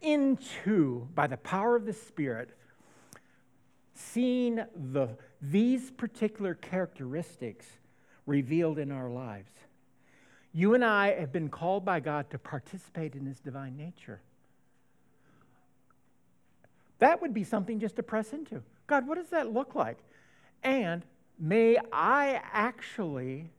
into, 0.00 1.06
by 1.14 1.26
the 1.26 1.36
power 1.36 1.76
of 1.76 1.84
the 1.84 1.92
Spirit, 1.92 2.56
seeing 3.94 4.56
the, 4.74 5.10
these 5.42 5.90
particular 5.90 6.54
characteristics 6.54 7.66
revealed 8.26 8.78
in 8.78 8.90
our 8.90 9.10
lives. 9.10 9.52
You 10.54 10.74
and 10.74 10.84
I 10.84 11.12
have 11.12 11.32
been 11.32 11.50
called 11.50 11.84
by 11.84 12.00
God 12.00 12.30
to 12.30 12.38
participate 12.38 13.14
in 13.14 13.26
His 13.26 13.40
divine 13.40 13.76
nature. 13.76 14.22
That 17.02 17.20
would 17.20 17.34
be 17.34 17.42
something 17.42 17.80
just 17.80 17.96
to 17.96 18.02
press 18.04 18.32
into. 18.32 18.62
God, 18.86 19.08
what 19.08 19.18
does 19.18 19.30
that 19.30 19.52
look 19.52 19.74
like? 19.74 19.98
And 20.62 21.02
may 21.36 21.76
I 21.92 22.40
actually, 22.52 23.50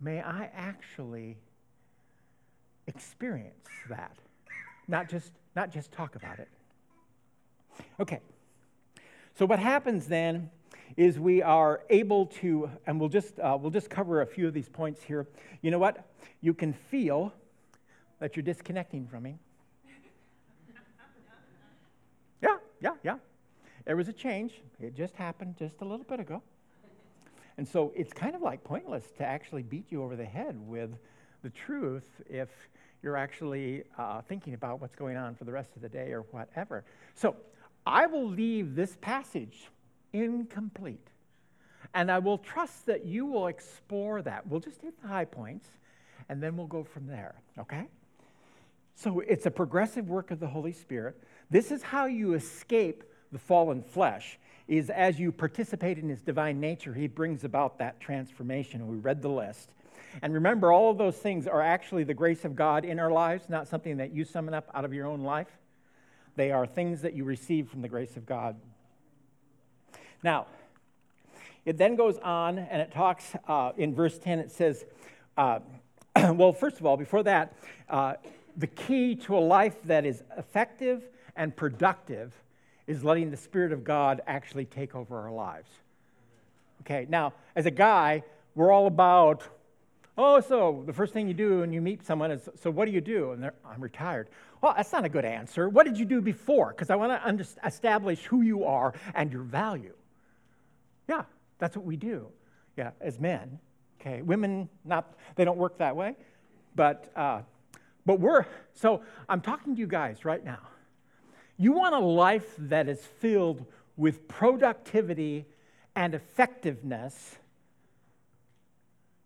may 0.00 0.22
I 0.22 0.48
actually 0.54 1.36
experience 2.86 3.68
that, 3.90 4.16
not 4.88 5.10
just, 5.10 5.32
not 5.54 5.70
just 5.70 5.92
talk 5.92 6.16
about 6.16 6.38
it. 6.38 6.48
Okay. 8.00 8.20
So 9.34 9.44
what 9.44 9.58
happens 9.58 10.06
then 10.06 10.48
is 10.96 11.20
we 11.20 11.42
are 11.42 11.82
able 11.90 12.24
to, 12.40 12.70
and 12.86 12.98
we'll 12.98 13.10
just, 13.10 13.38
uh, 13.38 13.58
we'll 13.60 13.70
just 13.70 13.90
cover 13.90 14.22
a 14.22 14.26
few 14.26 14.48
of 14.48 14.54
these 14.54 14.70
points 14.70 15.02
here. 15.02 15.26
You 15.60 15.70
know 15.72 15.78
what? 15.78 16.08
You 16.40 16.54
can 16.54 16.72
feel 16.72 17.34
that 18.18 18.34
you're 18.34 18.42
disconnecting 18.42 19.06
from 19.08 19.24
me. 19.24 19.36
Yeah, 22.86 22.92
yeah. 23.02 23.16
There 23.84 23.96
was 23.96 24.06
a 24.06 24.12
change. 24.12 24.62
It 24.80 24.94
just 24.94 25.16
happened 25.16 25.56
just 25.58 25.80
a 25.80 25.84
little 25.84 26.04
bit 26.04 26.20
ago. 26.20 26.40
And 27.58 27.66
so 27.66 27.92
it's 27.96 28.12
kind 28.12 28.36
of 28.36 28.42
like 28.42 28.62
pointless 28.62 29.10
to 29.18 29.24
actually 29.24 29.64
beat 29.64 29.86
you 29.90 30.04
over 30.04 30.14
the 30.14 30.24
head 30.24 30.56
with 30.68 30.90
the 31.42 31.50
truth 31.50 32.08
if 32.30 32.48
you're 33.02 33.16
actually 33.16 33.82
uh, 33.98 34.20
thinking 34.28 34.54
about 34.54 34.80
what's 34.80 34.94
going 34.94 35.16
on 35.16 35.34
for 35.34 35.42
the 35.42 35.50
rest 35.50 35.70
of 35.74 35.82
the 35.82 35.88
day 35.88 36.12
or 36.12 36.20
whatever. 36.30 36.84
So 37.16 37.34
I 37.84 38.06
will 38.06 38.28
leave 38.28 38.76
this 38.76 38.96
passage 39.00 39.68
incomplete. 40.12 41.08
And 41.92 42.08
I 42.08 42.20
will 42.20 42.38
trust 42.38 42.86
that 42.86 43.04
you 43.04 43.26
will 43.26 43.48
explore 43.48 44.22
that. 44.22 44.46
We'll 44.46 44.60
just 44.60 44.80
hit 44.80 45.00
the 45.02 45.08
high 45.08 45.24
points 45.24 45.66
and 46.28 46.40
then 46.40 46.56
we'll 46.56 46.68
go 46.68 46.84
from 46.84 47.08
there, 47.08 47.34
okay? 47.58 47.88
So 48.94 49.20
it's 49.20 49.46
a 49.46 49.50
progressive 49.50 50.08
work 50.08 50.30
of 50.30 50.38
the 50.38 50.46
Holy 50.46 50.72
Spirit. 50.72 51.20
This 51.50 51.70
is 51.70 51.82
how 51.82 52.06
you 52.06 52.34
escape 52.34 53.04
the 53.32 53.38
fallen 53.38 53.82
flesh 53.82 54.38
is 54.68 54.90
as 54.90 55.18
you 55.18 55.30
participate 55.30 55.98
in 55.98 56.08
his 56.08 56.20
divine 56.20 56.58
nature, 56.58 56.92
he 56.92 57.06
brings 57.06 57.44
about 57.44 57.78
that 57.78 58.00
transformation. 58.00 58.88
We 58.88 58.96
read 58.96 59.22
the 59.22 59.28
list. 59.28 59.70
And 60.22 60.34
remember, 60.34 60.72
all 60.72 60.90
of 60.90 60.98
those 60.98 61.16
things 61.16 61.46
are 61.46 61.60
actually 61.60 62.04
the 62.04 62.14
grace 62.14 62.44
of 62.44 62.56
God 62.56 62.84
in 62.84 62.98
our 62.98 63.10
lives, 63.10 63.48
not 63.48 63.68
something 63.68 63.98
that 63.98 64.12
you 64.12 64.24
summon 64.24 64.54
up 64.54 64.68
out 64.74 64.84
of 64.84 64.92
your 64.92 65.06
own 65.06 65.20
life. 65.20 65.48
They 66.34 66.50
are 66.50 66.66
things 66.66 67.02
that 67.02 67.14
you 67.14 67.24
receive 67.24 67.68
from 67.68 67.82
the 67.82 67.88
grace 67.88 68.16
of 68.16 68.26
God. 68.26 68.56
Now, 70.22 70.46
it 71.64 71.78
then 71.78 71.96
goes 71.96 72.18
on 72.18 72.58
and 72.58 72.80
it 72.80 72.92
talks 72.92 73.34
uh, 73.46 73.72
in 73.76 73.94
verse 73.94 74.18
10, 74.18 74.38
it 74.38 74.50
says, 74.50 74.84
uh, 75.36 75.60
well, 76.16 76.52
first 76.52 76.80
of 76.80 76.86
all, 76.86 76.96
before 76.96 77.22
that, 77.24 77.54
uh, 77.88 78.14
the 78.56 78.66
key 78.66 79.14
to 79.16 79.36
a 79.36 79.40
life 79.40 79.76
that 79.84 80.04
is 80.04 80.22
effective 80.36 81.04
and 81.36 81.54
productive 81.54 82.32
is 82.86 83.04
letting 83.04 83.30
the 83.30 83.36
Spirit 83.36 83.72
of 83.72 83.84
God 83.84 84.20
actually 84.26 84.64
take 84.64 84.94
over 84.94 85.18
our 85.18 85.32
lives. 85.32 85.70
Okay, 86.82 87.06
now, 87.08 87.32
as 87.54 87.66
a 87.66 87.70
guy, 87.70 88.22
we're 88.54 88.70
all 88.70 88.86
about 88.86 89.48
Oh, 90.18 90.40
so 90.40 90.82
the 90.86 90.92
first 90.92 91.12
thing 91.12 91.28
you 91.28 91.34
do 91.34 91.60
when 91.60 91.72
you 91.72 91.82
meet 91.82 92.04
someone 92.06 92.30
is, 92.30 92.48
so 92.54 92.70
what 92.70 92.86
do 92.86 92.90
you 92.90 93.02
do? 93.02 93.32
And 93.32 93.44
I'm 93.44 93.80
retired. 93.80 94.30
Well, 94.62 94.72
that's 94.74 94.90
not 94.90 95.04
a 95.04 95.10
good 95.10 95.26
answer. 95.26 95.68
What 95.68 95.84
did 95.84 95.98
you 95.98 96.06
do 96.06 96.22
before? 96.22 96.70
Because 96.70 96.88
I 96.88 96.96
want 96.96 97.12
to 97.12 97.26
under- 97.26 97.44
establish 97.64 98.24
who 98.24 98.40
you 98.40 98.64
are 98.64 98.94
and 99.14 99.30
your 99.30 99.42
value. 99.42 99.92
Yeah, 101.06 101.24
that's 101.58 101.76
what 101.76 101.84
we 101.84 101.96
do. 101.96 102.28
Yeah, 102.78 102.92
as 103.00 103.20
men. 103.20 103.58
Okay, 104.00 104.22
women 104.22 104.68
not 104.84 105.14
they 105.34 105.44
don't 105.44 105.58
work 105.58 105.78
that 105.78 105.94
way, 105.94 106.14
but 106.74 107.10
uh, 107.16 107.40
but 108.06 108.20
we're 108.20 108.46
so 108.74 109.02
I'm 109.28 109.40
talking 109.40 109.74
to 109.74 109.80
you 109.80 109.86
guys 109.86 110.24
right 110.24 110.44
now. 110.44 110.60
You 111.58 111.72
want 111.72 111.94
a 111.94 111.98
life 111.98 112.54
that 112.58 112.88
is 112.88 113.00
filled 113.00 113.64
with 113.96 114.28
productivity 114.28 115.46
and 115.94 116.14
effectiveness 116.14 117.36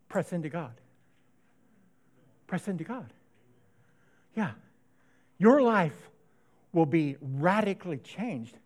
press 0.09 0.33
into 0.33 0.49
God. 0.49 0.73
Press 2.47 2.69
into 2.69 2.85
God. 2.85 3.13
Yeah. 4.37 4.53
Your 5.39 5.63
life 5.63 6.11
will 6.73 6.87
be 6.87 7.17
radically 7.21 7.99
changed. 7.99 8.57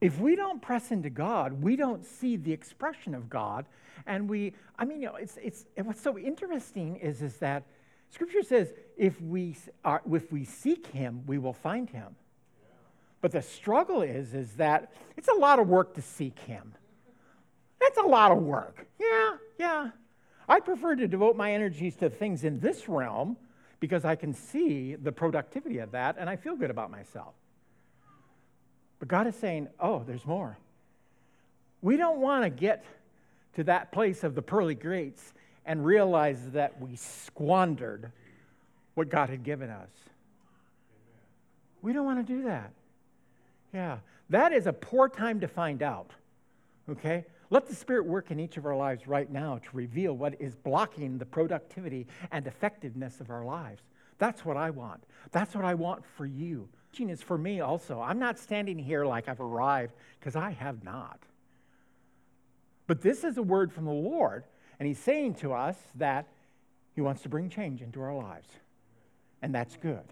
If 0.00 0.18
we 0.18 0.36
don't 0.36 0.62
press 0.62 0.90
into 0.90 1.10
God, 1.10 1.62
we 1.62 1.76
don't 1.76 2.04
see 2.04 2.36
the 2.36 2.52
expression 2.52 3.14
of 3.14 3.28
God. 3.28 3.66
And 4.06 4.28
we, 4.28 4.54
I 4.78 4.86
mean, 4.86 5.02
you 5.02 5.08
know, 5.08 5.16
it's, 5.16 5.38
it's, 5.42 5.66
what's 5.82 6.00
so 6.00 6.18
interesting 6.18 6.96
is, 6.96 7.20
is 7.20 7.36
that 7.36 7.64
Scripture 8.08 8.42
says 8.42 8.72
if 8.96 9.20
we, 9.20 9.56
are, 9.84 10.00
if 10.10 10.32
we 10.32 10.44
seek 10.44 10.86
Him, 10.86 11.22
we 11.26 11.38
will 11.38 11.52
find 11.52 11.88
Him. 11.90 12.16
But 13.20 13.32
the 13.32 13.42
struggle 13.42 14.02
is, 14.02 14.34
is 14.34 14.52
that 14.52 14.92
it's 15.16 15.28
a 15.28 15.34
lot 15.34 15.58
of 15.58 15.68
work 15.68 15.94
to 15.94 16.02
seek 16.02 16.38
Him. 16.40 16.74
That's 17.80 17.98
a 17.98 18.02
lot 18.02 18.32
of 18.32 18.38
work. 18.38 18.86
Yeah, 18.98 19.36
yeah. 19.58 19.90
I 20.48 20.60
prefer 20.60 20.96
to 20.96 21.06
devote 21.06 21.36
my 21.36 21.52
energies 21.52 21.96
to 21.96 22.10
things 22.10 22.44
in 22.44 22.60
this 22.60 22.88
realm 22.88 23.36
because 23.78 24.04
I 24.04 24.16
can 24.16 24.34
see 24.34 24.94
the 24.94 25.12
productivity 25.12 25.78
of 25.78 25.92
that 25.92 26.16
and 26.18 26.28
I 26.28 26.36
feel 26.36 26.56
good 26.56 26.70
about 26.70 26.90
myself. 26.90 27.34
But 28.98 29.08
God 29.08 29.26
is 29.26 29.34
saying, 29.36 29.68
oh, 29.78 30.02
there's 30.06 30.26
more. 30.26 30.58
We 31.82 31.96
don't 31.96 32.18
want 32.18 32.44
to 32.44 32.50
get 32.50 32.84
to 33.54 33.64
that 33.64 33.92
place 33.92 34.22
of 34.24 34.34
the 34.34 34.42
pearly 34.42 34.74
gates 34.74 35.32
and 35.64 35.84
realize 35.84 36.50
that 36.50 36.80
we 36.80 36.96
squandered 36.96 38.12
what 38.94 39.08
God 39.08 39.30
had 39.30 39.42
given 39.42 39.70
us. 39.70 39.90
We 41.80 41.92
don't 41.92 42.04
want 42.04 42.26
to 42.26 42.32
do 42.32 42.42
that. 42.44 42.72
Yeah, 43.72 43.98
that 44.28 44.52
is 44.52 44.66
a 44.66 44.72
poor 44.72 45.08
time 45.08 45.40
to 45.40 45.48
find 45.48 45.82
out. 45.82 46.10
Okay? 46.88 47.24
Let 47.50 47.66
the 47.66 47.74
Spirit 47.74 48.06
work 48.06 48.30
in 48.30 48.38
each 48.38 48.56
of 48.56 48.66
our 48.66 48.76
lives 48.76 49.08
right 49.08 49.30
now 49.30 49.58
to 49.58 49.76
reveal 49.76 50.16
what 50.16 50.40
is 50.40 50.54
blocking 50.54 51.18
the 51.18 51.26
productivity 51.26 52.06
and 52.30 52.46
effectiveness 52.46 53.20
of 53.20 53.30
our 53.30 53.44
lives. 53.44 53.82
That's 54.18 54.44
what 54.44 54.56
I 54.56 54.70
want. 54.70 55.02
That's 55.32 55.54
what 55.54 55.64
I 55.64 55.74
want 55.74 56.04
for 56.16 56.26
you. 56.26 56.68
Teaching 56.92 57.10
is 57.10 57.22
for 57.22 57.38
me 57.38 57.60
also. 57.60 58.00
I'm 58.00 58.18
not 58.18 58.38
standing 58.38 58.78
here 58.78 59.04
like 59.04 59.28
I've 59.28 59.40
arrived 59.40 59.94
because 60.18 60.36
I 60.36 60.50
have 60.50 60.84
not. 60.84 61.20
But 62.86 63.00
this 63.00 63.24
is 63.24 63.38
a 63.38 63.42
word 63.42 63.72
from 63.72 63.84
the 63.84 63.92
Lord, 63.92 64.44
and 64.78 64.86
He's 64.86 64.98
saying 64.98 65.34
to 65.36 65.52
us 65.52 65.76
that 65.96 66.26
He 66.94 67.00
wants 67.00 67.22
to 67.22 67.28
bring 67.28 67.48
change 67.48 67.82
into 67.82 68.00
our 68.02 68.14
lives. 68.14 68.48
And 69.42 69.54
that's 69.54 69.76
good. 69.76 70.04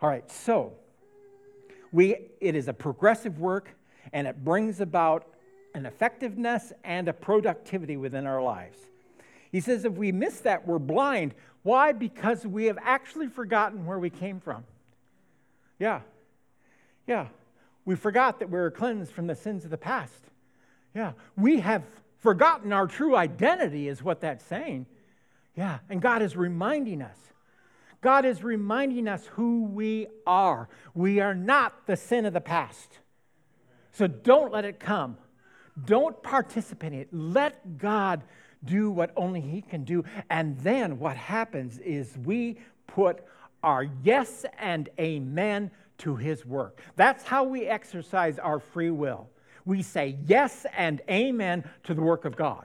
All 0.00 0.08
right, 0.08 0.30
so 0.30 0.74
we, 1.92 2.16
it 2.40 2.54
is 2.54 2.68
a 2.68 2.72
progressive 2.72 3.38
work, 3.38 3.70
and 4.12 4.26
it 4.26 4.44
brings 4.44 4.80
about 4.80 5.26
an 5.74 5.86
effectiveness 5.86 6.72
and 6.84 7.08
a 7.08 7.12
productivity 7.12 7.96
within 7.96 8.26
our 8.26 8.42
lives. 8.42 8.78
He 9.52 9.60
says 9.60 9.84
if 9.84 9.92
we 9.92 10.12
miss 10.12 10.40
that, 10.40 10.66
we're 10.66 10.78
blind. 10.78 11.34
Why? 11.62 11.92
Because 11.92 12.46
we 12.46 12.66
have 12.66 12.78
actually 12.82 13.28
forgotten 13.28 13.86
where 13.86 13.98
we 13.98 14.10
came 14.10 14.40
from. 14.40 14.64
Yeah. 15.78 16.00
Yeah. 17.06 17.28
We 17.84 17.94
forgot 17.94 18.40
that 18.40 18.50
we 18.50 18.58
were 18.58 18.70
cleansed 18.70 19.12
from 19.12 19.26
the 19.26 19.34
sins 19.34 19.64
of 19.64 19.70
the 19.70 19.78
past. 19.78 20.20
Yeah. 20.94 21.12
We 21.36 21.60
have 21.60 21.82
forgotten 22.18 22.72
our 22.72 22.86
true 22.86 23.16
identity, 23.16 23.88
is 23.88 24.02
what 24.02 24.20
that's 24.20 24.44
saying. 24.44 24.86
Yeah. 25.56 25.78
And 25.88 26.02
God 26.02 26.22
is 26.22 26.36
reminding 26.36 27.02
us. 27.02 27.16
God 28.00 28.24
is 28.24 28.44
reminding 28.44 29.08
us 29.08 29.26
who 29.26 29.64
we 29.64 30.06
are. 30.26 30.68
We 30.94 31.20
are 31.20 31.34
not 31.34 31.86
the 31.86 31.96
sin 31.96 32.26
of 32.26 32.32
the 32.32 32.40
past. 32.40 32.98
So 33.92 34.06
don't 34.06 34.52
let 34.52 34.64
it 34.64 34.78
come. 34.78 35.16
Don't 35.84 36.22
participate 36.22 36.92
in 36.92 37.00
it. 37.00 37.08
Let 37.12 37.78
God 37.78 38.22
do 38.64 38.90
what 38.90 39.12
only 39.16 39.40
He 39.40 39.62
can 39.62 39.84
do. 39.84 40.04
And 40.30 40.58
then 40.58 40.98
what 40.98 41.16
happens 41.16 41.78
is 41.78 42.16
we 42.24 42.58
put 42.86 43.24
our 43.62 43.84
yes 44.02 44.44
and 44.58 44.88
amen 45.00 45.70
to 45.98 46.16
His 46.16 46.46
work. 46.46 46.80
That's 46.96 47.24
how 47.24 47.44
we 47.44 47.66
exercise 47.66 48.38
our 48.38 48.60
free 48.60 48.90
will. 48.90 49.28
We 49.64 49.82
say 49.82 50.16
yes 50.26 50.64
and 50.76 51.00
amen 51.10 51.64
to 51.84 51.94
the 51.94 52.02
work 52.02 52.24
of 52.24 52.36
God. 52.36 52.64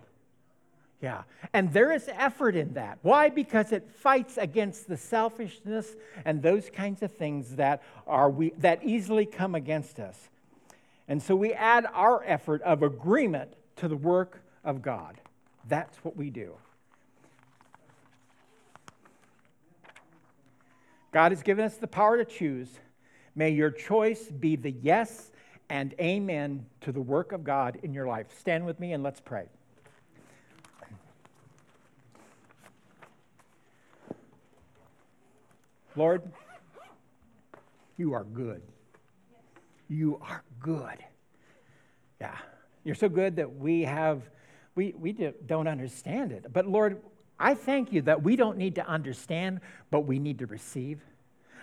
Yeah. 1.04 1.24
And 1.52 1.74
there 1.74 1.92
is 1.92 2.10
effort 2.14 2.56
in 2.56 2.76
that. 2.76 2.98
Why? 3.02 3.28
Because 3.28 3.74
it 3.74 3.92
fights 3.92 4.38
against 4.38 4.88
the 4.88 4.96
selfishness 4.96 5.98
and 6.24 6.42
those 6.42 6.70
kinds 6.70 7.04
of 7.04 7.12
things 7.12 7.58
that 7.58 7.84
are 8.08 8.30
we, 8.30 8.54
that 8.60 8.86
easily 8.86 9.26
come 9.26 9.54
against 9.54 10.00
us. 10.00 10.30
And 11.10 11.22
so 11.22 11.36
we 11.36 11.52
add 11.52 11.86
our 11.94 12.24
effort 12.24 12.62
of 12.62 12.84
agreement 12.84 13.52
to 13.76 13.90
the 13.90 13.98
work 13.98 14.44
of 14.64 14.82
God. 14.82 15.20
That's 15.68 15.98
what 16.06 16.16
we 16.16 16.30
do. 16.30 16.54
God 21.12 21.34
has 21.34 21.44
given 21.44 21.66
us 21.66 21.76
the 21.76 21.86
power 21.86 22.16
to 22.16 22.24
choose. 22.24 22.70
May 23.36 23.50
your 23.50 23.72
choice 23.72 24.24
be 24.30 24.56
the 24.56 24.72
yes 24.72 25.32
and 25.70 25.94
amen 26.00 26.66
to 26.80 26.94
the 26.94 27.02
work 27.02 27.34
of 27.34 27.44
God 27.44 27.78
in 27.84 27.94
your 27.94 28.08
life. 28.08 28.28
Stand 28.40 28.66
with 28.66 28.80
me 28.80 28.94
and 28.94 29.04
let's 29.04 29.20
pray. 29.20 29.48
Lord, 35.96 36.22
you 37.98 38.14
are 38.14 38.24
good. 38.24 38.62
You 39.88 40.20
are 40.22 40.44
good. 40.60 40.98
Yeah. 42.20 42.36
You're 42.84 42.96
so 42.96 43.10
good 43.10 43.36
that 43.38 43.56
we 43.56 43.84
have, 43.84 44.24
we, 44.76 44.94
we 44.98 45.14
don't 45.46 45.68
understand 45.68 46.32
it. 46.32 46.52
But 46.52 46.68
Lord, 46.68 47.02
I 47.40 47.54
thank 47.54 47.92
you 47.92 48.02
that 48.04 48.24
we 48.24 48.36
don't 48.36 48.58
need 48.58 48.76
to 48.76 48.88
understand, 48.88 49.62
but 49.92 50.02
we 50.02 50.20
need 50.20 50.40
to 50.40 50.48
receive. 50.48 51.02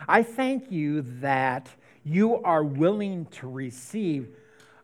I 0.08 0.22
thank 0.22 0.70
you 0.70 1.02
that 1.20 1.68
you 2.04 2.36
are 2.36 2.64
willing 2.64 3.26
to 3.26 3.48
receive 3.48 4.28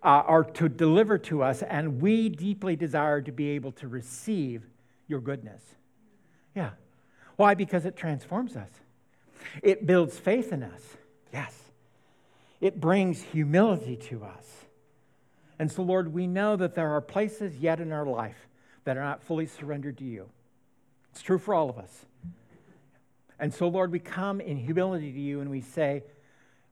uh, 0.03 0.23
or 0.29 0.45
to 0.45 0.69
deliver 0.69 1.19
to 1.19 1.43
us, 1.43 1.63
and 1.63 2.01
we 2.01 2.29
deeply 2.29 2.77
desire 2.77 3.21
to 3.23 3.33
be 3.33 3.51
able 3.51 3.73
to 3.73 3.89
receive 3.89 4.63
your 5.09 5.21
goodness. 5.21 5.63
Yeah. 6.55 6.71
Why? 7.37 7.55
Because 7.55 7.87
it 7.87 7.97
transforms 7.97 8.57
us, 8.57 8.71
it 9.63 9.87
builds 9.87 10.19
faith 10.19 10.53
in 10.53 10.63
us. 10.63 10.83
Yes. 11.33 11.55
It 12.61 12.81
brings 12.81 13.23
humility 13.23 13.97
to 14.09 14.25
us. 14.25 14.65
And 15.59 15.71
so, 15.71 15.83
Lord, 15.83 16.13
we 16.13 16.27
know 16.27 16.57
that 16.57 16.75
there 16.75 16.91
are 16.91 17.01
places 17.01 17.57
yet 17.57 17.81
in 17.81 17.93
our 17.93 18.07
life 18.07 18.49
that 18.85 18.97
are 18.97 19.05
not 19.05 19.23
fully 19.23 19.47
surrendered 19.47 19.99
to 19.99 20.05
you. 20.05 20.29
It's 21.13 21.23
true 21.23 21.39
for 21.39 21.55
all 21.55 21.71
of 21.71 21.79
us. 21.79 22.05
And 23.39 23.53
so, 23.53 23.69
Lord, 23.69 23.93
we 23.93 23.99
come 23.99 24.41
in 24.41 24.57
humility 24.57 25.13
to 25.13 25.21
you 25.21 25.41
and 25.41 25.51
we 25.51 25.61
say, 25.61 26.03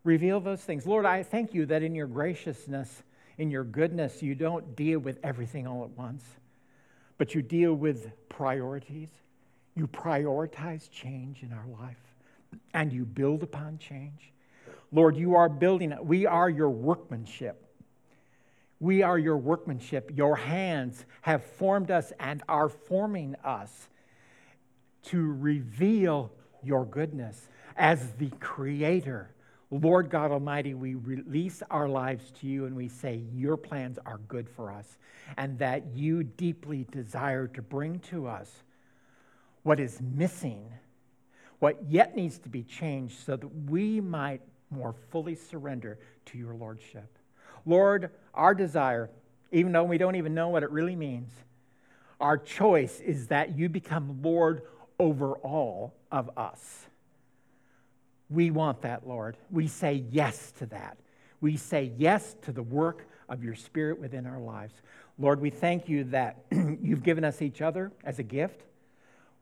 reveal 0.03 0.41
those 0.41 0.61
things. 0.61 0.87
Lord, 0.87 1.07
I 1.07 1.23
thank 1.23 1.55
you 1.55 1.67
that 1.67 1.83
in 1.83 1.95
your 1.95 2.07
graciousness, 2.07 3.03
in 3.39 3.51
your 3.51 3.65
goodness, 3.65 4.23
you 4.23 4.35
don't 4.35 4.77
deal 4.77 4.99
with 4.99 5.19
everything 5.23 5.67
all 5.67 5.85
at 5.85 5.91
once, 5.91 6.25
but 7.19 7.35
you 7.35 7.43
deal 7.43 7.75
with 7.75 8.11
priorities. 8.29 9.09
You 9.75 9.87
prioritize 9.89 10.91
change 10.91 11.43
in 11.43 11.53
our 11.53 11.67
life, 11.81 11.97
and 12.72 12.92
you 12.92 13.05
build 13.05 13.42
upon 13.42 13.78
change. 13.78 14.32
Lord, 14.92 15.16
you 15.16 15.34
are 15.34 15.48
building 15.48 15.92
it. 15.92 16.05
We 16.05 16.26
are 16.26 16.48
your 16.48 16.70
workmanship. 16.70 17.61
We 18.80 19.02
are 19.02 19.18
your 19.18 19.36
workmanship. 19.36 20.11
Your 20.14 20.36
hands 20.36 21.05
have 21.22 21.42
formed 21.42 21.90
us 21.90 22.12
and 22.20 22.42
are 22.48 22.68
forming 22.68 23.34
us 23.44 23.88
to 25.05 25.32
reveal 25.32 26.32
your 26.62 26.84
goodness. 26.84 27.48
As 27.76 28.12
the 28.12 28.30
creator, 28.40 29.30
Lord 29.70 30.11
God 30.11 30.30
Almighty, 30.30 30.74
we 30.74 30.94
release 30.94 31.62
our 31.70 31.88
lives 31.88 32.30
to 32.40 32.46
you 32.46 32.66
and 32.66 32.76
we 32.76 32.88
say, 32.88 33.22
Your 33.34 33.57
plans 33.57 33.98
are 34.07 34.18
good 34.28 34.48
for 34.48 34.70
us, 34.70 34.98
and 35.36 35.59
that 35.59 35.84
you 35.94 36.22
deeply 36.22 36.86
desire 36.90 37.46
to 37.48 37.62
bring 37.62 37.98
to 38.11 38.26
us 38.26 38.50
what 39.62 39.80
is 39.80 40.00
missing, 40.00 40.70
what 41.65 41.83
yet 41.89 42.15
needs 42.15 42.39
to 42.41 42.51
be 42.51 42.62
changed, 42.62 43.25
so 43.25 43.37
that 43.37 43.49
we 43.71 43.99
might 43.99 44.43
more 44.69 44.95
fully 45.11 45.35
surrender 45.35 45.99
to 46.27 46.37
your 46.37 46.55
Lordship. 46.55 47.17
Lord, 47.65 48.11
our 48.35 48.55
desire, 48.55 49.09
even 49.51 49.73
though 49.73 49.85
we 49.85 49.97
don't 49.97 50.17
even 50.17 50.35
know 50.35 50.51
what 50.51 50.62
it 50.62 50.71
really 50.71 50.95
means, 50.95 51.31
our 52.21 52.37
choice 52.37 53.01
is 53.01 53.29
that 53.29 53.57
you 53.57 53.71
become 53.71 54.21
Lord 54.21 54.61
over 54.99 55.37
all 55.37 55.95
of 56.12 56.29
us. 56.37 56.85
We 58.29 58.51
want 58.51 58.83
that, 58.83 59.09
Lord. 59.09 59.39
We 59.51 59.67
say 59.67 60.05
yes 60.11 60.53
to 60.59 60.67
that. 60.67 60.99
We 61.41 61.57
say 61.57 61.93
yes 61.97 62.37
to 62.43 62.53
the 62.53 62.62
work 62.62 63.09
of 63.31 63.43
your 63.43 63.55
Spirit 63.55 63.99
within 63.99 64.27
our 64.27 64.39
lives. 64.39 64.75
Lord, 65.19 65.41
we 65.41 65.49
thank 65.49 65.89
you 65.89 66.05
that 66.05 66.45
you've 66.53 67.03
given 67.03 67.25
us 67.25 67.41
each 67.41 67.62
other 67.62 67.91
as 68.05 68.19
a 68.19 68.23
gift. 68.23 68.61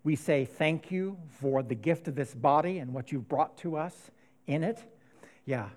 We 0.05 0.17
say 0.17 0.45
thank 0.45 0.91
you 0.91 1.17
for 1.41 1.63
the 1.63 1.75
gift 1.75 2.09
of 2.09 2.15
this 2.15 2.35
body 2.35 2.79
and 2.79 2.93
what 2.93 3.13
you've 3.13 3.29
brought 3.29 3.57
to 3.59 3.77
us 3.77 4.11
in 4.47 4.65
it. 4.65 4.83
Yeah. 5.47 5.69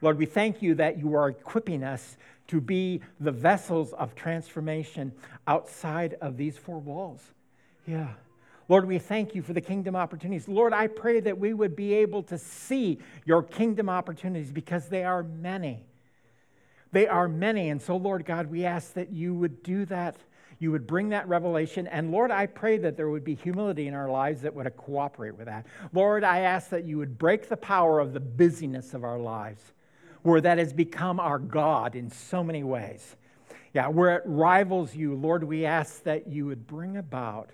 Lord, 0.00 0.18
we 0.18 0.26
thank 0.26 0.62
you 0.62 0.74
that 0.76 0.98
you 0.98 1.14
are 1.14 1.28
equipping 1.28 1.82
us 1.82 2.16
to 2.48 2.60
be 2.60 3.00
the 3.20 3.32
vessels 3.32 3.92
of 3.92 4.14
transformation 4.14 5.12
outside 5.46 6.14
of 6.20 6.36
these 6.36 6.56
four 6.56 6.78
walls. 6.78 7.22
Yeah. 7.86 8.08
Lord, 8.68 8.86
we 8.86 8.98
thank 8.98 9.34
you 9.34 9.42
for 9.42 9.54
the 9.54 9.60
kingdom 9.60 9.96
opportunities. 9.96 10.46
Lord, 10.46 10.72
I 10.72 10.88
pray 10.88 11.20
that 11.20 11.38
we 11.38 11.54
would 11.54 11.74
be 11.74 11.94
able 11.94 12.22
to 12.24 12.36
see 12.36 12.98
your 13.24 13.42
kingdom 13.42 13.88
opportunities 13.88 14.52
because 14.52 14.88
they 14.88 15.04
are 15.04 15.22
many. 15.22 15.84
They 16.92 17.06
are 17.06 17.28
many. 17.28 17.70
And 17.70 17.80
so, 17.80 17.96
Lord 17.96 18.24
God, 18.24 18.46
we 18.50 18.64
ask 18.64 18.92
that 18.94 19.10
you 19.10 19.34
would 19.34 19.62
do 19.62 19.84
that 19.86 20.16
you 20.58 20.72
would 20.72 20.86
bring 20.86 21.10
that 21.10 21.28
revelation. 21.28 21.86
And 21.86 22.10
Lord, 22.10 22.30
I 22.30 22.46
pray 22.46 22.78
that 22.78 22.96
there 22.96 23.08
would 23.08 23.24
be 23.24 23.34
humility 23.34 23.86
in 23.86 23.94
our 23.94 24.10
lives 24.10 24.42
that 24.42 24.54
would 24.54 24.76
cooperate 24.76 25.36
with 25.36 25.46
that. 25.46 25.66
Lord, 25.92 26.24
I 26.24 26.40
ask 26.40 26.70
that 26.70 26.84
you 26.84 26.98
would 26.98 27.18
break 27.18 27.48
the 27.48 27.56
power 27.56 28.00
of 28.00 28.12
the 28.12 28.20
busyness 28.20 28.94
of 28.94 29.04
our 29.04 29.18
lives, 29.18 29.62
where 30.22 30.40
that 30.40 30.58
has 30.58 30.72
become 30.72 31.20
our 31.20 31.38
God 31.38 31.94
in 31.94 32.10
so 32.10 32.42
many 32.42 32.64
ways. 32.64 33.16
Yeah, 33.72 33.88
where 33.88 34.16
it 34.16 34.22
rivals 34.24 34.94
you, 34.94 35.14
Lord, 35.14 35.44
we 35.44 35.64
ask 35.64 36.02
that 36.04 36.26
you 36.26 36.46
would 36.46 36.66
bring 36.66 36.96
about 36.96 37.50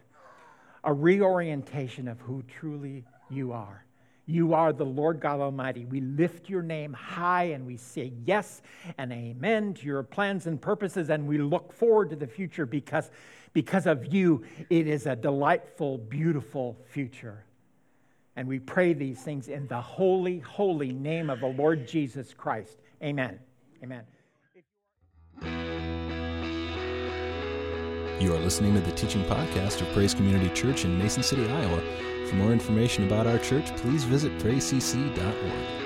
a 0.82 0.92
reorientation 0.92 2.08
of 2.08 2.20
who 2.20 2.42
truly 2.42 3.04
You 3.30 3.52
are. 3.52 3.83
You 4.26 4.54
are 4.54 4.72
the 4.72 4.86
Lord 4.86 5.20
God 5.20 5.40
Almighty. 5.40 5.84
We 5.84 6.00
lift 6.00 6.48
your 6.48 6.62
name 6.62 6.94
high 6.94 7.44
and 7.44 7.66
we 7.66 7.76
say 7.76 8.12
yes 8.24 8.62
and 8.96 9.12
amen 9.12 9.74
to 9.74 9.86
your 9.86 10.02
plans 10.02 10.46
and 10.46 10.60
purposes, 10.60 11.10
and 11.10 11.26
we 11.26 11.38
look 11.38 11.72
forward 11.72 12.10
to 12.10 12.16
the 12.16 12.26
future 12.26 12.64
because, 12.64 13.10
because 13.52 13.86
of 13.86 14.14
you, 14.14 14.42
it 14.70 14.86
is 14.86 15.06
a 15.06 15.14
delightful, 15.14 15.98
beautiful 15.98 16.78
future. 16.86 17.44
And 18.36 18.48
we 18.48 18.58
pray 18.58 18.94
these 18.94 19.20
things 19.20 19.48
in 19.48 19.68
the 19.68 19.80
holy, 19.80 20.38
holy 20.40 20.92
name 20.92 21.28
of 21.28 21.40
the 21.40 21.46
Lord 21.46 21.86
Jesus 21.86 22.32
Christ. 22.32 22.78
Amen. 23.02 23.38
Amen. 23.82 24.04
You 28.20 28.34
are 28.34 28.38
listening 28.38 28.72
to 28.74 28.80
the 28.80 28.92
teaching 28.92 29.22
podcast 29.24 29.82
of 29.82 29.92
Praise 29.92 30.14
Community 30.14 30.48
Church 30.54 30.84
in 30.84 30.98
Mason 30.98 31.22
City, 31.22 31.46
Iowa. 31.46 32.13
For 32.28 32.36
more 32.36 32.52
information 32.52 33.04
about 33.04 33.26
our 33.26 33.38
church, 33.38 33.66
please 33.76 34.04
visit 34.04 34.36
praisecc.org. 34.38 35.83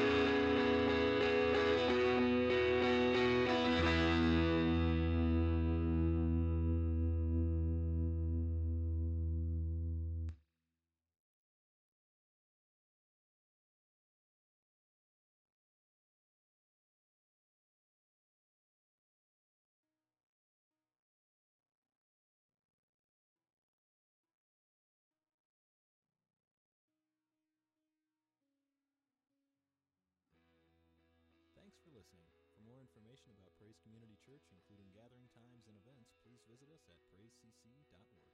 information 33.19 33.35
about 33.35 33.51
Praise 33.59 33.75
Community 33.83 34.14
Church, 34.23 34.47
including 34.55 34.95
gathering 34.95 35.27
times 35.35 35.66
and 35.66 35.75
events, 35.75 36.14
please 36.23 36.39
visit 36.47 36.71
us 36.71 36.87
at 36.87 37.03
praisecc.org. 37.11 38.28